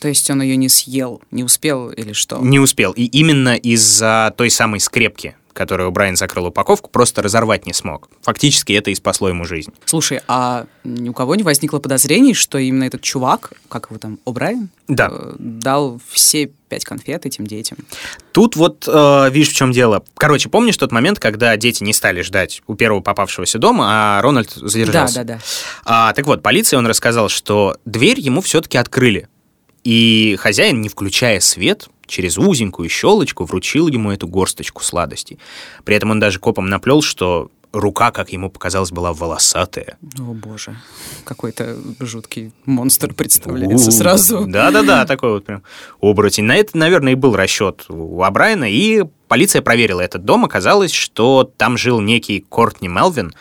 То 0.00 0.08
есть 0.08 0.28
он 0.30 0.42
ее 0.42 0.56
не 0.56 0.68
съел, 0.68 1.22
не 1.30 1.44
успел 1.44 1.90
или 1.90 2.12
что? 2.12 2.38
Не 2.40 2.58
успел. 2.58 2.92
И 2.92 3.04
именно 3.04 3.54
из-за 3.56 4.34
той 4.36 4.50
самой 4.50 4.80
скрепки, 4.80 5.36
которую 5.54 5.90
Брайан 5.92 6.16
закрыл 6.16 6.46
упаковку, 6.46 6.90
просто 6.90 7.22
разорвать 7.22 7.64
не 7.64 7.72
смог. 7.72 8.10
Фактически 8.22 8.72
это 8.72 8.90
и 8.90 8.94
спасло 8.94 9.28
ему 9.28 9.44
жизнь. 9.44 9.72
Слушай, 9.86 10.20
а 10.28 10.66
ни 10.82 11.08
у 11.08 11.14
кого 11.14 11.36
не 11.36 11.42
возникло 11.42 11.78
подозрений, 11.78 12.34
что 12.34 12.58
именно 12.58 12.84
этот 12.84 13.00
чувак, 13.00 13.52
как 13.68 13.86
его 13.88 13.98
там, 13.98 14.18
О'Брайен, 14.26 14.68
да. 14.88 15.08
э, 15.10 15.34
дал 15.38 16.00
все 16.10 16.50
пять 16.68 16.84
конфет 16.84 17.24
этим 17.24 17.46
детям? 17.46 17.78
Тут 18.32 18.56
вот 18.56 18.86
э, 18.88 19.30
видишь, 19.30 19.50
в 19.50 19.56
чем 19.56 19.72
дело. 19.72 20.04
Короче, 20.16 20.48
помнишь 20.48 20.76
тот 20.76 20.92
момент, 20.92 21.20
когда 21.20 21.56
дети 21.56 21.84
не 21.84 21.92
стали 21.92 22.20
ждать 22.22 22.62
у 22.66 22.74
первого 22.74 23.00
попавшегося 23.00 23.58
дома, 23.58 23.86
а 23.88 24.22
Рональд 24.22 24.50
задержался? 24.50 25.14
Да, 25.16 25.24
да, 25.24 25.34
да. 25.34 25.40
А, 25.84 26.12
так 26.12 26.26
вот, 26.26 26.42
полиции 26.42 26.76
он 26.76 26.86
рассказал, 26.86 27.28
что 27.28 27.76
дверь 27.84 28.18
ему 28.18 28.40
все-таки 28.40 28.76
открыли. 28.76 29.28
И 29.84 30.36
хозяин, 30.40 30.80
не 30.80 30.88
включая 30.88 31.40
свет, 31.40 31.88
через 32.14 32.38
узенькую 32.38 32.88
щелочку 32.88 33.44
вручил 33.44 33.88
ему 33.88 34.12
эту 34.12 34.28
горсточку 34.28 34.84
сладостей. 34.84 35.40
При 35.82 35.96
этом 35.96 36.12
он 36.12 36.20
даже 36.20 36.38
копом 36.38 36.68
наплел, 36.68 37.02
что 37.02 37.50
рука, 37.72 38.12
как 38.12 38.30
ему 38.30 38.50
показалось, 38.50 38.92
была 38.92 39.12
волосатая. 39.12 39.98
О 40.20 40.32
боже, 40.32 40.76
какой-то 41.24 41.76
жуткий 41.98 42.52
монстр 42.66 43.12
представляется 43.12 43.90
сразу. 43.90 44.46
Да-да-да, 44.46 45.06
такой 45.06 45.32
вот 45.32 45.44
прям 45.44 45.64
оборотень. 46.00 46.44
На 46.44 46.54
это, 46.54 46.78
наверное, 46.78 47.12
и 47.12 47.16
был 47.16 47.34
расчет 47.34 47.84
у 47.88 48.22
Абрайана, 48.22 48.70
и 48.70 49.02
полиция 49.26 49.60
проверила 49.60 50.00
этот 50.00 50.24
дом, 50.24 50.44
оказалось, 50.44 50.92
что 50.92 51.50
там 51.56 51.76
жил 51.76 52.00
некий 52.00 52.46
Кортни 52.48 52.86
Мелвин, 52.86 53.34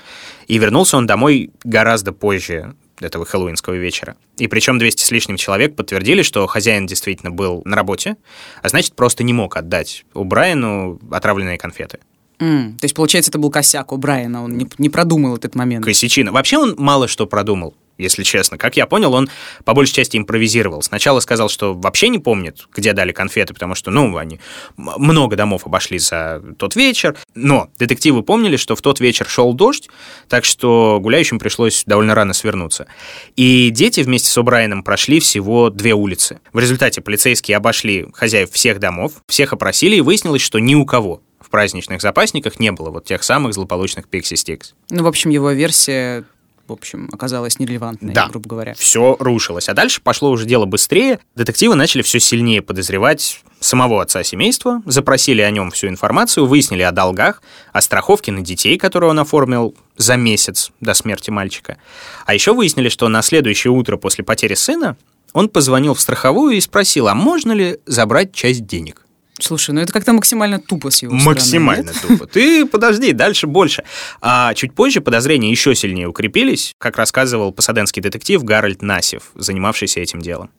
и 0.48 0.58
вернулся 0.58 0.98
он 0.98 1.06
домой 1.06 1.51
гораздо 1.63 2.12
позже 2.12 2.74
этого 3.00 3.26
хэллоуинского 3.26 3.76
вечера. 3.76 4.16
И 4.38 4.48
причем 4.48 4.78
200 4.78 5.04
с 5.04 5.12
лишним 5.12 5.38
человек 5.38 5.76
подтвердили, 5.76 6.22
что 6.22 6.46
хозяин 6.48 6.86
действительно 6.86 7.32
был 7.32 7.62
на 7.66 7.76
работе, 7.76 8.18
а 8.62 8.70
значит, 8.70 8.96
просто 8.96 9.24
не 9.24 9.34
мог 9.34 9.58
отдать 9.58 10.06
у 10.14 10.24
Брайану 10.24 11.00
отравленные 11.12 11.58
конфеты. 11.58 12.00
Mm, 12.40 12.77
то 12.79 12.86
есть, 12.86 12.96
получается, 12.96 13.32
это 13.32 13.40
был 13.40 13.51
косяк 13.51 13.92
у 13.92 13.98
Брайана, 13.98 14.44
он 14.44 14.58
не, 14.58 14.68
не 14.77 14.90
продумал 14.90 15.36
этот 15.36 15.56
момент. 15.56 15.86
Косячина. 15.86 16.32
Вообще 16.32 16.58
он 16.58 16.75
мало 16.77 17.08
что 17.08 17.25
продумал 17.27 17.75
если 17.98 18.24
честно. 18.24 18.58
Как 18.58 18.77
я 18.77 18.86
понял, 18.86 19.14
он 19.14 19.29
по 19.66 19.74
большей 19.74 19.94
части 19.94 20.18
импровизировал. 20.18 20.82
Сначала 20.82 21.20
сказал, 21.20 21.50
что 21.50 21.74
вообще 21.74 22.10
не 22.10 22.20
помнит, 22.20 22.68
где 22.75 22.94
дали 22.94 23.12
конфеты, 23.12 23.53
потому 23.53 23.75
что, 23.75 23.92
ну, 23.92 24.18
они 24.18 24.40
много 24.77 25.36
домов 25.36 25.66
обошли 25.66 26.00
за 26.00 26.42
тот 26.58 26.75
вечер. 26.75 27.16
Но 27.36 27.70
детективы 27.77 28.24
помнили, 28.24 28.58
что 28.58 28.75
в 28.75 28.82
тот 28.82 29.00
вечер 29.00 29.27
шел 29.27 29.53
дождь, 29.53 29.90
так 30.27 30.46
что 30.46 31.00
гуляющим 31.01 31.40
пришлось 31.40 31.84
довольно 31.86 32.16
рано 32.16 32.34
свернуться. 32.34 32.88
И 33.36 33.70
дети 33.70 34.01
вместе 34.01 34.29
с 34.29 34.38
О'Брайеном 34.38 34.84
прошли 34.84 35.20
всего 35.20 35.70
две 35.70 35.94
улицы. 35.94 36.40
В 36.51 36.60
результате 36.60 37.01
полицейские 37.01 37.58
обошли 37.58 38.08
хозяев 38.14 38.51
всех 38.51 38.79
домов, 38.79 39.14
всех 39.27 39.53
опросили, 39.53 39.96
и 39.98 40.01
выяснилось, 40.01 40.42
что 40.42 40.60
ни 40.60 40.75
у 40.75 40.86
кого 40.86 41.22
в 41.40 41.50
праздничных 41.50 42.01
запасниках 42.01 42.60
не 42.60 42.72
было 42.72 42.90
вот 42.90 43.06
тех 43.06 43.24
самых 43.24 43.53
злополучных 43.53 44.08
Pixie 44.08 44.34
Sticks. 44.34 44.74
Ну, 44.90 45.03
в 45.03 45.08
общем, 45.08 45.29
его 45.29 45.51
версия 45.51 46.24
в 46.75 46.79
общем, 46.79 47.09
оказалась 47.12 47.59
нерелевантной, 47.59 48.14
да, 48.14 48.27
грубо 48.27 48.50
говоря. 48.50 48.74
Все 48.74 49.16
рушилось. 49.20 49.70
А 49.70 49.74
дальше 49.74 50.01
пошло 50.01 50.31
уже 50.31 50.46
дело 50.46 50.66
быстрее. 50.66 51.20
Детективы 51.36 51.75
начали 51.75 52.01
все 52.01 52.20
сильнее 52.20 52.62
подозревать 52.62 53.42
самого 53.59 54.01
отца 54.01 54.24
семейства, 54.24 54.81
запросили 54.86 55.42
о 55.42 55.51
нем 55.51 55.72
всю 55.72 55.88
информацию, 55.88 56.46
выяснили 56.46 56.81
о 56.81 56.92
долгах, 56.92 57.42
о 57.72 57.81
страховке 57.81 58.31
на 58.31 58.42
детей, 58.42 58.77
которую 58.77 59.12
он 59.12 59.20
оформил 59.20 59.75
за 59.96 60.18
месяц 60.18 60.72
до 60.81 60.94
смерти 60.94 61.29
мальчика. 61.29 61.77
А 62.25 62.33
еще 62.33 62.53
выяснили, 62.53 62.90
что 62.90 63.07
на 63.07 63.22
следующее 63.22 63.72
утро 63.72 63.98
после 63.98 64.24
потери 64.24 64.55
сына 64.55 64.98
он 65.33 65.50
позвонил 65.50 65.94
в 65.94 66.01
страховую 66.01 66.55
и 66.55 66.62
спросил, 66.62 67.07
а 67.07 67.16
можно 67.16 67.51
ли 67.51 67.79
забрать 67.86 68.33
часть 68.33 68.66
денег. 68.66 69.02
Слушай, 69.39 69.72
ну 69.72 69.81
это 69.81 69.91
как-то 69.91 70.13
максимально 70.13 70.59
тупо 70.59 70.91
с 70.91 71.01
его 71.01 71.13
Максимально 71.13 71.91
стороны, 71.91 72.19
тупо. 72.19 72.31
Ты 72.31 72.65
подожди, 72.65 73.13
дальше 73.13 73.48
больше. 73.48 73.83
А 74.22 74.53
чуть 74.53 74.74
позже 74.74 75.01
подозрения 75.01 75.50
еще 75.50 75.74
сильнее 75.74 76.07
укрепились, 76.07 76.74
как 76.77 76.98
рассказывал 76.98 77.51
пасаденский 77.51 78.01
детектив 78.01 78.43
Гарольд 78.43 78.81
Насев, 78.83 79.31
занимавшийся 79.35 80.01
этим 80.01 80.22
делом. 80.22 80.51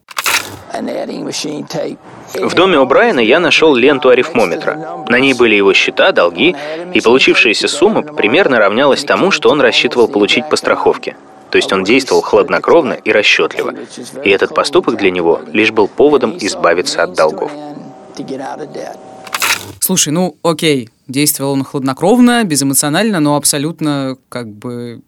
В 2.35 2.55
доме 2.55 2.79
у 2.79 2.87
Брайана 2.87 3.21
я 3.21 3.39
нашел 3.39 3.77
ленту 3.77 4.09
арифмометра. 4.09 5.05
На 5.09 5.21
ней 5.21 5.35
были 5.35 5.55
его 5.55 5.73
счета, 5.73 6.11
долги, 6.11 6.57
и 6.93 7.01
получившаяся 7.01 7.69
сумма 7.69 8.03
примерно 8.03 8.59
равнялась 8.59 9.05
тому, 9.05 9.31
что 9.31 9.51
он 9.51 9.61
рассчитывал 9.61 10.09
получить 10.09 10.49
по 10.49 10.57
страховке. 10.57 11.17
То 11.51 11.57
есть 11.59 11.73
он 11.73 11.85
действовал 11.85 12.23
хладнокровно 12.23 12.95
и 12.95 13.13
расчетливо. 13.13 13.75
И 14.25 14.31
этот 14.31 14.53
поступок 14.53 14.97
для 14.97 15.13
него 15.13 15.43
лишь 15.53 15.71
был 15.71 15.87
поводом 15.87 16.37
избавиться 16.41 17.05
от 17.05 17.15
долгов 17.15 17.53
to 18.17 18.27
get 18.27 18.41
out 18.41 18.61
of 18.61 18.73
debt. 18.73 18.99
Слушай, 19.81 20.13
ну 20.13 20.37
окей, 20.43 20.91
действовал 21.09 21.53
он 21.53 21.65
хладнокровно, 21.65 22.45
безэмоционально, 22.45 23.21
но 23.21 23.37
абсолютно 23.37 24.17
как 24.29 24.49
бы 24.49 25.03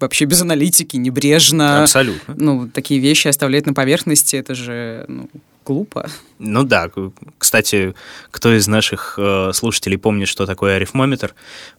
вообще 0.00 0.24
без 0.24 0.42
аналитики, 0.42 0.96
небрежно. 0.96 1.82
Абсолютно. 1.82 2.34
Ну, 2.36 2.68
такие 2.68 3.00
вещи 3.00 3.28
оставлять 3.28 3.66
на 3.66 3.74
поверхности, 3.74 4.36
это 4.36 4.54
же 4.54 5.04
ну, 5.08 5.28
глупо. 5.68 6.08
Ну 6.38 6.64
да. 6.64 6.90
Кстати, 7.36 7.94
кто 8.30 8.56
из 8.56 8.66
наших 8.68 9.18
э, 9.18 9.50
слушателей 9.52 9.98
помнит, 9.98 10.26
что 10.26 10.46
такое 10.46 10.76
арифмометр, 10.76 11.34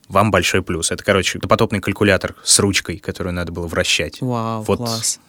вам 0.07 0.29
большой 0.29 0.61
плюс. 0.61 0.91
Это, 0.91 1.03
короче, 1.03 1.39
потопный 1.39 1.79
калькулятор 1.79 2.35
с 2.43 2.59
ручкой, 2.59 2.99
которую 2.99 3.33
надо 3.33 3.51
было 3.51 3.65
вращать. 3.65 4.21
Вау, 4.21 4.61
вот. 4.61 4.77
класс. 4.77 5.19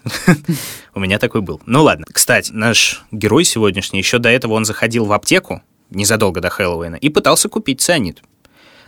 У 0.95 1.01
меня 1.01 1.19
такой 1.19 1.41
был. 1.41 1.63
Ну 1.65 1.83
ладно. 1.83 2.05
Кстати, 2.13 2.53
наш 2.53 3.03
герой 3.11 3.45
сегодняшний, 3.45 4.01
еще 4.01 4.19
до 4.19 4.29
этого 4.29 4.53
он 4.53 4.67
заходил 4.67 5.07
в 5.07 5.13
аптеку, 5.13 5.63
незадолго 5.89 6.43
до 6.43 6.51
Хэллоуина, 6.51 6.97
и 6.97 7.09
пытался 7.09 7.49
купить 7.49 7.81
цианид. 7.81 8.23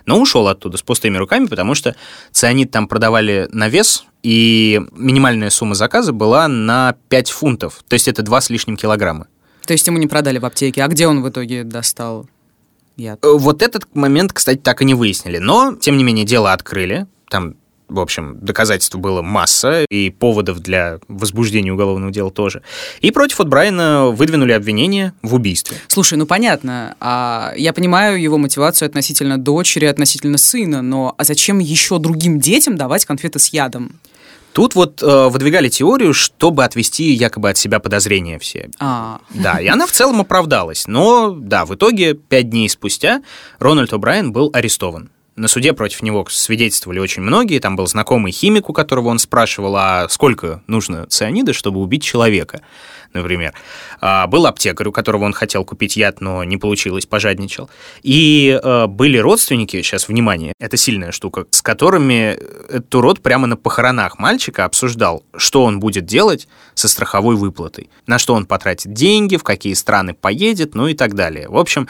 Но 0.04 0.20
ушел 0.20 0.48
оттуда 0.48 0.76
с 0.76 0.82
пустыми 0.82 1.16
руками, 1.16 1.46
потому 1.46 1.74
что 1.74 1.96
цианид 2.30 2.70
там 2.70 2.88
продавали 2.88 3.48
на 3.52 3.68
вес, 3.68 4.04
и 4.22 4.82
минимальная 4.92 5.50
сумма 5.50 5.74
заказа 5.74 6.12
была 6.12 6.46
на 6.46 6.96
5 7.08 7.30
фунтов, 7.30 7.82
то 7.88 7.94
есть 7.94 8.08
это 8.08 8.22
2 8.22 8.40
с 8.40 8.50
лишним 8.50 8.76
килограмма. 8.76 9.28
То 9.66 9.72
есть 9.72 9.87
ему 9.87 9.98
не 9.98 10.07
продали 10.07 10.38
в 10.38 10.44
аптеке. 10.44 10.83
А 10.83 10.88
где 10.88 11.07
он 11.07 11.22
в 11.22 11.29
итоге 11.29 11.64
достал 11.64 12.27
яд? 12.96 13.25
Э, 13.25 13.33
вот 13.37 13.62
этот 13.62 13.94
момент, 13.94 14.33
кстати, 14.33 14.59
так 14.59 14.83
и 14.83 14.85
не 14.85 14.94
выяснили. 14.94 15.38
Но, 15.38 15.75
тем 15.81 15.96
не 15.96 16.05
менее, 16.05 16.25
дело 16.25 16.53
открыли. 16.53 17.07
Там 17.29 17.55
В 17.88 18.01
общем, 18.01 18.38
доказательств 18.40 18.96
было 18.96 19.20
масса, 19.20 19.85
и 19.90 20.09
поводов 20.09 20.61
для 20.61 20.98
возбуждения 21.09 21.72
уголовного 21.72 22.11
дела 22.11 22.31
тоже. 22.31 22.62
И 23.03 23.11
против 23.11 23.40
от 23.40 23.48
Брайана 23.48 24.07
выдвинули 24.09 24.53
обвинение 24.53 25.12
в 25.22 25.35
убийстве. 25.35 25.77
Слушай, 25.88 26.16
ну 26.16 26.25
понятно. 26.25 26.96
А 27.01 27.53
я 27.55 27.75
понимаю 27.75 28.18
его 28.18 28.38
мотивацию 28.38 28.87
относительно 28.87 29.37
дочери, 29.37 29.85
относительно 29.85 30.38
сына, 30.38 30.81
но 30.81 31.14
а 31.18 31.25
зачем 31.25 31.59
еще 31.59 31.98
другим 31.98 32.40
детям 32.40 32.77
давать 32.79 33.05
конфеты 33.05 33.38
с 33.38 33.48
ядом? 33.48 34.01
Тут 34.53 34.75
вот 34.75 35.03
э, 35.03 35.29
выдвигали 35.29 35.69
теорию, 35.69 36.12
чтобы 36.12 36.65
отвести 36.65 37.12
якобы 37.12 37.51
от 37.51 37.57
себя 37.57 37.81
подозрения 37.81 38.38
все. 38.38 38.71
А. 38.79 39.21
Да, 39.31 39.61
и 39.61 39.67
она 39.67 39.87
в 39.87 39.93
целом 39.93 40.21
оправдалась. 40.21 40.87
Но, 40.87 41.31
да, 41.31 41.65
в 41.65 41.75
итоге, 41.75 42.15
пять 42.15 42.51
дней 42.51 42.69
спустя 42.69 43.23
Рональд 43.59 43.93
О'Брайен 43.93 44.31
был 44.31 44.51
арестован. 44.53 45.11
На 45.35 45.49
суде 45.49 45.73
против 45.73 46.03
него 46.03 46.27
свидетельствовали 46.29 46.99
очень 46.99 47.23
многие. 47.23 47.59
Там 47.59 47.75
был 47.75 47.87
знакомый 47.87 48.33
химик, 48.33 48.68
у 48.68 48.75
которого 48.75 49.09
он 49.09 49.18
спрашивал, 49.18 49.77
а 49.77 50.07
сколько 50.11 50.62
нужно 50.66 51.07
цианида, 51.07 51.55
чтобы 51.55 51.81
убить 51.81 52.03
человека, 52.03 52.61
например. 53.14 53.55
А, 54.03 54.27
был 54.27 54.45
аптекарь, 54.45 54.88
у 54.88 54.92
которого 54.92 55.25
он 55.25 55.33
хотел 55.33 55.64
купить 55.64 55.97
яд, 55.97 56.21
но 56.21 56.45
не 56.45 56.59
получилось, 56.59 57.07
пожадничал. 57.07 57.71
И 58.03 58.61
а, 58.62 58.87
были 58.88 59.16
родственники, 59.16 59.81
сейчас, 59.81 60.07
внимание, 60.07 60.53
это 60.61 60.77
сильная 60.77 61.12
штука, 61.12 61.47
с 61.51 61.62
которыми 61.62 62.37
этот 62.68 62.95
урод 62.95 63.23
прямо 63.23 63.47
на 63.47 63.57
похоронах 63.57 64.18
мальчика 64.18 64.66
обсуждал, 64.66 65.25
что 65.35 65.64
он 65.64 65.81
будет 65.81 66.05
делать 66.05 66.47
со 66.75 66.88
страховой 66.88 67.37
выплатой, 67.37 67.88
на 68.07 68.18
что 68.18 68.35
он 68.35 68.45
потратит 68.45 68.92
деньги, 68.92 69.38
в 69.38 69.45
какие 69.45 69.73
страны 69.73 70.12
поедет, 70.12 70.75
ну 70.75 70.88
и 70.88 70.95
так 70.95 71.14
далее. 71.14 71.49
В 71.49 71.57
общем, 71.57 71.88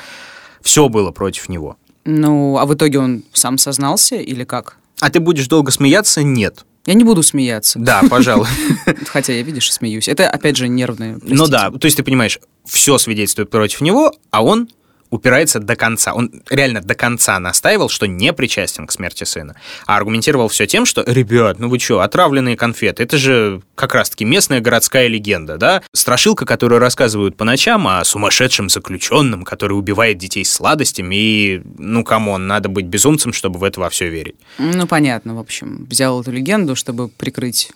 все 0.62 0.88
было 0.88 1.10
против 1.10 1.48
него. 1.48 1.76
Ну, 2.04 2.58
а 2.58 2.66
в 2.66 2.74
итоге 2.74 2.98
он 2.98 3.24
сам 3.32 3.58
сознался 3.58 4.16
или 4.16 4.44
как? 4.44 4.76
А 5.00 5.10
ты 5.10 5.20
будешь 5.20 5.48
долго 5.48 5.70
смеяться? 5.70 6.22
Нет. 6.22 6.64
Я 6.86 6.94
не 6.94 7.04
буду 7.04 7.22
смеяться. 7.22 7.78
Да, 7.78 8.02
пожалуй. 8.10 8.48
Хотя 9.06 9.32
я, 9.32 9.42
видишь, 9.42 9.72
смеюсь. 9.72 10.08
Это, 10.08 10.28
опять 10.28 10.56
же, 10.56 10.66
нервные. 10.68 11.18
Ну 11.22 11.46
да, 11.46 11.70
то 11.70 11.84
есть 11.84 11.96
ты 11.96 12.02
понимаешь, 12.02 12.40
все 12.64 12.98
свидетельствует 12.98 13.50
против 13.50 13.80
него, 13.82 14.12
а 14.30 14.42
он 14.42 14.68
упирается 15.12 15.60
до 15.60 15.76
конца. 15.76 16.14
Он 16.14 16.32
реально 16.48 16.80
до 16.80 16.94
конца 16.94 17.38
настаивал, 17.38 17.90
что 17.90 18.06
не 18.06 18.32
причастен 18.32 18.86
к 18.86 18.92
смерти 18.92 19.24
сына. 19.24 19.54
А 19.86 19.98
аргументировал 19.98 20.48
все 20.48 20.66
тем, 20.66 20.86
что, 20.86 21.04
ребят, 21.06 21.58
ну 21.58 21.68
вы 21.68 21.78
что, 21.78 22.00
отравленные 22.00 22.56
конфеты, 22.56 23.02
это 23.02 23.18
же 23.18 23.60
как 23.74 23.94
раз-таки 23.94 24.24
местная 24.24 24.60
городская 24.60 25.08
легенда, 25.08 25.58
да? 25.58 25.82
Страшилка, 25.92 26.46
которую 26.46 26.78
рассказывают 26.78 27.36
по 27.36 27.44
ночам 27.44 27.86
о 27.86 28.02
сумасшедшем 28.04 28.70
заключенном, 28.70 29.44
который 29.44 29.74
убивает 29.74 30.16
детей 30.16 30.46
сладостями, 30.46 31.14
и, 31.14 31.62
ну, 31.76 32.04
come 32.04 32.28
on, 32.28 32.46
надо 32.46 32.70
быть 32.70 32.86
безумцем, 32.86 33.34
чтобы 33.34 33.58
в 33.58 33.64
это 33.64 33.80
во 33.80 33.90
все 33.90 34.08
верить. 34.08 34.36
Ну, 34.58 34.86
понятно, 34.86 35.34
в 35.34 35.38
общем. 35.38 35.86
Взял 35.90 36.22
эту 36.22 36.32
легенду, 36.32 36.74
чтобы 36.74 37.08
прикрыть 37.08 37.70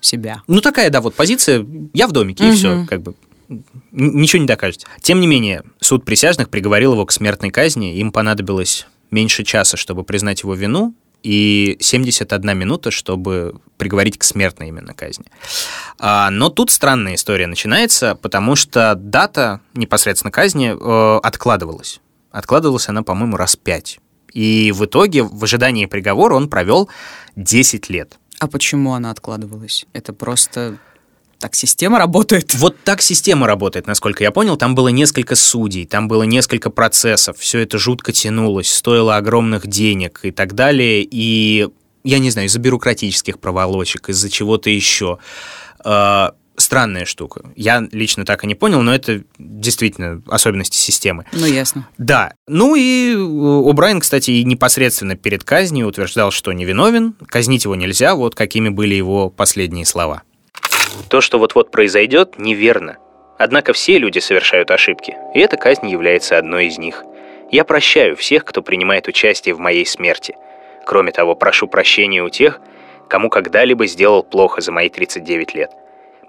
себя. 0.00 0.42
Ну, 0.46 0.60
такая, 0.60 0.90
да, 0.90 1.00
вот 1.00 1.16
позиция, 1.16 1.66
я 1.94 2.06
в 2.06 2.12
домике, 2.12 2.44
угу. 2.44 2.52
и 2.52 2.56
все, 2.56 2.86
как 2.88 3.02
бы 3.02 3.14
ничего 3.92 4.40
не 4.40 4.46
докажете. 4.46 4.86
Тем 5.00 5.20
не 5.20 5.26
менее, 5.26 5.62
суд 5.80 6.04
присяжных 6.04 6.48
приговорил 6.48 6.92
его 6.92 7.06
к 7.06 7.12
смертной 7.12 7.50
казни. 7.50 7.96
Им 7.96 8.12
понадобилось 8.12 8.86
меньше 9.10 9.44
часа, 9.44 9.76
чтобы 9.76 10.04
признать 10.04 10.42
его 10.42 10.54
вину, 10.54 10.94
и 11.22 11.76
71 11.80 12.56
минута, 12.56 12.90
чтобы 12.90 13.60
приговорить 13.76 14.18
к 14.18 14.24
смертной 14.24 14.68
именно 14.68 14.94
казни. 14.94 15.26
А, 15.98 16.30
но 16.30 16.48
тут 16.48 16.70
странная 16.70 17.16
история 17.16 17.46
начинается, 17.46 18.14
потому 18.14 18.54
что 18.54 18.94
дата 18.94 19.60
непосредственно 19.74 20.30
казни 20.30 20.70
э, 20.70 21.20
откладывалась. 21.20 22.00
Откладывалась 22.30 22.88
она, 22.88 23.02
по-моему, 23.02 23.36
раз 23.36 23.56
пять. 23.56 23.98
И 24.32 24.72
в 24.72 24.84
итоге, 24.84 25.22
в 25.22 25.42
ожидании 25.42 25.86
приговора, 25.86 26.34
он 26.34 26.48
провел 26.48 26.88
10 27.34 27.88
лет. 27.90 28.18
А 28.38 28.46
почему 28.46 28.92
она 28.92 29.10
откладывалась? 29.10 29.86
Это 29.92 30.12
просто 30.12 30.78
так 31.38 31.54
система 31.54 31.98
работает. 31.98 32.54
Вот 32.54 32.76
так 32.82 33.02
система 33.02 33.46
работает, 33.46 33.86
насколько 33.86 34.24
я 34.24 34.30
понял. 34.30 34.56
Там 34.56 34.74
было 34.74 34.88
несколько 34.88 35.36
судей, 35.36 35.86
там 35.86 36.08
было 36.08 36.24
несколько 36.24 36.70
процессов. 36.70 37.38
Все 37.38 37.60
это 37.60 37.78
жутко 37.78 38.12
тянулось, 38.12 38.72
стоило 38.72 39.16
огромных 39.16 39.66
денег 39.66 40.20
и 40.22 40.30
так 40.30 40.54
далее. 40.54 41.06
И 41.08 41.68
я 42.04 42.18
не 42.18 42.30
знаю, 42.30 42.48
из-за 42.48 42.58
бюрократических 42.58 43.38
проволочек, 43.38 44.08
из-за 44.08 44.30
чего-то 44.30 44.70
еще. 44.70 45.18
А, 45.84 46.34
странная 46.56 47.04
штука. 47.04 47.42
Я 47.54 47.86
лично 47.92 48.24
так 48.24 48.44
и 48.44 48.46
не 48.46 48.54
понял, 48.54 48.82
но 48.82 48.94
это 48.94 49.22
действительно 49.38 50.22
особенности 50.26 50.76
системы. 50.76 51.24
Ну, 51.32 51.46
ясно. 51.46 51.88
Да. 51.98 52.34
Ну 52.46 52.74
и 52.74 53.14
О'Брайен, 53.14 54.00
кстати, 54.00 54.32
и 54.32 54.44
непосредственно 54.44 55.16
перед 55.16 55.44
казнью 55.44 55.86
утверждал, 55.86 56.30
что 56.30 56.52
невиновен, 56.52 57.14
казнить 57.26 57.64
его 57.64 57.74
нельзя, 57.74 58.14
вот 58.14 58.34
какими 58.34 58.68
были 58.68 58.94
его 58.94 59.30
последние 59.30 59.86
слова. 59.86 60.22
То, 61.08 61.20
что 61.20 61.38
вот-вот 61.38 61.70
произойдет, 61.70 62.38
неверно. 62.38 62.98
Однако 63.38 63.72
все 63.72 63.98
люди 63.98 64.18
совершают 64.18 64.70
ошибки, 64.70 65.16
и 65.34 65.38
эта 65.38 65.56
казнь 65.56 65.88
является 65.88 66.36
одной 66.38 66.66
из 66.66 66.78
них. 66.78 67.04
Я 67.50 67.64
прощаю 67.64 68.16
всех, 68.16 68.44
кто 68.44 68.62
принимает 68.62 69.08
участие 69.08 69.54
в 69.54 69.58
моей 69.58 69.86
смерти. 69.86 70.36
Кроме 70.84 71.12
того, 71.12 71.34
прошу 71.34 71.68
прощения 71.68 72.22
у 72.22 72.28
тех, 72.28 72.60
кому 73.08 73.30
когда-либо 73.30 73.86
сделал 73.86 74.22
плохо 74.22 74.60
за 74.60 74.72
мои 74.72 74.88
39 74.88 75.54
лет. 75.54 75.70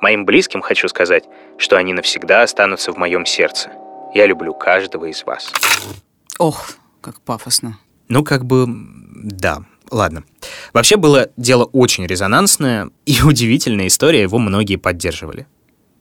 Моим 0.02 0.26
близким 0.26 0.62
хочу 0.62 0.88
сказать, 0.88 1.26
что 1.58 1.76
они 1.76 1.93
навсегда 1.93 2.43
останутся 2.43 2.93
в 2.93 2.98
моем 2.98 3.26
сердце. 3.26 3.69
Я 4.13 4.26
люблю 4.26 4.54
каждого 4.54 5.06
из 5.06 5.24
вас. 5.26 5.52
Ох, 6.38 6.72
как 7.02 7.19
пафосно. 7.22 7.78
Ну, 8.08 8.24
как 8.24 8.45
бы, 8.45 8.65
да. 8.67 9.60
Ладно. 9.91 10.23
Вообще 10.73 10.97
было 10.97 11.30
дело 11.38 11.65
очень 11.65 12.06
резонансное, 12.06 12.89
и 13.06 13.21
удивительная 13.23 13.88
история, 13.88 14.21
его 14.21 14.38
многие 14.39 14.78
поддерживали. 14.78 15.47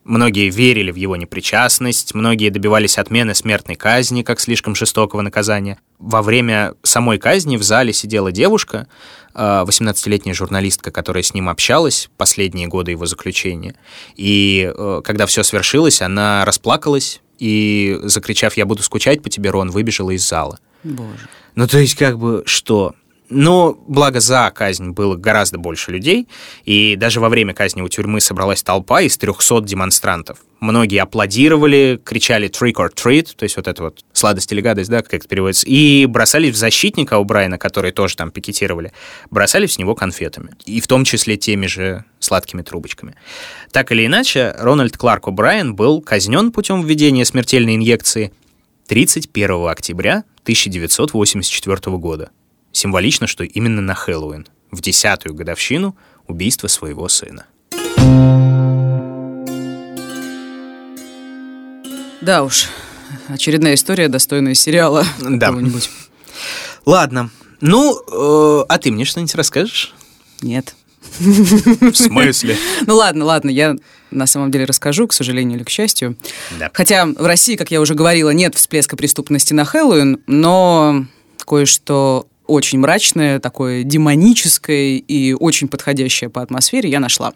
Многие 0.05 0.49
верили 0.49 0.89
в 0.89 0.95
его 0.95 1.15
непричастность, 1.17 2.15
многие 2.15 2.49
добивались 2.49 2.97
отмены 2.97 3.35
смертной 3.35 3.75
казни 3.75 4.23
как 4.23 4.39
слишком 4.39 4.73
жестокого 4.73 5.21
наказания. 5.21 5.77
Во 5.99 6.23
время 6.23 6.73
самой 6.81 7.19
казни 7.19 7.57
в 7.57 7.63
зале 7.63 7.93
сидела 7.93 8.31
девушка, 8.31 8.87
18-летняя 9.35 10.33
а, 10.33 10.35
журналистка, 10.35 10.89
которая 10.89 11.21
с 11.21 11.33
ним 11.33 11.47
общалась 11.47 12.09
последние 12.17 12.67
годы 12.67 12.91
его 12.91 13.05
заключения. 13.05 13.75
И 14.15 14.71
э, 14.75 15.01
когда 15.03 15.27
все 15.27 15.43
свершилось, 15.43 16.01
она 16.01 16.43
расплакалась 16.43 17.21
и, 17.37 17.99
закричав 18.03 18.57
«Я 18.57 18.65
буду 18.65 18.81
скучать 18.81 19.21
по 19.21 19.29
тебе, 19.29 19.51
Рон», 19.51 19.69
выбежала 19.69 20.11
из 20.11 20.27
зала. 20.27 20.59
Боже. 20.83 21.29
Ну, 21.55 21.67
то 21.67 21.77
есть, 21.77 21.95
как 21.95 22.17
бы, 22.17 22.43
что? 22.45 22.95
Но, 23.29 23.77
благо, 23.87 24.19
за 24.19 24.51
казнь 24.53 24.89
было 24.89 25.15
гораздо 25.15 25.59
больше 25.59 25.91
людей, 25.91 26.27
и 26.65 26.95
даже 26.95 27.19
во 27.19 27.29
время 27.29 27.53
казни 27.53 27.81
у 27.81 27.87
тюрьмы 27.87 28.21
собралась 28.21 28.63
толпа 28.63 29.01
из 29.01 29.17
300 29.17 29.61
демонстрантов. 29.61 30.39
Многие 30.59 30.97
аплодировали, 30.97 32.01
кричали 32.03 32.49
«trick 32.49 32.73
or 32.73 32.89
treat», 32.91 33.35
то 33.35 33.43
есть 33.43 33.55
вот 33.55 33.67
это 33.67 33.83
вот 33.83 34.03
сладость 34.13 34.51
или 34.51 34.61
гадость, 34.61 34.89
да, 34.89 35.03
как 35.03 35.13
это 35.13 35.27
переводится, 35.27 35.67
и 35.67 36.07
бросались 36.07 36.55
в 36.55 36.57
защитника 36.57 37.19
у 37.19 37.23
Брайана, 37.23 37.59
которые 37.59 37.91
тоже 37.91 38.17
там 38.17 38.31
пикетировали, 38.31 38.91
бросались 39.29 39.75
в 39.75 39.79
него 39.79 39.93
конфетами, 39.93 40.51
и 40.65 40.81
в 40.81 40.87
том 40.87 41.05
числе 41.05 41.37
теми 41.37 41.67
же 41.67 42.05
сладкими 42.19 42.63
трубочками. 42.63 43.15
Так 43.71 43.91
или 43.91 44.07
иначе, 44.07 44.55
Рональд 44.57 44.97
Кларк 44.97 45.27
О'Брайен 45.27 45.73
был 45.73 46.01
казнен 46.01 46.51
путем 46.51 46.81
введения 46.81 47.25
смертельной 47.25 47.75
инъекции 47.75 48.33
31 48.87 49.67
октября 49.67 50.23
1984 50.43 51.97
года. 51.97 52.31
Символично, 52.79 53.27
что 53.27 53.43
именно 53.43 53.81
на 53.81 53.93
Хэллоуин, 53.93 54.47
в 54.71 54.79
десятую 54.79 55.35
годовщину 55.35 55.97
убийства 56.27 56.69
своего 56.69 57.09
сына. 57.09 57.45
Да 62.21 62.43
уж, 62.45 62.69
очередная 63.27 63.73
история, 63.73 64.07
достойная 64.07 64.53
сериала 64.53 65.03
да. 65.19 65.47
какого-нибудь. 65.47 65.89
Ладно. 66.85 67.31
Ну, 67.59 67.99
э, 67.99 68.65
а 68.69 68.77
ты 68.77 68.93
мне 68.93 69.03
что-нибудь 69.03 69.35
расскажешь? 69.35 69.93
Нет. 70.41 70.73
В 71.19 71.95
смысле? 71.95 72.55
Ну 72.87 72.95
ладно, 72.95 73.25
ладно, 73.25 73.49
я 73.49 73.75
на 74.09 74.25
самом 74.25 74.51
деле 74.51 74.63
расскажу, 74.63 75.05
к 75.05 75.11
сожалению 75.11 75.57
или 75.57 75.65
к 75.65 75.69
счастью. 75.69 76.15
Да. 76.57 76.71
Хотя 76.73 77.07
в 77.07 77.25
России, 77.25 77.57
как 77.57 77.71
я 77.71 77.81
уже 77.81 77.93
говорила, 77.93 78.29
нет 78.29 78.55
всплеска 78.55 78.95
преступности 78.95 79.53
на 79.53 79.65
Хэллоуин, 79.65 80.21
но 80.27 81.05
кое-что 81.45 82.28
очень 82.49 82.79
мрачное, 82.79 83.39
такое 83.39 83.83
демоническое 83.83 84.97
и 84.97 85.33
очень 85.33 85.67
подходящее 85.67 86.29
по 86.29 86.41
атмосфере 86.41 86.89
я 86.89 86.99
нашла. 86.99 87.33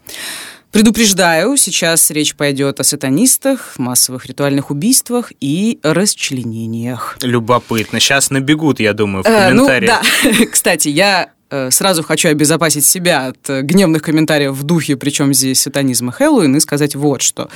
Предупреждаю, 0.74 1.56
сейчас 1.56 2.10
речь 2.10 2.34
пойдет 2.34 2.80
о 2.80 2.82
сатанистах, 2.82 3.74
массовых 3.78 4.26
ритуальных 4.26 4.72
убийствах 4.72 5.30
и 5.40 5.78
расчленениях. 5.84 7.16
Любопытно. 7.22 8.00
Сейчас 8.00 8.30
набегут, 8.30 8.80
я 8.80 8.92
думаю, 8.92 9.22
в 9.22 9.26
комментариях. 9.26 10.02
Э, 10.02 10.26
ну, 10.26 10.38
да. 10.38 10.46
Кстати, 10.50 10.88
я 10.88 11.30
сразу 11.70 12.02
хочу 12.02 12.28
обезопасить 12.28 12.84
себя 12.84 13.28
от 13.28 13.50
э, 13.50 13.62
гневных 13.62 14.02
комментариев 14.02 14.52
в 14.52 14.62
духе, 14.62 14.96
причем 14.96 15.32
здесь 15.34 15.60
сатанизм 15.60 16.10
и 16.10 16.12
Хэллоуин, 16.12 16.56
и 16.56 16.60
сказать 16.60 16.94
вот 16.94 17.22
что. 17.22 17.48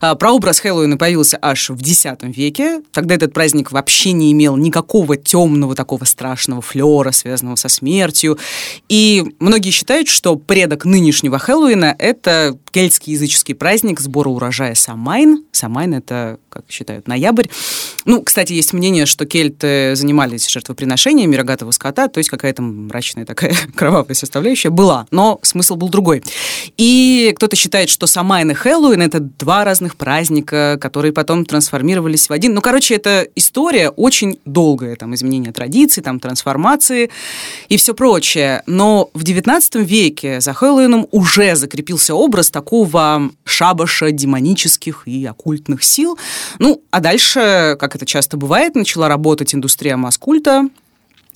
А, 0.00 0.14
прообраз 0.14 0.60
Хэллоуина 0.60 0.96
появился 0.96 1.38
аж 1.40 1.70
в 1.70 1.80
X 1.80 2.06
веке. 2.22 2.80
Тогда 2.92 3.14
этот 3.14 3.32
праздник 3.32 3.72
вообще 3.72 4.12
не 4.12 4.32
имел 4.32 4.56
никакого 4.56 5.16
темного, 5.16 5.74
такого 5.74 6.04
страшного 6.04 6.62
флера, 6.62 7.10
связанного 7.12 7.56
со 7.56 7.68
смертью. 7.68 8.38
И 8.88 9.34
многие 9.38 9.70
считают, 9.70 10.08
что 10.08 10.36
предок 10.36 10.84
нынешнего 10.84 11.38
Хэллоуина– 11.38 11.94
это 11.98 12.56
кельтский 12.70 13.12
языческий 13.14 13.54
праздник 13.54 14.00
сбора 14.00 14.28
урожая 14.28 14.74
Самайн. 14.74 15.44
Самайн– 15.52 15.94
это, 15.94 16.38
как 16.48 16.64
считают, 16.68 17.08
ноябрь. 17.08 17.46
Ну, 18.04 18.22
кстати, 18.22 18.52
есть 18.52 18.72
мнение, 18.72 19.06
что 19.06 19.26
кельты 19.26 19.94
занимались 19.94 20.48
жертвоприношениями 20.48 21.36
рогатого 21.36 21.70
скота, 21.70 22.08
то 22.08 22.18
есть 22.18 22.30
какая-то 22.30 22.62
мрачная 22.62 23.24
такая 23.40 23.56
кровавая 23.74 24.14
составляющая 24.14 24.70
была, 24.70 25.06
но 25.10 25.38
смысл 25.42 25.76
был 25.76 25.88
другой. 25.88 26.22
И 26.76 27.32
кто-то 27.36 27.56
считает, 27.56 27.88
что 27.88 28.06
Самайн 28.06 28.50
и 28.50 28.54
Хэллоуин– 28.54 29.02
это 29.02 29.20
два 29.20 29.64
разных 29.64 29.96
праздника, 29.96 30.78
которые 30.80 31.12
потом 31.12 31.44
трансформировались 31.44 32.28
в 32.28 32.32
один. 32.32 32.54
Ну, 32.54 32.60
короче, 32.60 32.94
это 32.94 33.26
история 33.34 33.90
очень 33.90 34.38
долгая, 34.44 34.96
там, 34.96 35.14
изменение 35.14 35.52
традиций, 35.52 36.02
там, 36.02 36.20
трансформации 36.20 37.10
и 37.68 37.76
все 37.76 37.94
прочее. 37.94 38.62
Но 38.66 39.10
в 39.14 39.24
XIX 39.24 39.84
веке 39.84 40.40
за 40.40 40.52
Хэллоуином 40.52 41.06
уже 41.10 41.56
закрепился 41.56 42.14
образ 42.14 42.50
такого 42.50 43.30
шабаша 43.44 44.10
демонических 44.10 45.02
и 45.06 45.24
оккультных 45.24 45.82
сил. 45.84 46.18
Ну, 46.58 46.82
а 46.90 47.00
дальше, 47.00 47.76
как 47.78 47.96
это 47.96 48.06
часто 48.06 48.36
бывает, 48.36 48.74
начала 48.74 49.08
работать 49.08 49.54
индустрия 49.54 49.96
маскульта, 49.96 50.68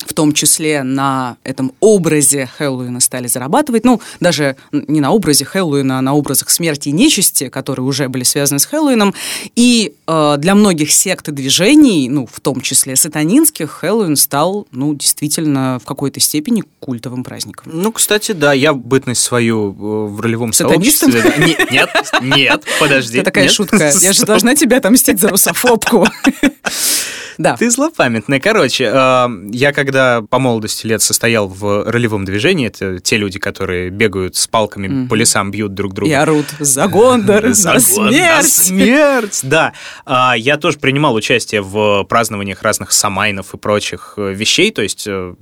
в 0.05 0.13
том 0.13 0.33
числе 0.33 0.83
на 0.83 1.37
этом 1.43 1.73
образе 1.79 2.49
Хэллоуина 2.57 2.99
стали 2.99 3.27
зарабатывать. 3.27 3.85
Ну, 3.85 4.01
даже 4.19 4.55
не 4.71 5.01
на 5.01 5.11
образе 5.11 5.45
Хэллоуина, 5.45 5.99
а 5.99 6.01
на 6.01 6.13
образах 6.13 6.49
смерти 6.49 6.89
и 6.89 6.91
нечисти, 6.91 7.49
которые 7.49 7.85
уже 7.85 8.09
были 8.09 8.23
связаны 8.23 8.59
с 8.59 8.65
Хэллоуином. 8.65 9.13
И 9.55 9.93
э, 10.07 10.35
для 10.37 10.55
многих 10.55 10.91
сект 10.91 11.29
и 11.29 11.31
движений, 11.31 12.09
ну, 12.09 12.27
в 12.31 12.39
том 12.39 12.61
числе 12.61 12.95
сатанинских, 12.95 13.71
Хэллоуин 13.71 14.15
стал, 14.15 14.67
ну, 14.71 14.93
действительно 14.93 15.79
в 15.81 15.85
какой-то 15.85 16.19
степени 16.19 16.63
культовым 16.79 17.23
праздником. 17.23 17.71
Ну, 17.73 17.91
кстати, 17.91 18.33
да, 18.33 18.53
я 18.53 18.73
бытность 18.73 19.21
свою 19.21 19.71
э, 19.71 20.07
в 20.09 20.19
ролевом 20.19 20.53
Сатанистом? 20.53 21.11
сообществе... 21.11 21.57
Нет, 21.71 21.89
нет, 22.21 22.63
подожди. 22.79 23.17
Это 23.17 23.25
такая 23.25 23.49
шутка. 23.49 23.91
Я 24.01 24.13
же 24.13 24.25
должна 24.25 24.55
тебя 24.55 24.77
отомстить 24.77 25.19
за 25.19 25.29
русофобку. 25.29 26.07
Да. 27.37 27.55
Ты 27.55 27.69
злопамятная. 27.69 28.39
Короче, 28.39 28.85
э, 28.93 29.27
я 29.51 29.73
когда 29.73 30.21
по 30.21 30.39
молодости 30.39 30.87
лет 30.87 31.01
состоял 31.01 31.47
в 31.47 31.89
ролевом 31.89 32.25
движении, 32.25 32.67
это 32.67 32.99
те 32.99 33.17
люди, 33.17 33.39
которые 33.39 33.89
бегают 33.89 34.35
с 34.35 34.47
палками 34.47 34.87
mm-hmm. 34.87 35.07
по 35.07 35.15
лесам, 35.15 35.51
бьют 35.51 35.73
друг 35.73 35.93
друга. 35.93 36.11
И 36.11 36.13
орут 36.13 36.45
«За 36.59 36.87
Гондор! 36.87 37.53
За 37.53 37.79
смерть!» 37.79 38.47
смерть! 38.47 39.39
Да. 39.43 39.73
А, 40.05 40.35
я 40.37 40.57
тоже 40.57 40.77
принимал 40.77 41.15
участие 41.15 41.61
в 41.61 42.03
празднованиях 42.05 42.61
разных 42.61 42.91
самайнов 42.91 43.53
и 43.53 43.57
прочих 43.57 44.13
э, 44.17 44.33
вещей, 44.33 44.71
то 44.71 44.81
есть 44.81 45.05
э, 45.07 45.33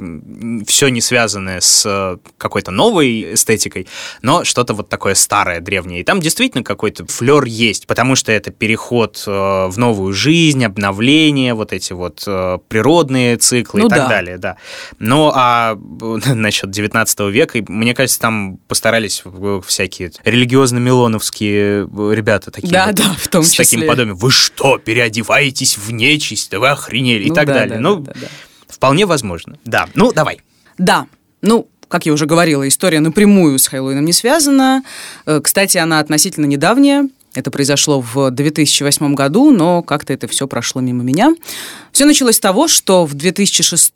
все 0.68 0.88
не 0.88 1.02
связанное 1.02 1.60
с 1.60 2.20
какой-то 2.38 2.72
новой 2.72 3.34
эстетикой, 3.34 3.88
но 4.22 4.44
что-то 4.44 4.74
вот 4.74 4.90
такое 4.90 5.16
старое, 5.16 5.60
древнее. 5.60 6.02
И 6.02 6.04
там 6.04 6.20
действительно 6.20 6.64
какой-то 6.64 7.06
флер 7.06 7.44
есть, 7.44 7.88
потому 7.88 8.16
что 8.16 8.32
это 8.32 8.52
переход 8.52 9.24
в 9.26 9.74
новую 9.76 10.14
жизнь, 10.14 10.64
обновление, 10.64 11.54
вот 11.54 11.74
эти 11.74 11.83
эти 11.84 11.94
вот 11.94 12.24
э, 12.26 12.58
природные 12.68 13.38
циклы 13.38 13.82
ну, 13.82 13.88
и 13.88 13.90
так 13.90 14.00
да. 14.00 14.08
далее, 14.08 14.38
да. 14.38 14.58
Ну, 15.00 15.32
а 15.34 15.76
насчет 16.26 16.72
19 16.72 17.20
века, 17.32 17.60
мне 17.68 17.94
кажется, 17.94 18.20
там 18.20 18.58
постарались 18.68 19.24
всякие 19.66 20.12
религиозно-милоновские 20.24 21.88
ребята 22.14 22.52
такие. 22.52 22.72
Да, 22.72 22.88
вот, 22.88 22.96
да, 22.96 23.16
в 23.18 23.28
том 23.28 23.44
с 23.44 23.52
числе. 23.52 23.66
С 23.66 23.70
таким 23.70 23.88
подобием. 23.88 24.16
Вы 24.16 24.32
что, 24.32 24.78
переодеваетесь 24.78 25.78
в 25.78 25.92
нечисть? 25.92 26.52
Да 26.52 26.60
вы 26.60 26.70
охренели? 26.70 27.28
Ну, 27.28 27.34
и 27.34 27.36
так 27.36 27.48
да, 27.48 27.54
далее. 27.54 27.76
Да, 27.76 27.82
ну, 27.82 27.96
да, 27.98 28.14
да, 28.14 28.20
да. 28.22 28.28
вполне 28.68 29.06
возможно. 29.06 29.58
Да, 29.66 29.88
ну, 29.96 30.12
давай. 30.14 30.42
Да, 30.78 31.08
ну, 31.42 31.68
как 31.88 32.06
я 32.06 32.14
уже 32.14 32.26
говорила, 32.26 32.68
история 32.68 33.00
напрямую 33.02 33.60
с 33.60 33.68
Хэллоуином 33.68 34.06
не 34.06 34.14
связана. 34.14 34.84
Э, 35.26 35.42
кстати, 35.44 35.78
она 35.78 36.00
относительно 36.00 36.46
недавняя. 36.46 37.08
Это 37.34 37.52
произошло 37.52 38.00
в 38.02 38.30
2008 38.32 39.16
году, 39.16 39.52
но 39.52 39.82
как-то 39.82 40.14
это 40.14 40.28
все 40.28 40.48
прошло 40.48 40.82
мимо 40.82 41.04
меня. 41.04 41.34
Все 41.92 42.06
началось 42.06 42.36
с 42.36 42.40
того, 42.40 42.68
что 42.68 43.06
в 43.06 43.14
2006, 43.14 43.94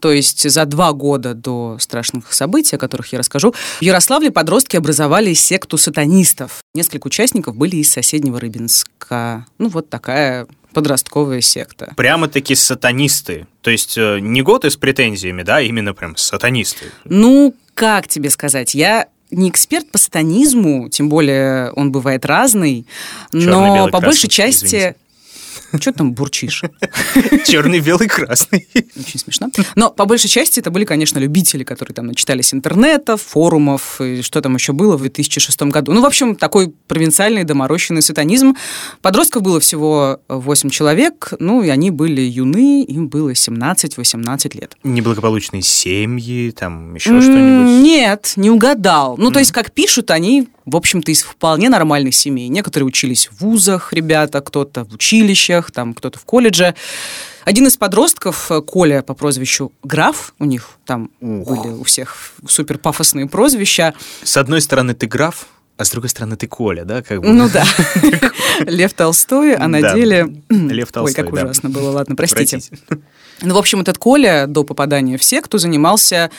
то 0.00 0.12
есть 0.12 0.48
за 0.48 0.64
два 0.64 0.92
года 0.92 1.34
до 1.34 1.76
страшных 1.80 2.32
событий, 2.32 2.76
о 2.76 2.78
которых 2.78 3.12
я 3.12 3.18
расскажу, 3.18 3.52
в 3.52 3.82
Ярославле 3.82 4.30
подростки 4.30 4.76
образовали 4.76 5.34
секту 5.34 5.76
сатанистов. 5.78 6.62
Несколько 6.74 7.06
участников 7.06 7.56
были 7.56 7.76
из 7.76 7.90
соседнего 7.90 8.40
Рыбинска. 8.40 9.46
Ну, 9.58 9.68
вот 9.68 9.88
такая 9.88 10.46
подростковая 10.72 11.40
секта. 11.40 11.92
Прямо-таки 11.96 12.54
сатанисты. 12.54 13.46
То 13.62 13.70
есть 13.70 13.98
э, 13.98 14.18
не 14.20 14.42
готы 14.42 14.70
с 14.70 14.76
претензиями, 14.76 15.42
да, 15.42 15.60
именно 15.60 15.94
прям 15.94 16.16
сатанисты. 16.16 16.86
Ну, 17.04 17.54
как 17.74 18.08
тебе 18.08 18.30
сказать? 18.30 18.74
Я 18.74 19.08
не 19.30 19.48
эксперт 19.48 19.90
по 19.90 19.98
сатанизму, 19.98 20.88
тем 20.88 21.08
более 21.08 21.72
он 21.72 21.92
бывает 21.92 22.24
разный, 22.24 22.86
Черный, 23.32 23.46
но 23.46 23.74
белый, 23.74 23.92
по 23.92 23.98
красный, 23.98 24.06
большей 24.06 24.28
части 24.28 24.66
извините. 24.66 24.96
Что 25.78 25.92
там 25.92 26.12
бурчишь? 26.12 26.62
Черный, 27.46 27.80
белый, 27.80 28.08
красный. 28.08 28.66
Очень 28.96 29.20
смешно. 29.20 29.48
Но 29.76 29.90
по 29.90 30.04
большей 30.04 30.28
части 30.28 30.60
это 30.60 30.70
были, 30.70 30.84
конечно, 30.84 31.18
любители, 31.18 31.64
которые 31.64 31.94
там 31.94 32.06
начитались 32.06 32.52
интернета, 32.54 33.16
форумов, 33.16 34.00
и 34.00 34.22
что 34.22 34.40
там 34.40 34.54
еще 34.54 34.72
было 34.72 34.96
в 34.96 35.00
2006 35.00 35.62
году. 35.62 35.92
Ну, 35.92 36.00
в 36.00 36.06
общем, 36.06 36.34
такой 36.36 36.72
провинциальный 36.88 37.44
доморощенный 37.44 38.02
сатанизм. 38.02 38.56
Подростков 39.02 39.42
было 39.42 39.60
всего 39.60 40.20
8 40.28 40.70
человек, 40.70 41.32
ну, 41.38 41.62
и 41.62 41.68
они 41.68 41.90
были 41.90 42.20
юны, 42.20 42.84
им 42.84 43.08
было 43.08 43.30
17-18 43.30 44.58
лет. 44.58 44.76
Неблагополучные 44.82 45.62
семьи, 45.62 46.50
там 46.50 46.94
еще 46.94 47.20
что-нибудь? 47.20 47.82
Нет, 47.82 48.32
не 48.36 48.50
угадал. 48.50 49.16
Ну, 49.16 49.30
то 49.30 49.38
есть, 49.38 49.52
как 49.52 49.72
пишут, 49.72 50.10
они 50.10 50.48
в 50.70 50.76
общем-то, 50.76 51.10
из 51.10 51.22
вполне 51.22 51.68
нормальных 51.68 52.14
семей. 52.14 52.48
Некоторые 52.48 52.86
учились 52.86 53.28
в 53.28 53.40
вузах, 53.40 53.92
ребята, 53.92 54.40
кто-то 54.40 54.84
в 54.84 54.94
училищах, 54.94 55.59
там 55.70 55.94
кто-то 55.94 56.18
в 56.18 56.24
колледже. 56.24 56.74
Один 57.44 57.66
из 57.66 57.76
подростков, 57.76 58.50
э, 58.50 58.60
Коля 58.60 59.02
по 59.02 59.14
прозвищу 59.14 59.72
Граф, 59.82 60.34
у 60.38 60.44
них 60.44 60.78
там 60.84 61.10
Ух. 61.20 61.48
были 61.48 61.72
у 61.72 61.84
всех 61.84 62.16
супер 62.46 62.78
пафосные 62.78 63.26
прозвища. 63.26 63.94
С 64.22 64.36
одной 64.36 64.60
стороны, 64.60 64.94
ты 64.94 65.06
граф, 65.06 65.46
а 65.80 65.84
с 65.84 65.90
другой 65.90 66.10
стороны, 66.10 66.36
ты 66.36 66.46
Коля, 66.46 66.84
да? 66.84 67.02
Как 67.02 67.22
бы? 67.22 67.28
Ну 67.28 67.48
да. 67.48 67.64
Лев 68.60 68.92
Толстой, 68.92 69.54
а 69.54 69.66
на 69.66 69.94
деле... 69.94 70.28
Лев 70.50 70.92
Толстой, 70.92 71.24
Ой, 71.24 71.30
как 71.30 71.32
ужасно 71.32 71.70
было, 71.70 71.90
ладно, 71.90 72.16
простите. 72.16 72.60
Ну, 73.40 73.54
в 73.54 73.58
общем, 73.58 73.80
этот 73.80 73.96
Коля 73.96 74.44
до 74.46 74.64
попадания 74.64 75.16
в 75.16 75.24
секту 75.24 75.56
занимался 75.56 76.30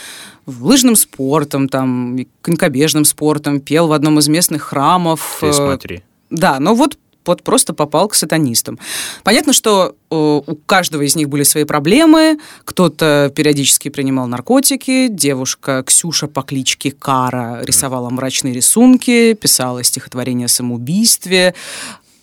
лыжным 0.46 0.96
спортом, 0.96 1.70
там, 1.70 2.20
конькобежным 2.44 3.04
спортом, 3.04 3.60
пел 3.60 3.88
в 3.88 3.94
одном 3.94 4.20
из 4.20 4.28
местных 4.28 4.62
храмов. 4.62 5.40
Ты 5.42 5.52
смотри. 5.52 6.04
Да, 6.30 6.60
но 6.60 6.76
вот 6.76 6.98
вот 7.26 7.44
просто 7.44 7.74
попал 7.74 8.08
к 8.08 8.16
сатанистам. 8.16 8.80
Понятно, 9.24 9.54
что 9.54 9.96
э, 10.10 10.16
у 10.16 10.56
каждого 10.66 11.02
из 11.04 11.16
них 11.16 11.30
были 11.30 11.44
свои 11.44 11.64
проблемы. 11.64 12.40
Кто-то 12.66 13.32
периодически 13.36 13.90
принимал 13.90 14.28
наркотики, 14.28 15.08
девушка 15.08 15.84
Ксюша 15.84 16.28
по 16.28 16.42
кличке 16.42 16.92
Кара 16.92 17.62
рисовала 17.64 18.10
мрачные 18.10 18.54
рисунки, 18.54 19.34
писала 19.34 19.84
стихотворение 19.84 20.46
о 20.46 20.50
самоубийстве. 20.50 21.54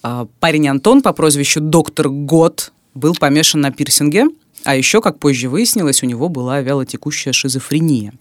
Э, 0.02 0.26
парень 0.40 0.68
Антон 0.68 1.02
по 1.02 1.12
прозвищу 1.12 1.60
Доктор 1.60 2.08
Год 2.08 2.72
был 2.94 3.14
помешан 3.14 3.60
на 3.60 3.70
пирсинге. 3.70 4.26
А 4.68 4.76
еще, 4.76 5.00
как 5.00 5.18
позже 5.18 5.48
выяснилось, 5.48 6.02
у 6.02 6.06
него 6.06 6.28
была 6.28 6.60
вялотекущая 6.60 7.32
шизофрения. 7.32 8.12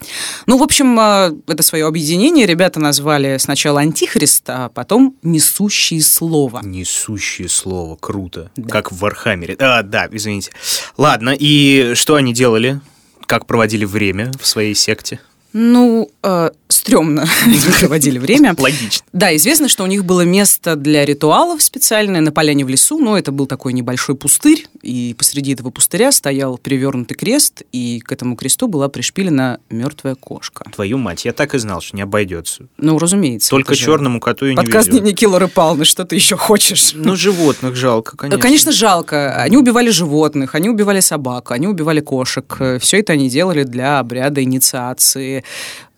Ну, 0.46 0.58
в 0.58 0.64
общем, 0.64 0.98
а, 0.98 1.34
это 1.46 1.62
свое 1.62 1.86
объединение 1.86 2.46
ребята 2.46 2.80
назвали 2.80 3.36
сначала 3.38 3.82
«Антихрист», 3.82 4.44
а 4.48 4.70
потом 4.70 5.18
«Несущие 5.24 6.02
слово». 6.02 6.62
«Несущие 6.64 7.50
слово», 7.50 7.98
круто. 7.98 8.50
Да. 8.56 8.70
Как 8.70 8.94
в 8.94 9.00
Вархаммере. 9.00 9.58
А, 9.60 9.84
да, 9.84 10.08
извините. 10.10 10.52
Ладно, 10.96 11.36
и 11.38 11.92
что 11.96 12.16
они 12.16 12.34
делали? 12.34 12.80
Как 13.26 13.46
проводили 13.46 13.84
время 13.84 14.32
в 14.40 14.48
своей 14.48 14.74
секте? 14.74 15.20
Ну, 15.52 16.10
э, 16.24 16.52
стрёмно 16.70 17.26
проводили 17.80 18.18
время. 18.18 18.56
Логично. 18.58 19.06
Да, 19.14 19.36
известно, 19.36 19.68
что 19.68 19.84
у 19.84 19.88
них 19.88 20.06
было 20.06 20.22
место 20.22 20.76
для 20.76 21.06
ритуалов 21.06 21.62
специальное 21.62 22.22
на 22.22 22.32
поляне 22.32 22.66
в 22.66 22.70
лесу, 22.70 23.00
но 23.00 23.18
это 23.18 23.32
был 23.32 23.46
такой 23.46 23.74
небольшой 23.74 24.16
пустырь, 24.16 24.68
и 24.82 25.16
посреди 25.18 25.54
этого 25.54 25.70
пустыря 25.70 26.12
стоял 26.12 26.58
перевернутый 26.58 27.16
крест, 27.16 27.64
и 27.72 28.00
к 28.00 28.12
этому 28.12 28.36
кресту 28.36 28.68
была 28.68 28.90
пришпилена 28.90 29.60
мертвая 29.70 30.16
кошка. 30.16 30.66
Твою 30.74 30.98
мать, 30.98 31.26
я 31.26 31.34
так 31.34 31.56
и 31.56 31.58
знал, 31.58 31.82
что 31.82 31.96
не 31.96 32.02
обойдется. 32.02 32.68
Ну, 32.78 32.98
разумеется. 33.00 33.50
Только 33.50 33.76
черному 33.76 34.20
коту 34.20 34.48
и 34.48 34.50
не 34.52 34.56
Подкаст 34.56 34.90
дневники 34.90 35.26
Лоры 35.26 35.48
Павловны, 35.48 35.86
что 35.86 36.06
ты 36.06 36.16
еще 36.16 36.36
хочешь? 36.36 36.92
Ну, 36.94 37.16
животных 37.16 37.76
жалко, 37.76 38.18
конечно. 38.18 38.42
Конечно, 38.42 38.72
жалко. 38.72 39.42
Они 39.42 39.58
убивали 39.58 39.90
животных, 39.90 40.56
они 40.56 40.70
убивали 40.70 41.00
собак, 41.00 41.52
они 41.52 41.68
убивали 41.68 42.00
кошек. 42.00 42.60
Все 42.80 43.00
это 43.00 43.14
они 43.14 43.30
делали 43.30 43.64
для 43.64 44.00
обряда 44.00 44.44
инициации. 44.44 45.44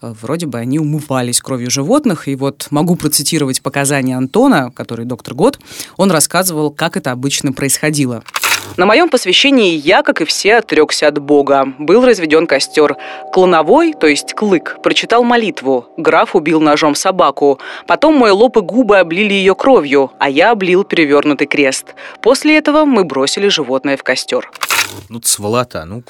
Вроде 0.02 0.46
бы 0.46 0.58
они 0.60 0.80
умывались 0.80 1.42
кровью 1.42 1.70
животных. 1.70 2.28
И 2.28 2.36
вот 2.36 2.68
могу 2.70 2.96
процитировать 2.96 3.62
показания 3.62 4.16
Антона, 4.16 4.72
который 4.72 5.06
доктор 5.06 5.34
Год. 5.34 5.60
Он 5.98 6.12
рассказывал, 6.12 6.72
как 6.72 6.98
это 6.98 7.12
обычно 7.12 7.52
происходило. 7.54 8.24
На 8.78 8.86
моем 8.86 9.10
посвящении 9.10 9.76
я, 9.76 10.04
как 10.04 10.22
и 10.22 10.26
все, 10.26 10.58
отрекся 10.58 11.08
от 11.08 11.20
Бога. 11.20 11.74
Был 11.80 12.06
разведен 12.06 12.48
костер. 12.48 12.98
Клоновой, 13.34 13.94
то 13.94 14.08
есть 14.08 14.34
клык, 14.34 14.78
прочитал 14.82 15.24
молитву. 15.24 15.88
Граф 15.98 16.36
убил 16.36 16.62
ножом 16.62 16.96
собаку. 16.96 17.60
Потом 17.88 18.16
мой 18.16 18.32
лоб 18.32 18.58
и 18.58 18.62
губы 18.62 19.00
облили 19.00 19.34
ее 19.34 19.56
кровью, 19.56 20.12
а 20.20 20.30
я 20.30 20.52
облил 20.52 20.84
перевернутый 20.84 21.48
крест. 21.48 21.96
После 22.22 22.58
этого 22.58 22.86
мы 22.86 23.04
бросили 23.04 23.48
животное 23.48 23.98
в 23.98 24.04
костер. 24.04 24.50
Ну, 25.10 25.22
сволота, 25.24 25.86
ну... 25.86 26.04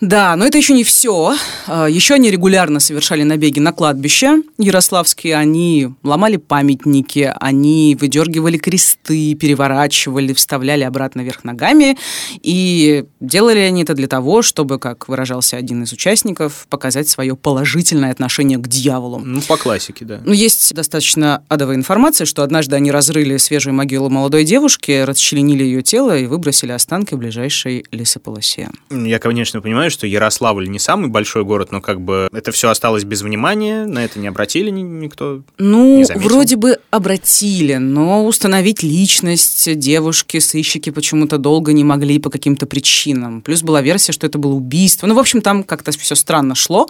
Да, 0.00 0.34
но 0.36 0.46
это 0.46 0.56
еще 0.56 0.72
не 0.72 0.84
все. 0.84 1.34
А, 1.66 1.86
еще 1.86 2.14
они 2.14 2.30
регулярно 2.30 2.80
совершали 2.80 3.22
набеги 3.22 3.58
на 3.58 3.72
кладбище 3.72 4.42
ярославские. 4.58 5.36
Они 5.36 5.90
ломали 6.02 6.36
памятники, 6.36 7.32
они 7.38 7.96
выдергивали 8.00 8.56
кресты, 8.56 9.34
переворачивали, 9.34 10.32
вставляли 10.32 10.84
обратно 10.84 11.20
вверх 11.20 11.44
ногами. 11.44 11.98
И 12.42 13.04
делали 13.20 13.58
они 13.58 13.82
это 13.82 13.94
для 13.94 14.08
того, 14.08 14.40
чтобы, 14.40 14.78
как 14.78 15.08
выражался 15.08 15.58
один 15.58 15.82
из 15.82 15.92
участников, 15.92 16.66
показать 16.70 17.08
свое 17.08 17.36
положительное 17.36 18.10
отношение 18.10 18.56
к 18.56 18.66
дьяволу. 18.68 19.18
Ну, 19.18 19.42
по 19.42 19.58
классике, 19.58 20.06
да. 20.06 20.20
Ну, 20.24 20.32
есть 20.32 20.74
достаточно 20.74 21.42
адовая 21.48 21.76
информация, 21.76 22.24
что 22.24 22.42
однажды 22.42 22.74
они 22.74 22.90
разрыли 22.90 23.36
свежую 23.36 23.74
могилу 23.74 24.08
молодой 24.08 24.44
девушки, 24.44 25.02
расчленили 25.04 25.62
ее 25.62 25.82
тело 25.82 26.16
и 26.16 26.26
выбросили 26.26 26.72
останки 26.72 27.14
в 27.14 27.18
ближайшей 27.18 27.84
лесополосе. 27.90 28.70
Я, 28.90 29.18
конечно, 29.18 29.60
понимаю, 29.60 29.89
что 29.90 30.06
Ярославль 30.06 30.68
не 30.68 30.78
самый 30.78 31.08
большой 31.08 31.44
город, 31.44 31.72
но 31.72 31.80
как 31.80 32.00
бы 32.00 32.28
это 32.32 32.52
все 32.52 32.70
осталось 32.70 33.04
без 33.04 33.22
внимания, 33.22 33.86
на 33.86 34.04
это 34.04 34.18
не 34.18 34.28
обратили 34.28 34.70
никто. 34.70 35.42
Ну, 35.58 36.04
вроде 36.16 36.56
бы 36.56 36.78
обратили, 36.90 37.74
но 37.74 38.26
установить 38.26 38.82
личность 38.82 39.78
девушки 39.78 40.38
сыщики 40.38 40.90
почему-то 40.90 41.38
долго 41.38 41.72
не 41.72 41.84
могли 41.84 42.18
по 42.18 42.30
каким-то 42.30 42.66
причинам. 42.66 43.42
Плюс 43.42 43.62
была 43.62 43.82
версия, 43.82 44.12
что 44.12 44.26
это 44.26 44.38
было 44.38 44.52
убийство. 44.52 45.06
Ну, 45.06 45.14
в 45.14 45.18
общем, 45.18 45.42
там 45.42 45.64
как-то 45.64 45.90
все 45.92 46.14
странно 46.14 46.54
шло. 46.54 46.88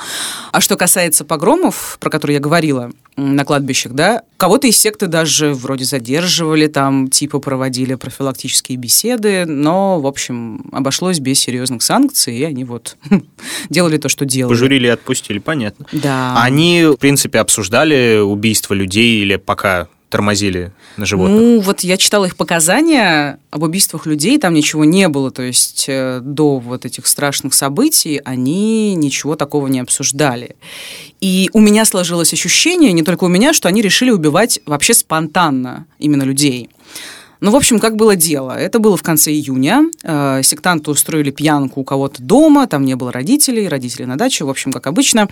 А 0.52 0.60
что 0.60 0.76
касается 0.76 1.24
погромов, 1.24 1.98
про 2.00 2.10
которые 2.10 2.36
я 2.36 2.40
говорила, 2.40 2.92
на 3.16 3.44
кладбищах, 3.44 3.92
да, 3.92 4.22
кого-то 4.36 4.66
из 4.66 4.78
секты 4.78 5.06
даже 5.06 5.52
вроде 5.52 5.84
задерживали, 5.84 6.66
там 6.66 7.08
типа 7.08 7.38
проводили 7.38 7.94
профилактические 7.94 8.78
беседы, 8.78 9.44
но, 9.46 10.00
в 10.00 10.06
общем, 10.06 10.64
обошлось 10.72 11.18
без 11.18 11.38
серьезных 11.40 11.82
санкций, 11.82 12.36
и 12.36 12.44
они 12.44 12.64
вот 12.64 12.96
делали 13.70 13.98
то, 13.98 14.08
что 14.08 14.24
делали. 14.24 14.54
Пожурили 14.54 14.86
и 14.86 14.90
отпустили, 14.90 15.38
понятно. 15.38 15.86
Да. 15.92 16.34
Они, 16.42 16.84
в 16.84 16.96
принципе, 16.96 17.40
обсуждали 17.40 18.18
убийство 18.18 18.74
людей 18.74 19.22
или 19.22 19.36
пока 19.36 19.88
тормозили 20.10 20.72
на 20.96 21.06
животных? 21.06 21.40
Ну, 21.40 21.60
вот 21.60 21.80
я 21.80 21.96
читала 21.96 22.26
их 22.26 22.36
показания 22.36 23.38
об 23.50 23.62
убийствах 23.62 24.04
людей, 24.06 24.38
там 24.38 24.52
ничего 24.52 24.84
не 24.84 25.08
было, 25.08 25.30
то 25.30 25.42
есть 25.42 25.86
э, 25.88 26.20
до 26.22 26.58
вот 26.58 26.84
этих 26.84 27.06
страшных 27.06 27.54
событий 27.54 28.20
они 28.24 28.94
ничего 28.94 29.36
такого 29.36 29.68
не 29.68 29.80
обсуждали. 29.80 30.56
И 31.20 31.48
у 31.52 31.60
меня 31.60 31.84
сложилось 31.84 32.32
ощущение, 32.32 32.92
не 32.92 33.02
только 33.02 33.24
у 33.24 33.28
меня, 33.28 33.52
что 33.52 33.68
они 33.68 33.80
решили 33.80 34.10
убивать 34.10 34.60
вообще 34.66 34.92
спонтанно 34.92 35.86
именно 35.98 36.24
людей. 36.24 36.68
Ну, 37.40 37.50
в 37.50 37.56
общем, 37.56 37.78
как 37.78 37.96
было 37.96 38.16
дело? 38.16 38.52
Это 38.52 38.78
было 38.78 38.96
в 38.96 39.02
конце 39.02 39.32
июня. 39.32 39.84
Э, 40.02 40.42
сектанты 40.42 40.90
устроили 40.90 41.30
пьянку 41.30 41.80
у 41.80 41.84
кого-то 41.84 42.22
дома, 42.22 42.66
там 42.66 42.84
не 42.84 42.96
было 42.96 43.10
родителей, 43.10 43.66
родители 43.66 44.04
на 44.04 44.16
даче, 44.16 44.44
в 44.44 44.50
общем, 44.50 44.72
как 44.72 44.86
обычно. 44.86 45.28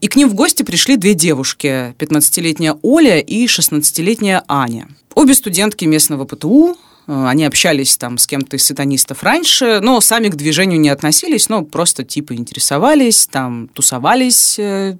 И 0.00 0.08
к 0.08 0.16
ним 0.16 0.28
в 0.28 0.34
гости 0.34 0.64
пришли 0.64 0.96
две 0.96 1.14
девушки, 1.14 1.94
15-летняя 1.98 2.76
Оля 2.82 3.20
и 3.20 3.46
16-летняя 3.46 4.42
Аня. 4.48 4.88
Обе 5.14 5.34
студентки 5.34 5.84
местного 5.84 6.24
ПТУ, 6.24 6.76
э, 7.06 7.26
они 7.28 7.44
общались 7.44 7.96
там 7.96 8.18
с 8.18 8.26
кем-то 8.26 8.56
из 8.56 8.64
сатанистов 8.64 9.22
раньше, 9.22 9.78
но 9.80 10.00
сами 10.00 10.28
к 10.28 10.34
движению 10.34 10.80
не 10.80 10.88
относились, 10.88 11.48
но 11.48 11.62
просто 11.62 12.02
типа 12.02 12.34
интересовались, 12.34 13.28
там 13.30 13.68
тусовались 13.68 14.58
э, 14.58 14.96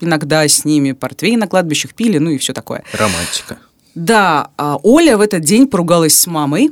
иногда 0.00 0.48
с 0.48 0.64
ними, 0.64 0.92
портвей 0.92 1.36
на 1.36 1.46
кладбищах 1.46 1.94
пили, 1.94 2.16
ну 2.16 2.30
и 2.30 2.38
все 2.38 2.54
такое. 2.54 2.84
Романтика. 2.92 3.58
Да, 3.96 4.50
а 4.58 4.76
Оля 4.82 5.16
в 5.16 5.22
этот 5.22 5.40
день 5.42 5.66
поругалась 5.66 6.14
с 6.14 6.26
мамой, 6.26 6.70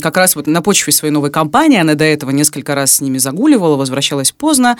как 0.00 0.16
раз 0.16 0.36
вот 0.36 0.46
на 0.46 0.62
почве 0.62 0.92
своей 0.92 1.12
новой 1.12 1.30
компании, 1.30 1.78
она 1.78 1.94
до 1.94 2.04
этого 2.04 2.30
несколько 2.30 2.74
раз 2.74 2.94
с 2.94 3.00
ними 3.00 3.18
загуливала, 3.18 3.76
возвращалась 3.76 4.32
поздно, 4.32 4.76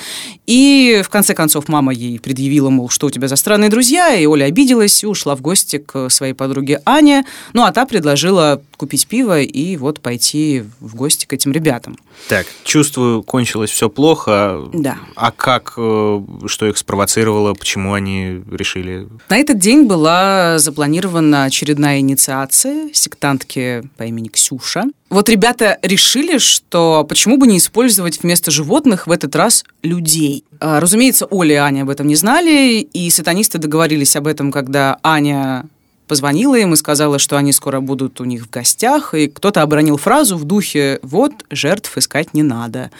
и 0.47 1.03
в 1.05 1.09
конце 1.09 1.35
концов 1.35 1.69
мама 1.69 1.93
ей 1.93 2.19
предъявила, 2.19 2.71
мол, 2.71 2.89
что 2.89 3.07
у 3.07 3.11
тебя 3.11 3.29
за 3.29 3.37
странные 3.37 3.71
друзья, 3.71 4.15
и 4.15 4.27
Оля 4.27 4.45
обиделась 4.45 5.03
и 5.03 5.07
ушла 5.07 5.35
в 5.35 5.41
гости 5.41 5.79
к 5.79 6.09
своей 6.11 6.35
подруге 6.35 6.81
Ане, 6.85 7.25
ну 7.53 7.63
а 7.63 7.73
та 7.73 7.87
предложила 7.87 8.61
купить 8.77 9.07
пиво 9.07 9.41
и 9.41 9.77
вот 9.77 10.01
пойти 10.01 10.65
в 10.81 10.97
гости 10.97 11.27
к 11.27 11.33
этим 11.33 11.53
ребятам. 11.53 11.97
Так, 12.29 12.47
чувствую, 12.65 13.23
кончилось 13.23 13.71
все 13.71 13.89
плохо. 13.89 14.61
Да. 14.73 14.99
А 15.15 15.31
как, 15.31 15.75
э, 15.77 16.21
что 16.47 16.67
их 16.67 16.77
спровоцировало, 16.77 17.55
почему 17.55 17.95
они 17.95 18.43
решили? 18.51 19.07
На 19.29 19.37
этот 19.37 19.59
день 19.59 19.85
была 19.85 20.59
запланирована 20.59 21.45
очередная 21.45 22.01
инициация 22.01 22.91
сектантки 22.93 23.83
по 23.97 24.03
имени 24.05 24.29
Ксюша. 24.29 24.82
Вот 25.11 25.29
ребята 25.29 25.79
решили, 25.83 26.38
что 26.38 27.05
почему 27.05 27.37
бы 27.37 27.47
не 27.47 27.59
использовать 27.59 28.23
вместо 28.23 28.51
животных 28.51 29.07
в 29.07 29.11
этот 29.11 29.37
раз 29.37 29.64
людей. 29.83 30.45
А, 30.61 30.81
разумеется, 30.81 31.27
Оля 31.27 31.55
и 31.55 31.59
Аня 31.59 31.83
об 31.83 31.90
этом 31.90 32.07
не 32.07 32.14
знали, 32.14 32.81
и 32.81 33.11
сатанисты 33.11 33.59
договорились 33.59 34.16
об 34.16 34.27
этом, 34.27 34.51
когда 34.51 34.99
Аня 35.03 35.66
позвонила 36.09 36.57
им 36.57 36.75
и 36.75 36.77
сказала, 36.77 37.18
что 37.18 37.37
они 37.37 37.53
скоро 37.53 37.81
будут 37.81 38.21
у 38.21 38.25
них 38.25 38.45
в 38.45 38.51
гостях, 38.51 39.14
и 39.14 39.29
кто-то 39.29 39.62
обронил 39.62 39.97
фразу 39.97 40.37
в 40.37 40.45
духе 40.45 40.99
«вот, 41.03 41.33
жертв 41.51 41.97
искать 41.97 42.35
не 42.35 42.42
надо». 42.42 42.90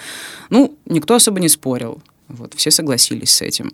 Ну, 0.51 0.75
никто 0.87 1.15
особо 1.15 1.41
не 1.41 1.49
спорил. 1.49 2.03
Вот, 2.29 2.55
все 2.55 2.71
согласились 2.71 3.31
с 3.31 3.43
этим. 3.43 3.73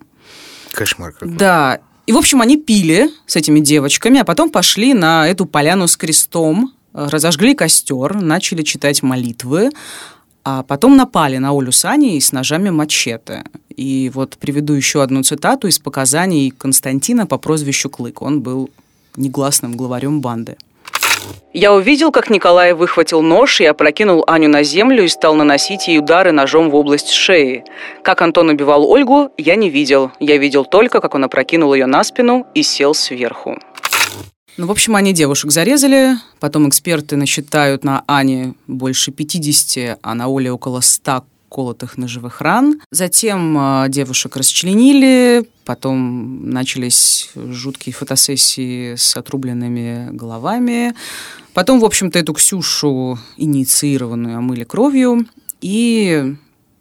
Кошмар 0.73 1.13
какой. 1.13 1.35
Да, 1.35 1.79
и, 2.05 2.11
в 2.11 2.17
общем, 2.17 2.41
они 2.41 2.57
пили 2.57 3.11
с 3.27 3.35
этими 3.35 3.59
девочками, 3.59 4.19
а 4.19 4.25
потом 4.25 4.49
пошли 4.49 4.93
на 4.93 5.27
эту 5.27 5.45
поляну 5.45 5.87
с 5.87 5.95
крестом, 5.95 6.73
разожгли 7.07 7.55
костер, 7.55 8.15
начали 8.15 8.63
читать 8.63 9.01
молитвы, 9.03 9.69
а 10.43 10.63
потом 10.63 10.97
напали 10.97 11.37
на 11.37 11.51
Олю 11.57 11.71
с 11.71 11.85
Аней 11.85 12.19
с 12.19 12.31
ножами 12.31 12.69
мачете. 12.69 13.43
И 13.75 14.11
вот 14.13 14.37
приведу 14.37 14.73
еще 14.73 15.01
одну 15.01 15.23
цитату 15.23 15.67
из 15.67 15.79
показаний 15.79 16.51
Константина 16.51 17.25
по 17.25 17.37
прозвищу 17.37 17.89
Клык. 17.89 18.21
Он 18.21 18.41
был 18.41 18.69
негласным 19.15 19.77
главарем 19.77 20.21
банды. 20.21 20.57
Я 21.53 21.73
увидел, 21.73 22.11
как 22.11 22.29
Николай 22.29 22.73
выхватил 22.73 23.21
нож 23.21 23.59
и 23.59 23.65
опрокинул 23.65 24.23
Аню 24.27 24.49
на 24.49 24.63
землю 24.63 25.03
и 25.03 25.07
стал 25.07 25.35
наносить 25.35 25.87
ей 25.87 25.99
удары 25.99 26.31
ножом 26.31 26.69
в 26.69 26.75
область 26.75 27.09
шеи. 27.09 27.63
Как 28.03 28.21
Антон 28.21 28.49
убивал 28.49 28.89
Ольгу, 28.89 29.31
я 29.37 29.55
не 29.55 29.69
видел. 29.69 30.11
Я 30.19 30.37
видел 30.37 30.63
только, 30.63 31.01
как 31.01 31.15
он 31.15 31.23
опрокинул 31.23 31.73
ее 31.73 31.87
на 31.87 32.03
спину 32.03 32.45
и 32.53 32.63
сел 32.63 32.93
сверху. 32.93 33.57
Ну, 34.59 34.67
в 34.67 34.71
общем, 34.71 34.97
они 34.97 35.13
девушек 35.13 35.53
зарезали, 35.53 36.17
потом 36.41 36.67
эксперты 36.67 37.15
насчитают 37.15 37.85
на 37.85 38.03
Ане 38.07 38.55
больше 38.67 39.09
50, 39.09 39.99
а 40.01 40.13
на 40.13 40.27
Оле 40.27 40.51
около 40.51 40.81
100 40.81 41.23
колотых 41.49 41.97
ножевых 41.97 42.41
ран. 42.41 42.81
Затем 42.91 43.57
э, 43.57 43.85
девушек 43.87 44.35
расчленили, 44.35 45.49
потом 45.63 46.49
начались 46.49 47.31
жуткие 47.35 47.93
фотосессии 47.93 48.95
с 48.95 49.15
отрубленными 49.15 50.09
головами. 50.11 50.93
Потом, 51.53 51.79
в 51.79 51.85
общем-то, 51.85 52.19
эту 52.19 52.33
Ксюшу 52.33 53.17
инициированную 53.37 54.39
омыли 54.39 54.65
кровью. 54.65 55.25
И 55.61 56.35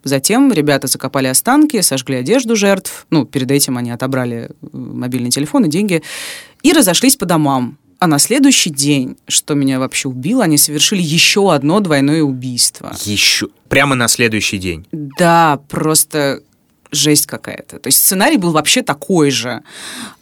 Затем 0.04 0.52
ребята 0.52 0.86
закопали 0.86 1.26
останки, 1.26 1.80
сожгли 1.80 2.16
одежду 2.16 2.56
жертв. 2.56 3.06
Ну, 3.10 3.24
перед 3.24 3.50
этим 3.50 3.76
они 3.76 3.90
отобрали 3.90 4.50
э, 4.50 4.66
мобильный 4.72 5.30
телефон 5.30 5.64
и 5.64 5.68
деньги. 5.68 6.02
И 6.62 6.72
разошлись 6.72 7.16
по 7.16 7.26
домам. 7.26 7.78
А 7.98 8.06
на 8.06 8.20
следующий 8.20 8.70
день, 8.70 9.16
что 9.26 9.54
меня 9.54 9.80
вообще 9.80 10.08
убило, 10.08 10.44
они 10.44 10.56
совершили 10.56 11.02
еще 11.02 11.52
одно 11.52 11.80
двойное 11.80 12.22
убийство. 12.22 12.94
Еще? 13.04 13.48
Прямо 13.68 13.96
на 13.96 14.06
следующий 14.06 14.58
день? 14.58 14.86
Да, 14.92 15.60
просто 15.68 16.42
жесть 16.92 17.26
какая-то. 17.26 17.80
То 17.80 17.88
есть 17.88 17.98
сценарий 17.98 18.36
был 18.36 18.52
вообще 18.52 18.82
такой 18.82 19.30
же. 19.30 19.62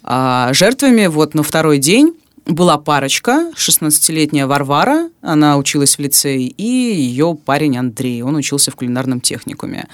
А, 0.03 0.51
жертвами 0.53 1.05
вот 1.05 1.35
на 1.35 1.43
второй 1.43 1.77
день 1.77 2.13
была 2.47 2.77
парочка, 2.77 3.51
16-летняя 3.55 4.47
Варвара, 4.47 5.09
она 5.21 5.57
училась 5.57 5.97
в 5.97 5.99
лицее, 5.99 6.47
и 6.47 6.63
ее 6.63 7.37
парень 7.45 7.77
Андрей, 7.77 8.21
он 8.21 8.35
учился 8.35 8.71
в 8.71 8.75
кулинарном 8.75 9.21
техникуме. 9.21 9.87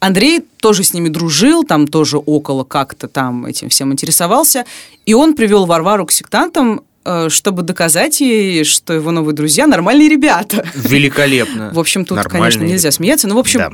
Андрей 0.00 0.44
тоже 0.58 0.82
с 0.82 0.94
ними 0.94 1.08
дружил, 1.08 1.64
там 1.64 1.86
тоже 1.86 2.18
около 2.18 2.64
как-то 2.64 3.08
там 3.08 3.46
этим 3.46 3.68
всем 3.68 3.92
интересовался, 3.92 4.64
и 5.06 5.14
он 5.14 5.34
привел 5.34 5.66
Варвару 5.66 6.06
к 6.06 6.12
сектантам, 6.12 6.82
э, 7.04 7.28
чтобы 7.28 7.62
доказать 7.62 8.20
ей, 8.20 8.64
что 8.64 8.92
его 8.92 9.10
новые 9.10 9.34
друзья 9.34 9.66
нормальные 9.66 10.08
ребята. 10.08 10.66
Великолепно. 10.74 11.70
В 11.72 11.78
общем, 11.78 12.04
тут, 12.04 12.16
нормальные. 12.16 12.52
конечно, 12.52 12.64
нельзя 12.64 12.90
смеяться, 12.90 13.28
но, 13.28 13.36
в 13.36 13.38
общем, 13.38 13.58
да 13.60 13.70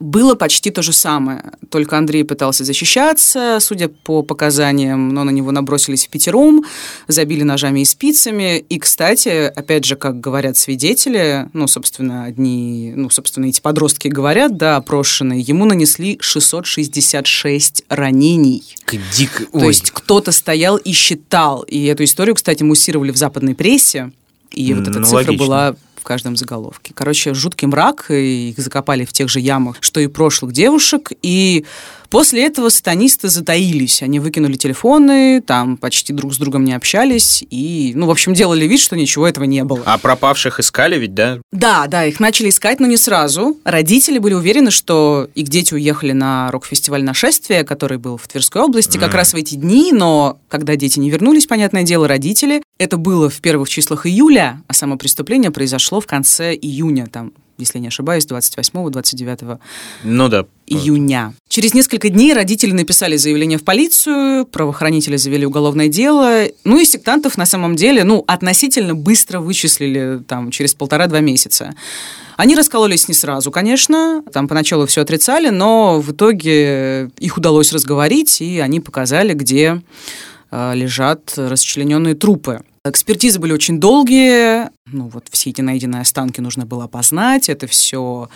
было 0.00 0.34
почти 0.34 0.70
то 0.70 0.82
же 0.82 0.92
самое. 0.92 1.52
Только 1.70 1.98
Андрей 1.98 2.24
пытался 2.24 2.64
защищаться, 2.64 3.58
судя 3.60 3.88
по 3.88 4.22
показаниям, 4.22 5.08
но 5.10 5.24
на 5.24 5.30
него 5.30 5.50
набросились 5.50 6.06
в 6.06 6.10
пятером, 6.10 6.64
забили 7.08 7.42
ножами 7.42 7.80
и 7.80 7.84
спицами. 7.84 8.58
И, 8.58 8.78
кстати, 8.78 9.52
опять 9.54 9.84
же, 9.84 9.96
как 9.96 10.20
говорят 10.20 10.56
свидетели, 10.56 11.48
ну, 11.52 11.66
собственно, 11.66 12.24
одни, 12.24 12.92
ну, 12.94 13.10
собственно, 13.10 13.46
эти 13.46 13.60
подростки 13.60 14.08
говорят, 14.08 14.56
да, 14.56 14.76
опрошенные, 14.76 15.40
ему 15.40 15.64
нанесли 15.64 16.18
666 16.20 17.84
ранений. 17.88 18.62
Дик... 19.16 19.50
То 19.52 19.68
есть 19.68 19.90
кто-то 19.90 20.32
стоял 20.32 20.76
и 20.76 20.92
считал. 20.92 21.62
И 21.62 21.84
эту 21.86 22.04
историю, 22.04 22.34
кстати, 22.34 22.62
муссировали 22.62 23.10
в 23.10 23.16
западной 23.16 23.54
прессе. 23.54 24.12
И 24.50 24.72
вот 24.72 24.88
эта 24.88 25.00
ну, 25.00 25.04
цифра 25.04 25.18
логично. 25.18 25.44
была 25.44 25.76
каждом 26.08 26.36
заголовке. 26.36 26.92
Короче, 26.94 27.34
жуткий 27.34 27.68
мрак, 27.68 28.10
и 28.10 28.48
их 28.50 28.58
закопали 28.58 29.04
в 29.04 29.12
тех 29.12 29.28
же 29.28 29.40
ямах, 29.40 29.76
что 29.80 30.00
и 30.00 30.06
прошлых 30.06 30.52
девушек, 30.52 31.12
и 31.20 31.66
После 32.10 32.46
этого 32.46 32.70
сатанисты 32.70 33.28
затаились. 33.28 34.02
Они 34.02 34.18
выкинули 34.18 34.56
телефоны, 34.56 35.42
там 35.42 35.76
почти 35.76 36.12
друг 36.12 36.32
с 36.32 36.38
другом 36.38 36.64
не 36.64 36.72
общались 36.72 37.44
и, 37.50 37.92
ну, 37.94 38.06
в 38.06 38.10
общем, 38.10 38.32
делали 38.32 38.66
вид, 38.66 38.80
что 38.80 38.96
ничего 38.96 39.28
этого 39.28 39.44
не 39.44 39.62
было. 39.64 39.82
А 39.84 39.98
пропавших 39.98 40.58
искали 40.58 40.98
ведь, 40.98 41.14
да? 41.14 41.38
Да, 41.52 41.86
да, 41.86 42.06
их 42.06 42.18
начали 42.18 42.48
искать, 42.48 42.80
но 42.80 42.86
не 42.86 42.96
сразу. 42.96 43.58
Родители 43.64 44.18
были 44.18 44.34
уверены, 44.34 44.70
что 44.70 45.28
их 45.34 45.48
дети 45.48 45.74
уехали 45.74 46.12
на 46.12 46.50
рок-фестиваль 46.50 47.04
«Нашествие», 47.04 47.64
который 47.64 47.98
был 47.98 48.16
в 48.16 48.26
Тверской 48.26 48.62
области 48.62 48.96
mm. 48.96 49.00
как 49.00 49.14
раз 49.14 49.34
в 49.34 49.36
эти 49.36 49.54
дни, 49.56 49.92
но 49.92 50.38
когда 50.48 50.76
дети 50.76 50.98
не 50.98 51.10
вернулись, 51.10 51.46
понятное 51.46 51.82
дело, 51.82 52.08
родители, 52.08 52.62
это 52.78 52.96
было 52.96 53.28
в 53.28 53.40
первых 53.40 53.68
числах 53.68 54.06
июля, 54.06 54.62
а 54.66 54.72
само 54.72 54.96
преступление 54.96 55.50
произошло 55.50 56.00
в 56.00 56.06
конце 56.06 56.54
июня, 56.54 57.06
там 57.06 57.32
если 57.58 57.78
не 57.78 57.88
ошибаюсь, 57.88 58.24
28-29 58.26 59.58
ну 60.04 60.28
да. 60.28 60.46
июня. 60.66 61.34
Через 61.48 61.74
несколько 61.74 62.08
дней 62.08 62.32
родители 62.32 62.72
написали 62.72 63.16
заявление 63.16 63.58
в 63.58 63.64
полицию, 63.64 64.46
правоохранители 64.46 65.16
завели 65.16 65.44
уголовное 65.44 65.88
дело, 65.88 66.44
ну 66.64 66.78
и 66.78 66.84
сектантов 66.84 67.36
на 67.36 67.46
самом 67.46 67.76
деле, 67.76 68.04
ну, 68.04 68.24
относительно 68.26 68.94
быстро 68.94 69.40
вычислили 69.40 70.22
там 70.26 70.50
через 70.50 70.74
полтора-два 70.74 71.20
месяца. 71.20 71.74
Они 72.36 72.54
раскололись 72.54 73.08
не 73.08 73.14
сразу, 73.14 73.50
конечно, 73.50 74.22
там 74.32 74.46
поначалу 74.46 74.86
все 74.86 75.00
отрицали, 75.00 75.48
но 75.48 76.00
в 76.00 76.12
итоге 76.12 77.10
их 77.18 77.36
удалось 77.36 77.72
разговорить, 77.72 78.40
и 78.40 78.60
они 78.60 78.78
показали, 78.78 79.34
где 79.34 79.82
э, 80.52 80.72
лежат 80.76 81.34
расчлененные 81.36 82.14
трупы. 82.14 82.62
Экспертизы 82.84 83.38
были 83.38 83.52
очень 83.52 83.80
долгие, 83.80 84.70
ну 84.86 85.08
вот 85.08 85.26
все 85.30 85.50
эти 85.50 85.60
найденные 85.60 86.02
останки 86.02 86.40
нужно 86.40 86.64
было 86.64 86.84
опознать, 86.84 87.48
это 87.48 87.66
все 87.66 88.28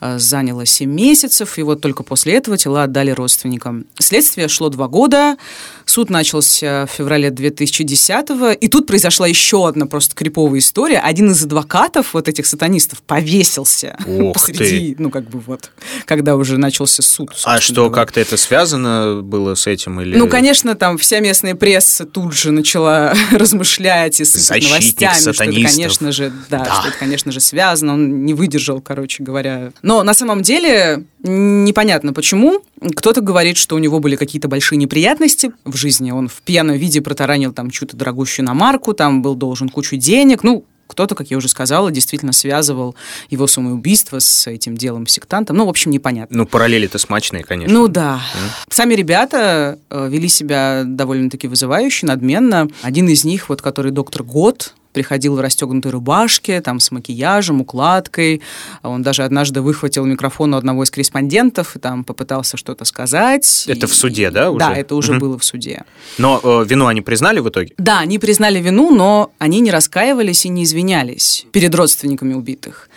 э, 0.00 0.18
заняло 0.18 0.64
7 0.64 0.90
месяцев, 0.90 1.58
и 1.58 1.62
вот 1.62 1.80
только 1.82 2.02
после 2.02 2.34
этого 2.34 2.56
тела 2.56 2.84
отдали 2.84 3.10
родственникам. 3.10 3.84
Следствие 3.98 4.48
шло 4.48 4.70
два 4.70 4.88
года, 4.88 5.36
суд 5.84 6.08
начался 6.08 6.86
в 6.86 6.90
феврале 6.90 7.28
2010-го, 7.28 8.50
и 8.50 8.68
тут 8.68 8.86
произошла 8.86 9.26
еще 9.26 9.68
одна 9.68 9.86
просто 9.86 10.14
криповая 10.14 10.60
история. 10.60 10.98
Один 10.98 11.30
из 11.30 11.44
адвокатов 11.44 12.14
вот 12.14 12.26
этих 12.26 12.46
сатанистов 12.46 13.02
повесился 13.02 13.98
Ох 14.06 14.32
посреди, 14.32 14.94
ты. 14.94 15.02
ну 15.02 15.10
как 15.10 15.28
бы 15.28 15.40
вот, 15.40 15.70
когда 16.06 16.36
уже 16.36 16.56
начался 16.56 17.02
суд. 17.02 17.30
А 17.44 17.60
что, 17.60 17.90
как-то 17.90 18.18
это 18.18 18.38
связано 18.38 19.20
было 19.22 19.54
с 19.54 19.66
этим? 19.66 20.00
Или... 20.00 20.16
Ну, 20.16 20.26
конечно, 20.26 20.74
там 20.74 20.96
вся 20.96 21.20
местная 21.20 21.54
пресса 21.54 22.06
тут 22.06 22.32
же 22.32 22.50
начала 22.50 23.14
размышлять 23.30 23.73
и 24.20 24.24
с 24.24 24.50
новостями, 24.50 25.20
что 25.20 25.30
это, 25.30 25.44
конечно 25.44 26.12
же, 26.12 26.32
да, 26.48 26.58
да, 26.58 26.74
что 26.80 26.88
это, 26.88 26.98
конечно 26.98 27.32
же, 27.32 27.40
связано, 27.40 27.94
он 27.94 28.24
не 28.24 28.34
выдержал, 28.34 28.80
короче 28.80 29.22
говоря. 29.22 29.72
Но 29.82 30.02
на 30.02 30.14
самом 30.14 30.42
деле 30.42 31.04
непонятно 31.22 32.12
почему. 32.12 32.62
Кто-то 32.96 33.20
говорит, 33.20 33.56
что 33.56 33.76
у 33.76 33.78
него 33.78 34.00
были 34.00 34.16
какие-то 34.16 34.48
большие 34.48 34.78
неприятности 34.78 35.52
в 35.64 35.76
жизни. 35.76 36.10
Он 36.10 36.28
в 36.28 36.42
пьяном 36.42 36.76
виде 36.76 37.00
протаранил 37.00 37.52
там 37.52 37.70
чью-то 37.70 37.96
дорогущую 37.96 38.44
намарку, 38.46 38.92
там 38.92 39.22
был 39.22 39.34
должен 39.34 39.68
кучу 39.68 39.96
денег. 39.96 40.42
Ну, 40.42 40.64
кто-то, 40.94 41.16
как 41.16 41.30
я 41.30 41.36
уже 41.36 41.48
сказала, 41.48 41.90
действительно 41.90 42.32
связывал 42.32 42.94
его 43.28 43.48
самоубийство 43.48 44.20
с 44.20 44.46
этим 44.46 44.76
делом 44.76 45.08
сектантом. 45.08 45.56
Ну, 45.56 45.66
в 45.66 45.68
общем, 45.68 45.90
непонятно. 45.90 46.36
Ну, 46.36 46.46
параллели-то 46.46 46.98
смачные, 46.98 47.42
конечно. 47.42 47.74
Ну, 47.74 47.88
да. 47.88 48.20
Mm. 48.32 48.66
Сами 48.70 48.94
ребята 48.94 49.78
э, 49.90 50.08
вели 50.08 50.28
себя 50.28 50.84
довольно-таки 50.86 51.48
вызывающе, 51.48 52.06
надменно. 52.06 52.68
Один 52.82 53.08
из 53.08 53.24
них, 53.24 53.48
вот 53.48 53.60
который 53.60 53.90
доктор 53.90 54.22
Год, 54.22 54.72
приходил 54.94 55.36
в 55.36 55.40
расстегнутой 55.40 55.92
рубашке, 55.92 56.62
там, 56.62 56.80
с 56.80 56.90
макияжем, 56.90 57.60
укладкой. 57.60 58.40
Он 58.82 59.02
даже 59.02 59.24
однажды 59.24 59.60
выхватил 59.60 60.06
микрофон 60.06 60.54
у 60.54 60.56
одного 60.56 60.84
из 60.84 60.90
корреспондентов 60.90 61.76
и 61.76 61.78
там 61.78 62.04
попытался 62.04 62.56
что-то 62.56 62.86
сказать. 62.86 63.64
Это 63.68 63.86
и... 63.86 63.88
в 63.88 63.94
суде, 63.94 64.30
да? 64.30 64.50
Уже? 64.50 64.58
Да, 64.58 64.74
это 64.74 64.94
уже 64.94 65.12
угу. 65.12 65.20
было 65.20 65.38
в 65.38 65.44
суде. 65.44 65.84
Но 66.16 66.40
э, 66.42 66.64
вину 66.66 66.86
они 66.86 67.02
признали 67.02 67.40
в 67.40 67.48
итоге? 67.48 67.74
Да, 67.76 67.98
они 67.98 68.18
признали 68.18 68.60
вину, 68.60 68.94
но 68.94 69.32
они 69.38 69.60
не 69.60 69.70
раскаивались 69.70 70.46
и 70.46 70.48
не 70.48 70.64
извинялись 70.64 71.46
перед 71.52 71.74
родственниками 71.74 72.32
убитых. 72.34 72.88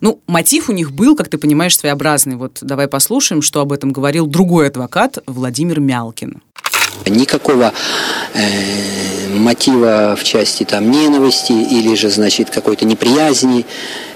Ну, 0.00 0.20
мотив 0.26 0.68
у 0.68 0.72
них 0.72 0.90
был, 0.90 1.14
как 1.14 1.28
ты 1.28 1.38
понимаешь, 1.38 1.76
своеобразный. 1.76 2.34
Вот 2.34 2.58
давай 2.60 2.88
послушаем, 2.88 3.40
что 3.40 3.60
об 3.60 3.72
этом 3.72 3.92
говорил 3.92 4.26
другой 4.26 4.66
адвокат 4.66 5.18
Владимир 5.26 5.78
Мялкин. 5.78 6.42
Никакого 7.06 7.72
э, 8.34 9.28
мотива 9.34 10.16
в 10.16 10.24
части 10.24 10.64
там 10.64 10.90
ненависти 10.90 11.52
или 11.52 11.94
же, 11.94 12.10
значит, 12.10 12.50
какой-то 12.50 12.84
неприязни 12.84 13.66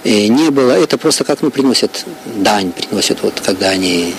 э, 0.05 0.27
не 0.29 0.51
было. 0.51 0.73
Это 0.73 0.99
просто 0.99 1.25
как 1.25 1.43
ну, 1.43 1.51
приносят 1.51 2.05
дань, 2.37 2.73
приносят, 2.73 3.23
вот 3.23 3.41
когда 3.45 3.71
они 3.71 4.15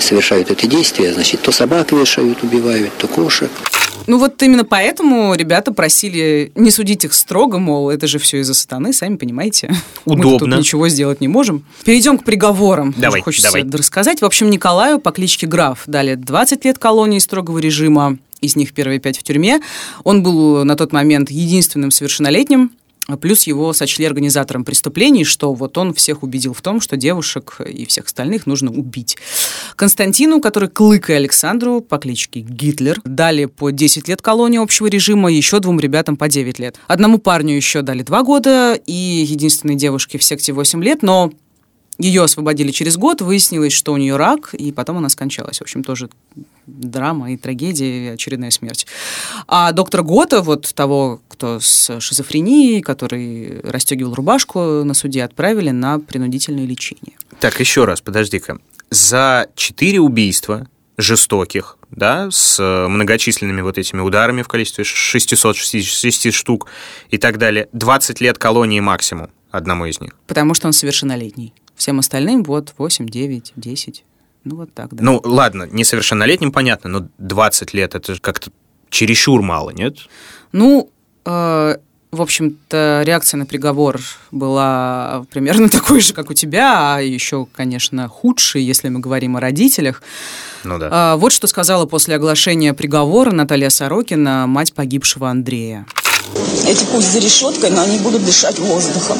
совершают 0.00 0.50
это 0.50 0.66
действие, 0.66 1.12
значит, 1.12 1.42
то 1.42 1.52
собак 1.52 1.92
вешают, 1.92 2.42
убивают, 2.42 2.92
то 2.98 3.08
кошек. 3.08 3.50
Ну 4.06 4.18
вот 4.18 4.42
именно 4.42 4.64
поэтому 4.64 5.34
ребята 5.34 5.72
просили 5.72 6.52
не 6.54 6.70
судить 6.70 7.04
их 7.04 7.14
строго, 7.14 7.58
мол, 7.58 7.88
это 7.88 8.06
же 8.06 8.18
все 8.18 8.40
из-за 8.40 8.52
сатаны, 8.52 8.92
сами 8.92 9.16
понимаете. 9.16 9.74
Удобно. 10.04 10.32
Мы 10.32 10.38
тут 10.38 10.58
ничего 10.58 10.88
сделать 10.88 11.20
не 11.20 11.28
можем. 11.28 11.64
Перейдем 11.84 12.18
к 12.18 12.24
приговорам. 12.24 12.94
Давай, 12.96 13.22
Хочется 13.22 13.50
давай. 13.50 13.68
рассказать. 13.70 14.20
В 14.20 14.24
общем, 14.26 14.50
Николаю 14.50 14.98
по 14.98 15.10
кличке 15.10 15.46
Граф 15.46 15.84
дали 15.86 16.16
20 16.16 16.64
лет 16.64 16.78
колонии 16.78 17.18
строгого 17.18 17.58
режима, 17.58 18.18
из 18.42 18.56
них 18.56 18.74
первые 18.74 18.98
пять 19.00 19.18
в 19.18 19.22
тюрьме. 19.22 19.60
Он 20.02 20.22
был 20.22 20.64
на 20.64 20.76
тот 20.76 20.92
момент 20.92 21.30
единственным 21.30 21.90
совершеннолетним 21.90 22.72
Плюс 23.20 23.42
его 23.42 23.72
сочли 23.72 24.06
организатором 24.06 24.64
преступлений, 24.64 25.24
что 25.24 25.52
вот 25.52 25.76
он 25.76 25.92
всех 25.92 26.22
убедил 26.22 26.54
в 26.54 26.62
том, 26.62 26.80
что 26.80 26.96
девушек 26.96 27.60
и 27.60 27.84
всех 27.86 28.06
остальных 28.06 28.46
нужно 28.46 28.70
убить. 28.70 29.16
Константину, 29.76 30.40
который 30.40 30.68
Клык 30.68 31.10
и 31.10 31.12
Александру 31.12 31.80
по 31.80 31.98
кличке 31.98 32.40
Гитлер, 32.40 33.00
дали 33.04 33.44
по 33.44 33.70
10 33.70 34.08
лет 34.08 34.22
колонии 34.22 34.58
общего 34.58 34.86
режима, 34.86 35.30
еще 35.30 35.60
двум 35.60 35.80
ребятам 35.80 36.16
по 36.16 36.28
9 36.28 36.58
лет. 36.58 36.76
Одному 36.86 37.18
парню 37.18 37.54
еще 37.54 37.82
дали 37.82 38.02
2 38.02 38.22
года, 38.22 38.74
и 38.86 38.92
единственной 38.92 39.74
девушке 39.74 40.18
в 40.18 40.24
секте 40.24 40.52
8 40.52 40.82
лет, 40.82 41.02
но 41.02 41.32
ее 41.98 42.24
освободили 42.24 42.70
через 42.70 42.96
год, 42.96 43.20
выяснилось, 43.20 43.72
что 43.72 43.92
у 43.92 43.96
нее 43.96 44.16
рак, 44.16 44.54
и 44.54 44.72
потом 44.72 44.98
она 44.98 45.08
скончалась. 45.08 45.58
В 45.58 45.62
общем, 45.62 45.84
тоже 45.84 46.08
драма 46.66 47.32
и 47.32 47.36
трагедия, 47.36 48.06
и 48.06 48.08
очередная 48.08 48.50
смерть. 48.50 48.86
А 49.46 49.72
доктор 49.72 50.02
Гота, 50.02 50.42
вот 50.42 50.72
того, 50.74 51.20
кто 51.28 51.60
с 51.60 52.00
шизофренией, 52.00 52.80
который 52.80 53.60
расстегивал 53.62 54.14
рубашку 54.14 54.60
на 54.84 54.94
суде, 54.94 55.22
отправили 55.24 55.70
на 55.70 56.00
принудительное 56.00 56.66
лечение. 56.66 57.16
Так, 57.40 57.60
еще 57.60 57.84
раз, 57.84 58.00
подожди-ка. 58.00 58.58
За 58.90 59.46
четыре 59.54 60.00
убийства 60.00 60.68
жестоких, 60.96 61.76
да, 61.90 62.28
с 62.30 62.60
многочисленными 62.88 63.60
вот 63.62 63.78
этими 63.78 64.00
ударами 64.00 64.42
в 64.42 64.48
количестве 64.48 64.84
666 64.84 66.32
штук 66.32 66.68
и 67.10 67.18
так 67.18 67.38
далее, 67.38 67.68
20 67.72 68.20
лет 68.20 68.38
колонии 68.38 68.80
максимум 68.80 69.30
одному 69.50 69.86
из 69.86 70.00
них. 70.00 70.12
Потому 70.26 70.54
что 70.54 70.66
он 70.66 70.72
совершеннолетний. 70.72 71.52
Всем 71.76 71.98
остальным 71.98 72.42
вот 72.44 72.74
8, 72.78 73.08
9, 73.08 73.52
10. 73.56 74.04
Ну, 74.44 74.56
вот 74.56 74.72
так, 74.74 74.94
да. 74.94 75.02
Ну, 75.02 75.20
ладно, 75.24 75.66
несовершеннолетним 75.70 76.52
понятно, 76.52 76.90
но 76.90 77.08
20 77.18 77.74
лет 77.74 77.94
это 77.94 78.20
как-то 78.20 78.50
чересчур 78.90 79.42
мало, 79.42 79.70
нет? 79.70 79.96
Ну, 80.52 80.90
э, 81.24 81.76
В 82.12 82.22
общем-то, 82.22 83.02
реакция 83.04 83.38
на 83.38 83.46
приговор 83.46 83.98
была 84.30 85.24
примерно 85.32 85.68
такой 85.78 86.00
же, 86.00 86.14
как 86.14 86.30
у 86.30 86.34
тебя, 86.34 86.94
а 86.96 87.00
еще, 87.00 87.46
конечно, 87.56 88.06
худшей, 88.08 88.62
если 88.62 88.88
мы 88.88 89.00
говорим 89.00 89.36
о 89.36 89.40
родителях. 89.40 90.00
Ну 90.62 90.78
да. 90.78 90.88
А, 90.92 91.16
вот 91.16 91.32
что 91.32 91.46
сказала 91.48 91.86
после 91.86 92.14
оглашения 92.14 92.72
приговора 92.72 93.32
Наталья 93.32 93.68
Сорокина, 93.68 94.46
мать 94.46 94.74
погибшего 94.74 95.28
Андрея. 95.28 95.86
Эти 96.66 96.84
пусть 96.84 97.12
за 97.12 97.18
решеткой, 97.18 97.70
но 97.70 97.82
они 97.82 97.98
будут 97.98 98.24
дышать 98.24 98.58
воздухом. 98.58 99.18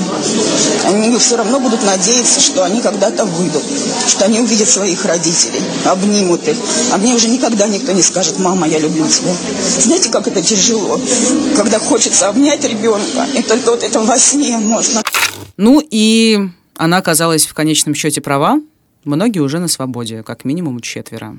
Они 0.85 1.17
все 1.19 1.37
равно 1.37 1.61
будут 1.61 1.83
надеяться, 1.85 2.41
что 2.41 2.65
они 2.65 2.81
когда-то 2.81 3.25
выйдут, 3.27 3.63
что 4.09 4.25
они 4.25 4.41
увидят 4.41 4.69
своих 4.69 5.05
родителей, 5.05 5.61
обнимут 5.85 6.47
их. 6.49 6.57
А 6.93 6.97
мне 6.97 7.15
уже 7.15 7.29
никогда 7.29 7.67
никто 7.67 7.93
не 7.93 8.03
скажет, 8.03 8.39
мама, 8.39 8.67
я 8.67 8.79
люблю 8.79 9.07
тебя. 9.07 9.33
Знаете, 9.79 10.11
как 10.11 10.27
это 10.27 10.43
тяжело, 10.43 10.99
когда 11.57 11.79
хочется 11.79 12.29
обнять 12.29 12.65
ребенка, 12.65 13.27
и 13.35 13.43
только 13.43 13.73
вот 13.73 13.83
это 13.83 14.01
во 14.01 14.19
сне 14.19 14.57
можно. 14.59 15.03
Ну 15.57 15.83
и 15.89 16.39
она 16.77 16.97
оказалась 16.97 17.47
в 17.47 17.55
конечном 17.55 17.95
счете 17.95 18.21
права. 18.21 18.61
Многие 19.05 19.41
уже 19.41 19.59
на 19.59 19.69
свободе, 19.69 20.23
как 20.23 20.45
минимум 20.45 20.81
четверо. 20.81 21.37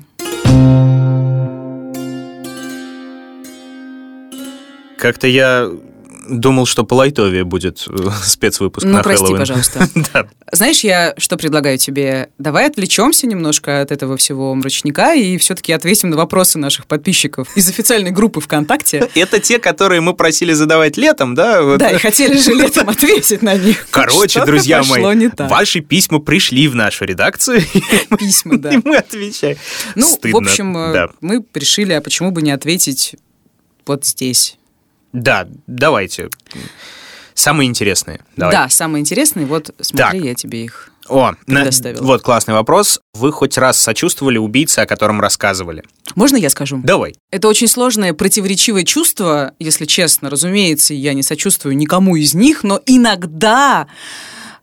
Как-то 4.98 5.26
я 5.26 5.70
думал, 6.28 6.66
что 6.66 6.84
по 6.84 6.94
лайтове 6.94 7.44
будет 7.44 7.84
э, 7.88 8.08
спецвыпуск 8.24 8.84
Ну, 8.86 8.94
на 8.94 9.02
прости, 9.02 9.24
Хэллоуин. 9.24 9.40
пожалуйста. 9.40 9.88
Да. 10.12 10.26
Знаешь, 10.52 10.80
я 10.80 11.14
что 11.18 11.36
предлагаю 11.36 11.78
тебе? 11.78 12.30
Давай 12.38 12.66
отвлечемся 12.66 13.26
немножко 13.26 13.80
от 13.80 13.90
этого 13.90 14.16
всего 14.16 14.54
мрачника 14.54 15.14
и 15.14 15.36
все-таки 15.38 15.72
ответим 15.72 16.10
на 16.10 16.16
вопросы 16.16 16.58
наших 16.58 16.86
подписчиков 16.86 17.48
из 17.56 17.68
официальной 17.68 18.10
группы 18.10 18.40
ВКонтакте. 18.40 19.08
Это 19.14 19.40
те, 19.40 19.58
которые 19.58 20.00
мы 20.00 20.14
просили 20.14 20.52
задавать 20.52 20.96
летом, 20.96 21.34
да? 21.34 21.62
Вот. 21.62 21.78
Да, 21.78 21.90
и 21.90 21.98
хотели 21.98 22.36
же 22.38 22.52
летом 22.52 22.88
ответить 22.88 23.42
на 23.42 23.56
них. 23.56 23.86
Короче, 23.90 24.28
Что-то 24.28 24.46
друзья 24.46 24.82
мои, 24.82 25.28
ваши 25.38 25.80
письма 25.80 26.20
пришли 26.20 26.68
в 26.68 26.74
нашу 26.74 27.04
редакцию, 27.04 27.62
Письма, 28.18 28.58
да. 28.58 28.72
и 28.74 28.80
мы 28.84 28.96
отвечаем. 28.96 29.56
Ну, 29.94 30.06
Стыдно, 30.06 30.40
в 30.40 30.42
общем, 30.42 30.76
э, 30.76 30.92
да. 30.92 31.08
мы 31.20 31.44
решили, 31.54 31.92
а 31.92 32.00
почему 32.00 32.30
бы 32.30 32.42
не 32.42 32.50
ответить 32.50 33.16
вот 33.86 34.04
здесь. 34.04 34.58
Да, 35.12 35.46
давайте. 35.66 36.30
Самые 37.34 37.68
интересные. 37.68 38.20
Давай. 38.36 38.54
Да, 38.54 38.68
самое 38.68 39.00
интересное, 39.02 39.44
вот 39.46 39.74
смотри, 39.80 40.18
Так. 40.20 40.26
я 40.26 40.34
тебе 40.34 40.64
их... 40.64 40.90
О, 41.08 41.34
на- 41.46 41.70
вот 42.00 42.22
классный 42.22 42.54
вопрос. 42.54 43.00
Вы 43.14 43.30
хоть 43.30 43.56
раз 43.58 43.78
сочувствовали 43.78 44.38
убийце, 44.38 44.80
о 44.80 44.86
котором 44.86 45.20
рассказывали? 45.20 45.84
Можно 46.16 46.36
я 46.36 46.50
скажу? 46.50 46.80
Давай. 46.82 47.14
Это 47.30 47.46
очень 47.46 47.68
сложное 47.68 48.12
противоречивое 48.12 48.82
чувство, 48.84 49.52
если 49.60 49.84
честно. 49.84 50.30
Разумеется, 50.30 50.94
я 50.94 51.12
не 51.12 51.22
сочувствую 51.22 51.76
никому 51.76 52.16
из 52.16 52.34
них, 52.34 52.64
но 52.64 52.80
иногда... 52.86 53.86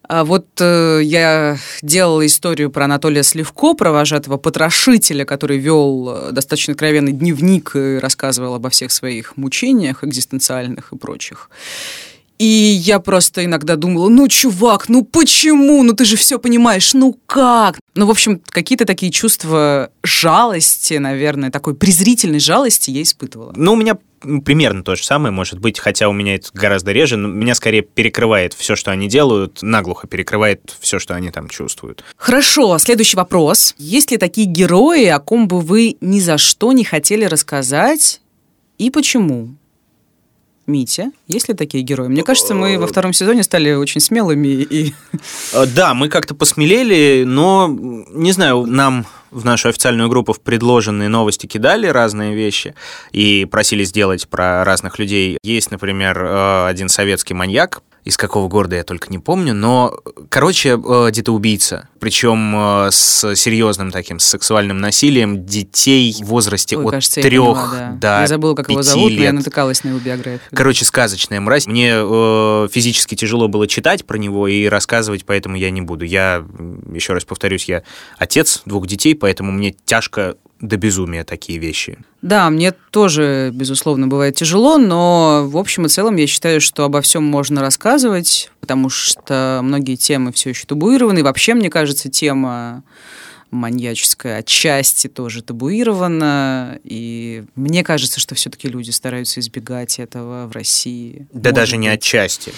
а, 0.08 0.24
Вот 0.24 0.48
э, 0.60 1.02
я 1.04 1.58
делала 1.82 2.26
историю 2.26 2.70
про 2.70 2.86
Анатолия 2.86 3.24
Сливко, 3.24 3.74
про 3.74 3.92
вожатого 3.92 4.38
потрошителя, 4.38 5.26
который 5.26 5.58
вел 5.58 6.10
э, 6.10 6.32
достаточно 6.32 6.74
откровенный 6.74 7.14
дневник 7.14 7.76
и 7.76 7.98
рассказывал 8.00 8.56
обо 8.56 8.70
всех 8.70 8.92
своих 8.92 9.38
мучениях 9.38 10.04
экзистенциальных 10.04 10.92
и 10.92 10.98
прочих. 10.98 11.50
И 12.44 12.46
я 12.46 13.00
просто 13.00 13.46
иногда 13.46 13.78
думала, 13.78 14.10
ну, 14.10 14.28
чувак, 14.28 14.90
ну 14.90 15.06
почему? 15.06 15.82
Ну 15.82 15.94
ты 15.94 16.04
же 16.04 16.18
все 16.18 16.38
понимаешь, 16.38 16.94
ну 16.94 17.18
как? 17.26 17.80
Ну, 17.96 18.06
в 18.06 18.10
общем, 18.10 18.42
какие-то 18.46 18.84
такие 18.84 19.14
чувства 19.14 19.92
жалости, 20.04 20.96
наверное, 20.96 21.52
такой 21.52 21.74
презрительной 21.74 22.42
жалости 22.42 22.92
я 22.92 23.02
испытывала. 23.02 23.54
Ну, 23.56 23.72
у 23.72 23.76
меня 23.78 23.98
примерно 24.44 24.84
то 24.84 24.98
же 24.98 25.06
самое, 25.06 25.32
может 25.32 25.60
быть, 25.60 25.80
хотя 25.80 26.10
у 26.10 26.12
меня 26.12 26.36
это 26.36 26.50
гораздо 26.54 26.92
реже, 26.92 27.16
но 27.16 27.30
меня 27.30 27.56
скорее 27.56 27.82
перекрывает 27.82 28.54
все, 28.54 28.76
что 28.76 28.92
они 28.92 29.08
делают, 29.08 29.62
наглухо 29.62 30.08
перекрывает 30.08 30.76
все, 30.82 31.00
что 31.00 31.16
они 31.16 31.32
там 31.32 31.48
чувствуют. 31.48 32.04
Хорошо, 32.18 32.78
следующий 32.78 33.16
вопрос. 33.16 33.74
Есть 33.78 34.12
ли 34.12 34.18
такие 34.18 34.48
герои, 34.48 35.06
о 35.06 35.20
ком 35.20 35.48
бы 35.48 35.62
вы 35.62 35.96
ни 36.02 36.20
за 36.20 36.38
что 36.38 36.74
не 36.74 36.84
хотели 36.84 37.24
рассказать 37.24 38.20
и 38.78 38.90
почему? 38.90 39.56
Митя, 40.66 41.12
есть 41.28 41.50
ли 41.50 41.54
такие 41.54 41.84
герои? 41.84 42.08
Мне 42.08 42.24
кажется, 42.24 42.54
мы 42.54 42.78
во 42.78 42.88
втором 42.88 43.12
сезоне 43.12 43.44
стали 43.44 43.74
очень 43.74 44.00
смелыми 44.00 44.48
и 44.48 44.94
Э, 45.54 45.66
Да, 45.66 45.94
мы 45.94 46.10
как-то 46.10 46.36
посмелели, 46.36 47.24
но, 47.26 47.68
не 47.68 48.32
знаю, 48.32 48.66
нам 48.66 49.06
в 49.32 49.44
нашу 49.46 49.70
официальную 49.70 50.10
группу 50.10 50.32
в 50.34 50.40
предложенные 50.40 51.10
новости 51.10 51.48
кидали 51.48 51.88
разные 51.88 52.36
вещи 52.36 52.76
и 53.12 53.46
просили 53.46 53.84
сделать 53.84 54.28
про 54.28 54.64
разных 54.64 55.00
людей. 55.00 55.38
Есть, 55.44 55.72
например, 55.72 56.24
э, 56.24 56.68
один 56.68 56.88
советский 56.88 57.34
маньяк, 57.34 57.82
из 58.04 58.18
какого 58.18 58.50
города 58.50 58.76
я 58.76 58.84
только 58.84 59.10
не 59.10 59.20
помню, 59.20 59.54
но, 59.54 59.98
короче, 60.30 60.78
э, 60.78 61.10
детоубийца, 61.12 61.88
причем 62.00 62.54
э, 62.56 62.90
с 62.92 63.36
серьезным 63.36 63.92
таким 63.92 64.20
с 64.20 64.26
сексуальным 64.26 64.80
насилием 64.80 65.46
детей 65.46 66.14
в 66.22 66.26
возрасте 66.26 66.78
Ой, 66.78 66.86
от 66.86 66.92
кажется, 66.92 67.22
я 67.22 67.28
трех 67.28 67.46
поняла, 67.46 67.90
да. 68.00 68.16
до 68.18 68.22
Я 68.22 68.28
забыла, 68.28 68.56
как 68.56 68.70
его 68.70 68.82
зовут, 68.84 69.12
но 69.12 69.18
я 69.18 69.26
лет. 69.26 69.34
натыкалась 69.34 69.84
на 69.84 69.90
его 69.90 70.00
биографию. 70.00 70.42
Короче, 70.54 70.84
сказочная 70.84 71.40
мразь. 71.40 71.66
Мне 71.66 71.94
э, 71.96 72.68
физически 72.72 73.16
тяжело 73.16 73.48
было 73.48 73.68
читать 73.68 74.06
про 74.06 74.18
него 74.18 74.48
и 74.48 74.66
рассказывать, 74.66 75.26
поэтому 75.26 75.56
я 75.56 75.70
не 75.70 75.82
буду. 75.82 76.04
Я, 76.04 76.46
еще 76.94 77.14
раз 77.14 77.24
повторюсь, 77.24 77.66
я 77.66 77.84
отец 78.18 78.64
двух 78.66 78.86
детей, 78.86 79.16
поэтому 79.16 79.52
мне 79.52 79.74
тяжко 79.86 80.36
до 80.64 80.78
безумия 80.78 81.26
такие 81.26 81.60
вещи. 81.60 81.98
Да, 82.22 82.50
мне 82.50 82.72
тоже, 82.72 83.52
безусловно, 83.54 84.08
бывает 84.08 84.36
тяжело, 84.36 84.78
но 84.78 85.44
в 85.46 85.58
общем 85.58 85.86
и 85.86 85.90
целом 85.90 86.16
я 86.16 86.26
считаю, 86.26 86.62
что 86.62 86.86
обо 86.86 87.02
всем 87.02 87.24
можно 87.24 87.60
рассказывать, 87.60 88.50
потому 88.62 88.90
что 88.90 89.60
многие 89.62 89.98
темы 89.98 90.32
все 90.32 90.52
еще 90.52 90.66
табуированы. 90.66 91.20
И 91.20 91.24
вообще, 91.24 91.54
мне 91.54 91.70
кажется, 91.70 92.10
тема 92.10 92.84
маньяческая 93.52 94.38
отчасти 94.38 95.08
тоже 95.08 95.44
табуирована. 95.44 96.80
И 96.86 97.44
мне 97.56 97.84
кажется, 97.84 98.22
что 98.22 98.34
все-таки 98.34 98.70
люди 98.70 98.90
стараются 98.90 99.42
избегать 99.42 100.00
этого 100.00 100.48
в 100.48 100.54
России. 100.54 101.28
Да 101.34 101.50
Может 101.50 101.56
даже 101.56 101.78
не 101.78 101.90
быть. 101.90 102.00
отчасти. 102.00 102.54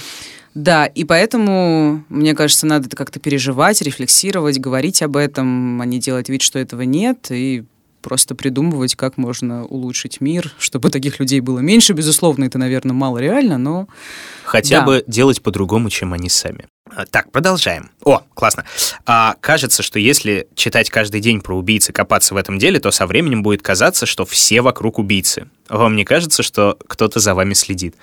Да, 0.53 0.85
и 0.85 1.03
поэтому, 1.03 2.05
мне 2.07 2.35
кажется, 2.35 2.67
надо 2.67 2.87
это 2.87 2.95
как-то 2.95 3.19
переживать, 3.19 3.81
рефлексировать, 3.81 4.59
говорить 4.59 5.01
об 5.01 5.17
этом, 5.17 5.81
а 5.81 5.85
не 5.85 5.99
делать 5.99 6.29
вид, 6.29 6.43
что 6.43 6.59
этого 6.59 6.83
нет, 6.83 7.27
и 7.29 7.65
просто 8.05 8.35
придумывать, 8.35 8.93
как 8.95 9.17
можно 9.17 9.65
улучшить 9.65 10.21
мир, 10.21 10.53
чтобы 10.59 10.91
таких 10.91 11.19
людей 11.19 11.39
было 11.39 11.57
меньше. 11.59 11.93
Безусловно, 11.93 12.45
это, 12.45 12.59
наверное, 12.59 12.93
мало 12.93 13.17
реально, 13.17 13.57
но 13.57 13.87
Хотя 14.43 14.81
Да. 14.81 14.85
бы 14.85 15.03
делать 15.07 15.41
по-другому, 15.41 15.89
чем 15.89 16.13
они 16.13 16.29
сами. 16.29 16.67
А, 16.93 17.05
Так, 17.07 17.31
продолжаем. 17.31 17.89
О, 18.03 18.21
классно. 18.35 18.63
А, 19.07 19.35
кажется, 19.41 19.81
что 19.81 19.97
если 19.97 20.47
читать 20.53 20.91
каждый 20.91 21.19
день 21.19 21.41
про 21.41 21.57
убийцы, 21.57 21.91
копаться 21.91 22.35
в 22.35 22.37
этом 22.37 22.59
деле, 22.59 22.79
то 22.79 22.91
со 22.91 23.07
временем 23.07 23.41
будет 23.41 23.63
казаться, 23.63 24.05
что 24.05 24.23
все 24.23 24.61
вокруг 24.61 24.99
убийцы. 24.99 25.47
Вам 25.67 25.95
не 25.95 26.05
кажется, 26.05 26.43
что 26.43 26.77
кто-то 26.87 27.19
за 27.19 27.33
вами 27.33 27.55
следит? 27.55 27.95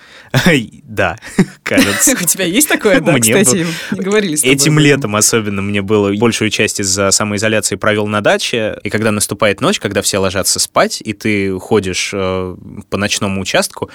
Да, 0.83 1.17
кажется. 1.63 2.11
у 2.11 2.25
тебя 2.25 2.43
есть 2.43 2.67
такое, 2.67 2.99
да, 2.99 3.17
кстати, 3.19 3.65
не 3.91 4.01
говорили 4.01 4.37
Этим 4.43 4.77
летом 4.79 5.15
особенно 5.15 5.61
мне 5.61 5.81
было 5.81 6.13
большую 6.13 6.49
часть 6.49 6.81
из-за 6.81 7.11
самоизоляции 7.11 7.77
провел 7.77 8.07
на 8.07 8.19
даче, 8.19 8.77
и 8.83 8.89
когда 8.89 9.11
наступает 9.11 9.61
ночь, 9.61 9.79
когда 9.79 10.01
все 10.01 10.17
ложатся 10.17 10.59
спать, 10.59 11.01
и 11.03 11.13
ты 11.13 11.57
ходишь 11.57 12.11
э, 12.13 12.57
по 12.89 12.97
ночному 12.97 13.39
участку, 13.39 13.89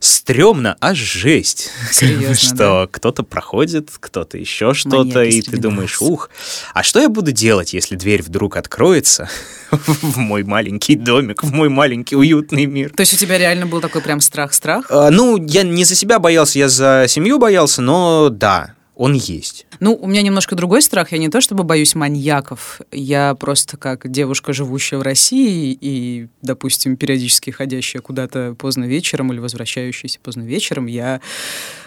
стрёмно, 0.00 0.76
аж 0.80 0.98
жесть. 0.98 1.70
Что 2.34 2.88
кто-то 2.90 3.22
проходит, 3.22 3.90
кто-то 4.00 4.31
еще 4.38 4.74
что-то, 4.74 5.22
и 5.22 5.42
ты 5.42 5.56
думаешь, 5.56 6.00
ух, 6.00 6.30
а 6.74 6.82
что 6.82 7.00
я 7.00 7.08
буду 7.08 7.32
делать, 7.32 7.72
если 7.72 7.96
дверь 7.96 8.22
вдруг 8.22 8.56
откроется 8.56 9.28
в 9.70 10.18
мой 10.18 10.44
маленький 10.44 10.96
домик, 10.96 11.42
в 11.42 11.52
мой 11.52 11.68
маленький 11.68 12.16
уютный 12.16 12.66
мир? 12.66 12.90
То 12.90 13.00
есть 13.00 13.14
у 13.14 13.16
тебя 13.16 13.38
реально 13.38 13.66
был 13.66 13.80
такой 13.80 14.02
прям 14.02 14.20
страх-страх? 14.20 14.86
А, 14.90 15.10
Ну, 15.10 15.36
я 15.36 15.62
не 15.62 15.84
за 15.84 15.94
себя 15.94 16.18
боялся, 16.18 16.58
я 16.58 16.68
за 16.68 17.06
семью 17.08 17.38
боялся, 17.38 17.82
но 17.82 18.28
да, 18.30 18.74
он 18.94 19.14
есть. 19.14 19.66
Ну, 19.80 19.94
у 20.00 20.06
меня 20.06 20.22
немножко 20.22 20.54
другой 20.54 20.82
страх. 20.82 21.12
Я 21.12 21.18
не 21.18 21.28
то 21.28 21.40
чтобы 21.40 21.64
боюсь 21.64 21.94
маньяков. 21.94 22.80
Я 22.92 23.34
просто 23.34 23.76
как 23.76 24.08
девушка, 24.10 24.52
живущая 24.52 24.98
в 24.98 25.02
России 25.02 25.76
и, 25.80 26.28
допустим, 26.42 26.96
периодически 26.96 27.50
ходящая 27.50 28.02
куда-то 28.02 28.54
поздно 28.58 28.84
вечером 28.84 29.32
или 29.32 29.40
возвращающаяся 29.40 30.20
поздно 30.22 30.42
вечером, 30.42 30.86
я, 30.86 31.20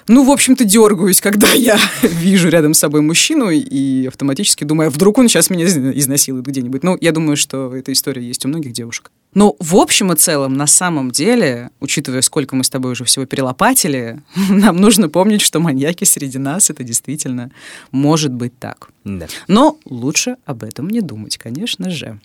ну, 0.07 0.23
в 0.23 0.31
общем-то, 0.31 0.65
дергаюсь, 0.65 1.19
когда 1.21 1.51
я 1.51 1.79
вижу 2.01 2.49
рядом 2.49 2.73
с 2.73 2.79
собой 2.79 3.01
мужчину 3.01 3.49
и 3.49 4.07
автоматически 4.07 4.63
думаю, 4.63 4.87
а 4.87 4.89
вдруг 4.89 5.17
он 5.17 5.27
сейчас 5.27 5.49
меня 5.49 5.65
изна- 5.65 5.91
изнасилует 5.95 6.45
где-нибудь. 6.45 6.83
Ну, 6.83 6.97
я 7.01 7.11
думаю, 7.11 7.37
что 7.37 7.75
эта 7.75 7.91
история 7.91 8.21
есть 8.21 8.45
у 8.45 8.47
многих 8.47 8.73
девушек. 8.73 9.11
Но 9.33 9.55
в 9.59 9.75
общем 9.75 10.13
и 10.13 10.15
целом, 10.15 10.53
на 10.53 10.67
самом 10.67 11.11
деле, 11.11 11.69
учитывая, 11.79 12.21
сколько 12.21 12.55
мы 12.55 12.63
с 12.63 12.69
тобой 12.69 12.91
уже 12.91 13.03
всего 13.03 13.25
перелопатили, 13.25 14.21
нам 14.49 14.77
нужно 14.77 15.09
помнить, 15.09 15.41
что 15.41 15.59
маньяки 15.59 16.03
среди 16.03 16.37
нас, 16.37 16.69
это 16.69 16.83
действительно 16.83 17.51
может 17.91 18.31
быть 18.31 18.57
так. 18.59 18.89
Да. 19.03 19.27
Но 19.47 19.77
лучше 19.85 20.37
об 20.45 20.63
этом 20.63 20.89
не 20.89 21.01
думать, 21.01 21.37
конечно 21.37 21.89
же. 21.89 22.19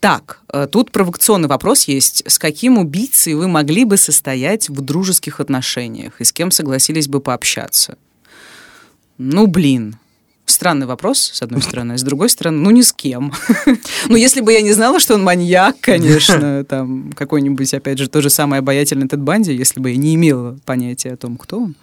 Так, 0.00 0.40
э, 0.52 0.66
тут 0.70 0.92
провокационный 0.92 1.48
вопрос 1.48 1.84
есть. 1.84 2.22
С 2.26 2.38
каким 2.38 2.78
убийцей 2.78 3.34
вы 3.34 3.48
могли 3.48 3.84
бы 3.84 3.96
состоять 3.96 4.68
в 4.68 4.80
дружеских 4.80 5.40
отношениях? 5.40 6.20
И 6.20 6.24
с 6.24 6.32
кем 6.32 6.50
согласились 6.50 7.08
бы 7.08 7.20
пообщаться? 7.20 7.96
Ну, 9.18 9.46
блин. 9.46 9.96
Странный 10.44 10.86
вопрос, 10.86 11.18
с 11.18 11.42
одной 11.42 11.60
стороны, 11.60 11.94
а 11.94 11.98
с 11.98 12.02
другой 12.04 12.28
стороны, 12.28 12.58
ну 12.58 12.70
ни 12.70 12.82
с 12.82 12.92
кем. 12.92 13.32
ну, 14.08 14.14
если 14.14 14.40
бы 14.40 14.52
я 14.52 14.60
не 14.62 14.72
знала, 14.72 15.00
что 15.00 15.14
он 15.14 15.24
маньяк, 15.24 15.80
конечно, 15.80 16.64
там 16.68 17.12
какой-нибудь, 17.14 17.74
опять 17.74 17.98
же, 17.98 18.08
то 18.08 18.22
же 18.22 18.30
самое 18.30 18.60
обаятельный 18.60 19.08
Тед 19.08 19.20
Банди, 19.20 19.52
если 19.52 19.80
бы 19.80 19.90
я 19.90 19.96
не 19.96 20.14
имела 20.14 20.56
понятия 20.64 21.14
о 21.14 21.16
том, 21.16 21.36
кто 21.36 21.62
он. 21.62 21.74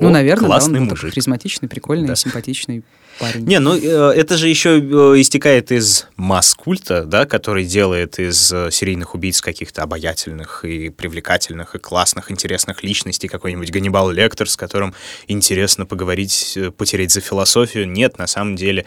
Ну, 0.00 0.08
О, 0.08 0.10
наверное, 0.10 0.40
да, 0.40 0.46
он 0.46 0.50
классный 0.60 0.80
был 0.80 0.86
мужик. 0.86 1.10
харизматичный, 1.10 1.68
прикольный, 1.68 2.08
Да. 2.08 2.16
симпатичный 2.16 2.82
парень. 3.18 3.44
Не, 3.44 3.58
ну 3.58 3.76
э, 3.76 4.12
это 4.16 4.36
же 4.38 4.48
еще 4.48 4.78
э, 4.80 5.20
истекает 5.20 5.70
из 5.72 6.06
масс-культа, 6.16 7.04
да, 7.04 7.26
который 7.26 7.64
делает 7.66 8.18
из 8.18 8.50
э, 8.52 8.70
серийных 8.70 9.14
убийц 9.14 9.40
каких-то 9.42 9.82
обаятельных 9.82 10.64
и 10.64 10.88
привлекательных, 10.88 11.74
и 11.74 11.78
классных, 11.78 12.30
интересных 12.30 12.82
личностей 12.82 13.28
какой-нибудь 13.28 13.70
Ганнибал 13.70 14.10
Лектор, 14.10 14.48
с 14.48 14.56
которым 14.56 14.94
интересно 15.28 15.84
поговорить, 15.84 16.56
потереть 16.78 17.12
за 17.12 17.20
философию. 17.20 17.86
Нет, 17.88 18.16
на 18.16 18.26
самом 18.26 18.56
деле 18.56 18.86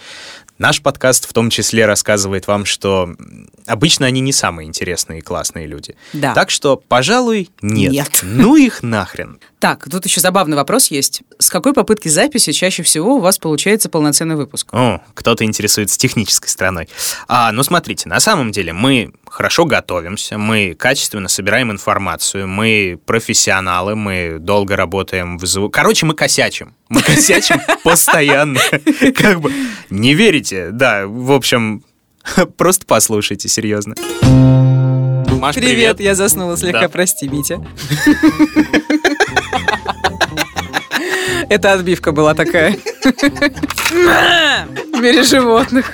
наш 0.57 0.81
подкаст 0.81 1.29
в 1.29 1.33
том 1.33 1.49
числе 1.49 1.85
рассказывает 1.85 2.47
вам, 2.47 2.65
что 2.65 3.15
обычно 3.67 4.05
они 4.05 4.21
не 4.21 4.31
самые 4.33 4.67
интересные 4.67 5.19
и 5.19 5.21
классные 5.21 5.67
люди. 5.67 5.95
Да. 6.13 6.33
Так 6.33 6.49
что, 6.49 6.77
пожалуй, 6.77 7.49
нет. 7.61 7.91
Нет. 7.91 8.19
Ну 8.23 8.55
их 8.55 8.81
нахрен. 8.81 9.39
Так, 9.59 9.87
тут 9.89 10.05
еще 10.05 10.21
забавный 10.21 10.55
вопрос 10.57 10.87
есть. 10.87 11.02
С 11.39 11.49
какой 11.49 11.73
попытки 11.73 12.07
записи 12.07 12.51
чаще 12.51 12.83
всего 12.83 13.15
у 13.15 13.19
вас 13.19 13.37
получается 13.39 13.89
полноценный 13.89 14.35
выпуск? 14.35 14.67
О, 14.73 15.01
кто-то 15.13 15.43
интересуется 15.43 15.97
технической 15.97 16.49
стороной. 16.49 16.87
А, 17.27 17.51
ну, 17.51 17.63
смотрите, 17.63 18.07
на 18.09 18.19
самом 18.19 18.51
деле 18.51 18.73
мы 18.73 19.11
хорошо 19.29 19.65
готовимся, 19.65 20.37
мы 20.37 20.75
качественно 20.77 21.27
собираем 21.27 21.71
информацию, 21.71 22.47
мы 22.47 22.99
профессионалы, 23.05 23.95
мы 23.95 24.37
долго 24.39 24.75
работаем 24.75 25.37
в 25.37 25.45
звук. 25.45 25.73
Короче, 25.73 26.05
мы 26.05 26.13
косячим. 26.13 26.75
Мы 26.89 27.01
косячим 27.01 27.59
постоянно. 27.83 28.59
Как 29.15 29.41
бы 29.41 29.51
не 29.89 30.13
верите? 30.13 30.69
Да, 30.71 31.07
в 31.07 31.31
общем, 31.31 31.83
просто 32.57 32.85
послушайте, 32.85 33.49
серьезно. 33.49 33.95
Маш, 35.39 35.55
привет. 35.55 35.99
я 35.99 36.15
заснула 36.15 36.55
слегка, 36.55 36.81
Да. 36.81 36.89
прости, 36.89 37.27
Митя. 37.27 37.61
Это 41.53 41.73
отбивка 41.73 42.11
была 42.11 42.33
такая. 42.33 42.75
В 43.91 44.99
мире 44.99 45.21
животных. 45.21 45.85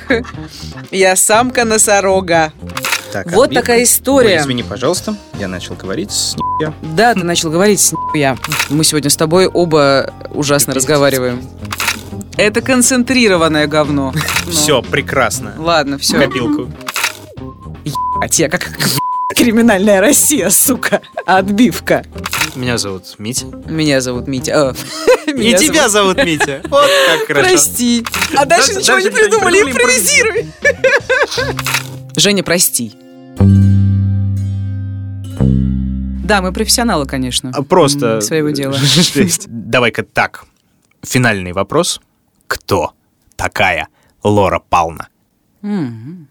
Я 0.89 1.17
самка 1.17 1.65
носорога. 1.65 2.53
Так, 3.11 3.29
Вот 3.33 3.47
отбивка. 3.47 3.61
такая 3.61 3.83
история. 3.83 4.35
Ой, 4.37 4.41
извини, 4.41 4.63
пожалуйста, 4.63 5.17
я 5.37 5.49
начал 5.49 5.75
говорить 5.75 6.11
с 6.11 6.37
нихуя. 6.37 6.73
Да, 6.95 7.13
ты 7.13 7.25
начал 7.25 7.51
говорить 7.51 7.81
с 7.81 7.93
я. 8.13 8.37
Мы 8.69 8.85
сегодня 8.85 9.09
с 9.09 9.17
тобой 9.17 9.47
оба 9.47 10.13
ужасно 10.29 10.73
разговариваем. 10.73 11.41
Это 12.37 12.61
концентрированное 12.61 13.67
говно. 13.67 14.13
Все, 14.49 14.81
прекрасно. 14.81 15.55
Ладно, 15.57 15.97
все. 15.97 16.19
Копилку. 16.19 16.71
А 18.21 18.29
тебе 18.29 18.47
как 18.47 18.69
криминальная 19.35 20.01
Россия, 20.01 20.49
сука. 20.49 21.01
Отбивка. 21.25 22.05
Меня 22.55 22.77
зовут 22.77 23.03
Митя. 23.19 23.45
Меня 23.67 24.01
зовут 24.01 24.27
Митя. 24.27 24.75
И 25.27 25.53
тебя 25.55 25.87
зовут- 25.89 26.17
Митя. 26.23 26.61
Вот 26.69 26.89
как 27.07 27.27
хорошо. 27.27 27.49
Прости. 27.49 28.05
А 28.35 28.45
дальше 28.45 28.75
ничего 28.75 28.99
не 28.99 29.09
придумали. 29.09 29.61
Импровизируй. 29.61 30.47
Женя, 32.15 32.43
прости. 32.43 32.93
Да, 36.23 36.41
мы 36.41 36.51
профессионалы, 36.53 37.05
конечно. 37.07 37.51
А 37.53 37.63
Просто... 37.63 38.21
Своего 38.21 38.49
дела. 38.51 38.77
Давай-ка 39.47 40.03
так. 40.03 40.45
Финальный 41.03 41.53
вопрос. 41.53 42.01
Кто 42.47 42.93
такая 43.35 43.87
Лора 44.23 44.59
Пална? 44.59 45.07
М, 45.63 46.27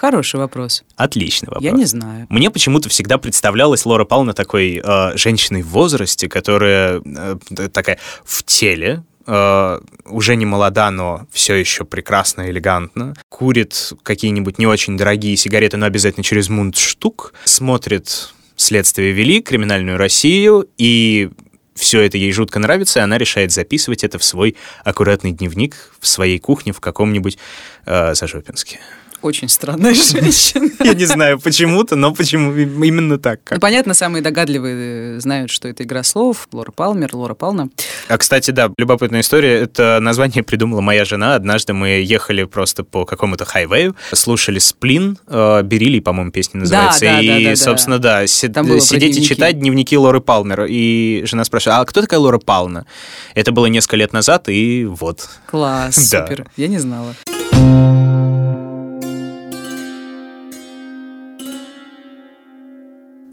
Хороший 0.00 0.40
вопрос. 0.40 0.82
Отличный 0.96 1.48
вопрос. 1.48 1.62
Я 1.62 1.72
не 1.72 1.84
знаю. 1.84 2.26
Мне 2.30 2.50
почему-то 2.50 2.88
всегда 2.88 3.18
представлялась 3.18 3.84
Лора 3.84 4.06
Пална 4.06 4.32
такой 4.32 4.80
э, 4.82 5.16
женщиной 5.18 5.60
в 5.60 5.68
возрасте, 5.68 6.26
которая 6.26 7.02
э, 7.04 7.36
такая 7.70 7.98
в 8.24 8.42
теле, 8.44 9.04
э, 9.26 9.80
уже 10.06 10.36
не 10.36 10.46
молода, 10.46 10.90
но 10.90 11.26
все 11.30 11.54
еще 11.54 11.84
прекрасно, 11.84 12.48
элегантно, 12.48 13.12
курит 13.28 13.92
какие-нибудь 14.02 14.58
не 14.58 14.66
очень 14.66 14.96
дорогие 14.96 15.36
сигареты, 15.36 15.76
но 15.76 15.84
обязательно 15.84 16.24
через 16.24 16.48
мундштук, 16.48 17.34
смотрит 17.44 18.32
«Следствие 18.56 19.12
вели», 19.12 19.42
«Криминальную 19.42 19.98
Россию», 19.98 20.66
и 20.78 21.28
все 21.74 22.00
это 22.00 22.16
ей 22.16 22.32
жутко 22.32 22.58
нравится, 22.58 23.00
и 23.00 23.02
она 23.02 23.18
решает 23.18 23.52
записывать 23.52 24.02
это 24.02 24.18
в 24.18 24.24
свой 24.24 24.56
аккуратный 24.82 25.32
дневник 25.32 25.76
в 26.00 26.06
своей 26.06 26.38
кухне 26.38 26.72
в 26.72 26.80
каком-нибудь 26.80 27.36
э, 27.84 28.14
Зажопинске. 28.14 28.80
Очень 29.22 29.48
странная 29.48 29.94
женщина. 29.94 30.70
Я 30.82 30.94
не 30.94 31.04
знаю 31.04 31.38
почему-то, 31.38 31.96
но 31.96 32.14
почему 32.14 32.54
именно 32.54 33.18
так. 33.18 33.40
Ну, 33.50 33.58
понятно, 33.58 33.94
самые 33.94 34.22
догадливые 34.22 35.16
э, 35.16 35.20
знают, 35.20 35.50
что 35.50 35.68
это 35.68 35.82
игра 35.84 36.02
слов. 36.02 36.48
Лора 36.52 36.72
Палмер, 36.72 37.14
Лора 37.14 37.34
Пална. 37.34 37.68
А, 38.08 38.18
кстати, 38.18 38.50
да, 38.50 38.70
любопытная 38.78 39.20
история. 39.20 39.60
Это 39.60 39.98
название 40.00 40.42
придумала 40.42 40.80
моя 40.80 41.04
жена. 41.04 41.34
Однажды 41.34 41.74
мы 41.74 41.88
ехали 41.88 42.44
просто 42.44 42.84
по 42.84 43.04
какому-то 43.04 43.44
хайвею, 43.44 43.94
слушали 44.12 44.58
«Сплин», 44.58 45.18
э, 45.26 45.62
«Берили», 45.62 46.00
по-моему, 46.00 46.30
песня 46.30 46.60
называется. 46.60 47.00
да, 47.00 47.20
и, 47.20 47.26
да, 47.26 47.38
да, 47.38 47.50
да. 47.50 47.56
собственно, 47.56 47.98
да, 47.98 48.20
про 48.20 48.80
сидеть 48.80 49.18
и 49.18 49.22
читать 49.22 49.58
дневники 49.58 49.96
Лоры 49.96 50.20
Палмер. 50.20 50.66
И 50.68 51.22
жена 51.26 51.44
спрашивает, 51.44 51.80
а 51.80 51.84
кто 51.84 52.00
такая 52.00 52.20
Лора 52.20 52.38
Пална? 52.38 52.86
Это 53.34 53.52
было 53.52 53.66
несколько 53.66 53.96
лет 53.96 54.12
назад, 54.12 54.48
и 54.48 54.84
вот. 54.84 55.28
Класс, 55.46 55.96
супер. 56.08 56.46
Я 56.56 56.68
не 56.68 56.78
знала. 56.78 57.14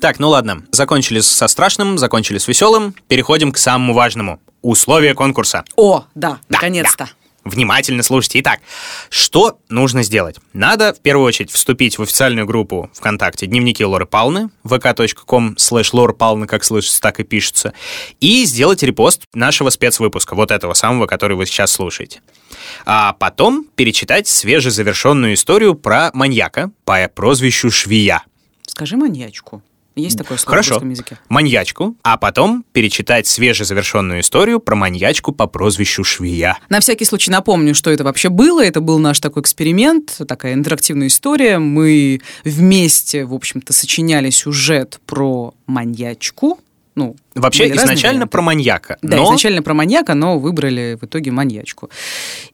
Так, 0.08 0.20
ну 0.20 0.30
ладно. 0.30 0.64
Закончили 0.72 1.20
со 1.20 1.50
страшным, 1.50 1.98
закончили 1.98 2.38
с 2.38 2.48
веселым. 2.48 2.96
Переходим 3.10 3.52
к 3.52 3.58
самому 3.58 3.94
важному. 3.94 4.40
Условия 4.62 5.14
конкурса. 5.14 5.66
О, 5.76 6.06
да, 6.16 6.40
наконец-то. 6.48 7.10
Внимательно 7.44 8.04
слушайте. 8.04 8.40
Итак, 8.40 8.62
что 9.10 9.60
нужно 9.68 10.04
сделать? 10.04 10.38
Надо 10.54 10.94
в 10.94 11.02
первую 11.02 11.28
очередь 11.28 11.52
вступить 11.52 11.98
в 11.98 12.04
официальную 12.04 12.48
группу 12.48 12.90
ВКонтакте 12.94 13.48
«Дневники 13.48 13.84
Лоры 13.84 14.06
Палны», 14.06 14.50
vk.com 14.64 15.56
slash 15.58 15.90
Лора 15.92 16.14
Палны, 16.14 16.48
как 16.48 16.64
слышится, 16.64 17.02
так 17.02 17.20
и 17.20 17.26
пишется, 17.26 17.74
и 18.22 18.46
сделать 18.46 18.84
репост 18.84 19.24
нашего 19.34 19.72
спецвыпуска, 19.72 20.36
вот 20.36 20.52
этого 20.52 20.74
самого, 20.74 21.08
который 21.08 21.36
вы 21.36 21.46
сейчас 21.46 21.74
слушаете. 21.74 22.22
А 22.86 23.12
потом 23.12 23.66
перечитать 23.76 24.30
свежезавершенную 24.30 25.34
историю 25.34 25.76
про 25.76 26.12
маньяка 26.14 26.72
по 26.86 27.10
прозвищу 27.14 27.70
Швия. 27.70 28.24
Скажи 28.66 28.96
маньячку. 28.96 29.62
Есть 29.98 30.18
такое 30.18 30.38
слово 30.38 30.48
в 30.48 30.50
Хорошо. 30.52 30.74
русском 30.76 30.90
языке? 30.90 31.18
Маньячку, 31.30 31.96
а 32.04 32.18
потом 32.18 32.64
перечитать 32.72 33.28
свежезавершенную 33.28 34.22
историю 34.22 34.60
про 34.60 34.76
маньячку 34.76 35.32
по 35.32 35.48
прозвищу 35.48 36.04
Швия. 36.04 36.58
На 36.70 36.80
всякий 36.80 37.06
случай 37.06 37.32
напомню, 37.32 37.74
что 37.74 37.90
это 37.90 38.04
вообще 38.04 38.30
было. 38.30 38.64
Это 38.64 38.80
был 38.82 39.00
наш 39.00 39.20
такой 39.20 39.42
эксперимент, 39.42 40.20
такая 40.28 40.54
интерактивная 40.54 41.08
история. 41.08 41.58
Мы 41.58 42.22
вместе, 42.44 43.26
в 43.26 43.34
общем-то, 43.34 43.74
сочиняли 43.74 44.30
сюжет 44.30 45.00
про 45.06 45.54
маньячку. 45.66 46.60
Ну, 46.98 47.16
Вообще, 47.36 47.72
изначально 47.76 48.26
про 48.26 48.42
маньяка. 48.42 48.98
Да, 49.04 49.18
но... 49.18 49.26
изначально 49.26 49.62
про 49.62 49.76
маньяка, 49.76 50.16
но 50.16 50.40
выбрали 50.40 50.98
в 51.00 51.06
итоге 51.06 51.30
маньячку. 51.30 51.92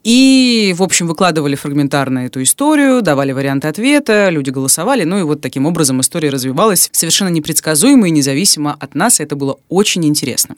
И, 0.04 0.76
в 0.78 0.84
общем, 0.84 1.08
выкладывали 1.08 1.56
фрагментарно 1.56 2.26
эту 2.26 2.44
историю, 2.44 3.02
давали 3.02 3.32
варианты 3.32 3.70
ответа, 3.70 4.28
люди 4.30 4.50
голосовали, 4.50 5.06
ну 5.06 5.18
и 5.18 5.24
вот 5.24 5.39
таким 5.39 5.66
образом 5.66 6.02
история 6.02 6.30
развивалась 6.30 6.89
совершенно 6.91 7.30
непредсказуемо 7.30 8.10
и 8.10 8.12
независимо 8.12 8.76
от 8.78 8.96
нас, 8.96 9.22
и 9.22 9.24
это 9.24 9.38
было 9.38 9.60
очень 9.70 10.04
интересно. 10.06 10.58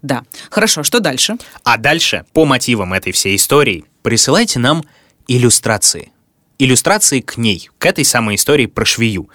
Да. 0.00 0.22
Хорошо, 0.48 0.82
что 0.82 1.00
дальше? 1.00 1.36
А 1.62 1.76
дальше, 1.76 2.24
по 2.32 2.46
мотивам 2.46 2.94
этой 2.94 3.12
всей 3.12 3.36
истории, 3.36 3.84
присылайте 4.00 4.58
нам 4.60 4.82
иллюстрации. 5.28 6.10
Иллюстрации 6.58 7.20
к 7.20 7.36
ней, 7.36 7.68
к 7.76 7.84
этой 7.84 8.06
самой 8.06 8.36
истории 8.36 8.64
про 8.64 8.86
швею. 8.86 9.28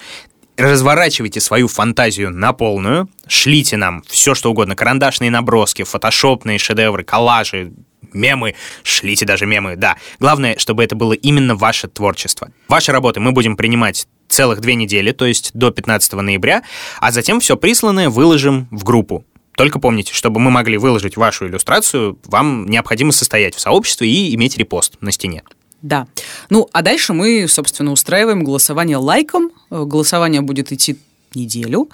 Разворачивайте 0.57 1.41
свою 1.41 1.67
фантазию 1.67 2.31
на 2.31 2.53
полную, 2.53 3.09
шлите 3.27 3.75
нам 3.75 4.01
все, 4.07 4.33
что 4.33 4.51
угодно, 4.51 4.75
карандашные 4.75 5.29
наброски, 5.29 5.83
фотошопные 5.83 6.59
шедевры, 6.59 7.03
коллажи, 7.03 7.73
мемы, 8.13 8.55
шлите 8.83 9.25
даже 9.25 9.45
мемы, 9.45 9.75
да. 9.75 9.97
Главное, 10.19 10.57
чтобы 10.57 10.83
это 10.83 10.95
было 10.95 11.11
именно 11.11 11.55
ваше 11.55 11.89
творчество. 11.89 12.51
Ваши 12.69 12.93
работы 12.93 13.19
мы 13.19 13.33
будем 13.33 13.57
принимать 13.57 14.07
целых 14.29 14.61
две 14.61 14.75
недели, 14.75 15.11
то 15.11 15.25
есть 15.25 15.51
до 15.53 15.71
15 15.71 16.13
ноября, 16.13 16.63
а 16.99 17.11
затем 17.11 17.41
все 17.41 17.57
присланное 17.57 18.09
выложим 18.09 18.67
в 18.71 18.83
группу. 18.83 19.25
Только 19.55 19.79
помните, 19.79 20.13
чтобы 20.13 20.39
мы 20.39 20.51
могли 20.51 20.77
выложить 20.77 21.17
вашу 21.17 21.47
иллюстрацию, 21.47 22.19
вам 22.25 22.65
необходимо 22.65 23.11
состоять 23.11 23.55
в 23.55 23.59
сообществе 23.59 24.09
и 24.09 24.35
иметь 24.35 24.57
репост 24.57 24.95
на 25.01 25.11
стене. 25.11 25.43
Да. 25.85 26.07
Ну, 26.49 26.67
а 26.73 26.81
дальше 26.81 27.13
мы, 27.13 27.47
собственно, 27.47 27.91
устраиваем 27.91 28.43
голосование 28.43 28.97
лайком. 28.97 29.51
Э, 29.69 29.83
Голосование 29.85 30.41
будет 30.41 30.71
идти 30.71 30.97
неделю. 31.35 31.89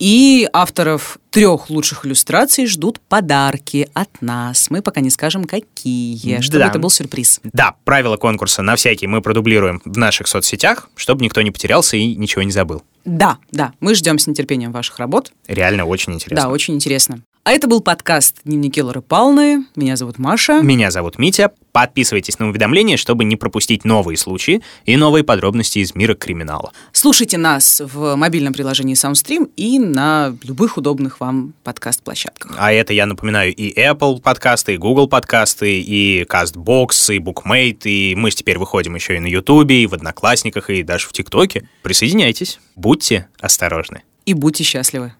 И 0.00 0.48
авторов 0.52 1.18
трех 1.30 1.68
лучших 1.70 2.06
иллюстраций 2.06 2.66
ждут 2.66 2.98
подарки 2.98 3.88
от 3.94 4.08
нас. 4.22 4.70
Мы 4.70 4.80
пока 4.82 5.00
не 5.00 5.10
скажем, 5.10 5.44
какие, 5.44 6.40
чтобы 6.40 6.58
Да. 6.60 6.68
это 6.68 6.78
был 6.78 6.90
сюрприз. 6.90 7.40
Да, 7.52 7.74
правила 7.84 8.16
конкурса 8.16 8.62
на 8.62 8.74
всякий 8.74 9.06
мы 9.06 9.20
продублируем 9.20 9.80
в 9.84 9.96
наших 9.98 10.26
соцсетях, 10.28 10.88
чтобы 10.96 11.22
никто 11.24 11.42
не 11.42 11.50
потерялся 11.50 11.96
и 11.96 12.16
ничего 12.16 12.42
не 12.42 12.52
забыл. 12.52 12.82
Да, 13.04 13.36
да, 13.52 13.74
мы 13.80 13.94
ждем 13.94 14.18
с 14.18 14.26
нетерпением 14.26 14.72
ваших 14.72 14.98
работ. 14.98 15.30
Реально 15.46 15.84
очень 15.84 16.14
интересно. 16.14 16.46
Да, 16.46 16.50
очень 16.50 16.74
интересно. 16.74 17.20
А 17.46 17.52
это 17.52 17.68
был 17.68 17.80
подкаст 17.80 18.40
«Дневники 18.44 18.82
Лоры 18.82 19.02
Палны». 19.02 19.66
Меня 19.76 19.94
зовут 19.94 20.18
Маша. 20.18 20.62
Меня 20.62 20.90
зовут 20.90 21.16
Митя. 21.16 21.52
Подписывайтесь 21.70 22.40
на 22.40 22.48
уведомления, 22.48 22.96
чтобы 22.96 23.22
не 23.22 23.36
пропустить 23.36 23.84
новые 23.84 24.16
случаи 24.16 24.62
и 24.84 24.96
новые 24.96 25.22
подробности 25.22 25.78
из 25.78 25.94
мира 25.94 26.14
криминала. 26.16 26.72
Слушайте 26.90 27.38
нас 27.38 27.80
в 27.84 28.16
мобильном 28.16 28.52
приложении 28.52 28.96
SoundStream 28.96 29.48
и 29.56 29.78
на 29.78 30.36
любых 30.42 30.76
удобных 30.76 31.20
вам 31.20 31.54
подкаст-площадках. 31.62 32.56
А 32.58 32.72
это, 32.72 32.92
я 32.92 33.06
напоминаю, 33.06 33.54
и 33.54 33.72
Apple 33.80 34.20
подкасты, 34.20 34.74
и 34.74 34.76
Google 34.76 35.06
подкасты, 35.06 35.78
и 35.78 36.24
CastBox, 36.24 37.14
и 37.14 37.18
Bookmate, 37.20 37.84
и 37.84 38.16
мы 38.16 38.32
теперь 38.32 38.58
выходим 38.58 38.96
еще 38.96 39.14
и 39.14 39.20
на 39.20 39.28
YouTube, 39.28 39.70
и 39.70 39.86
в 39.86 39.94
Одноклассниках, 39.94 40.68
и 40.68 40.82
даже 40.82 41.06
в 41.06 41.12
ТикТоке. 41.12 41.68
Присоединяйтесь, 41.84 42.58
будьте 42.74 43.28
осторожны. 43.38 44.02
И 44.24 44.34
будьте 44.34 44.64
счастливы. 44.64 45.12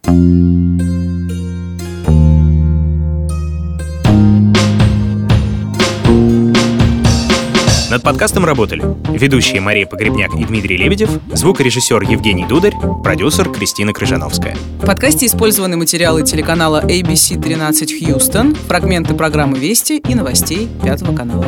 Над 7.97 8.03
подкастом 8.03 8.45
работали 8.45 8.83
ведущие 9.09 9.63
Мария 9.63 9.87
Погребняк 9.87 10.35
и 10.35 10.45
Дмитрий 10.45 10.77
Лебедев, 10.77 11.09
звукорежиссер 11.33 12.03
Евгений 12.03 12.45
Дударь, 12.45 12.75
продюсер 13.03 13.51
Кристина 13.51 13.95
Крыжановская. 13.95 14.55
В 14.83 14.85
подкасте 14.85 15.25
использованы 15.25 15.79
материалы 15.79 16.23
телеканала 16.23 16.85
ABC-13 16.85 17.99
Хьюстон, 17.99 18.55
фрагменты 18.55 19.15
программы 19.15 19.59
«Вести» 19.59 19.97
и 19.97 20.15
новостей 20.15 20.69
Пятого 20.85 21.17
канала. 21.17 21.47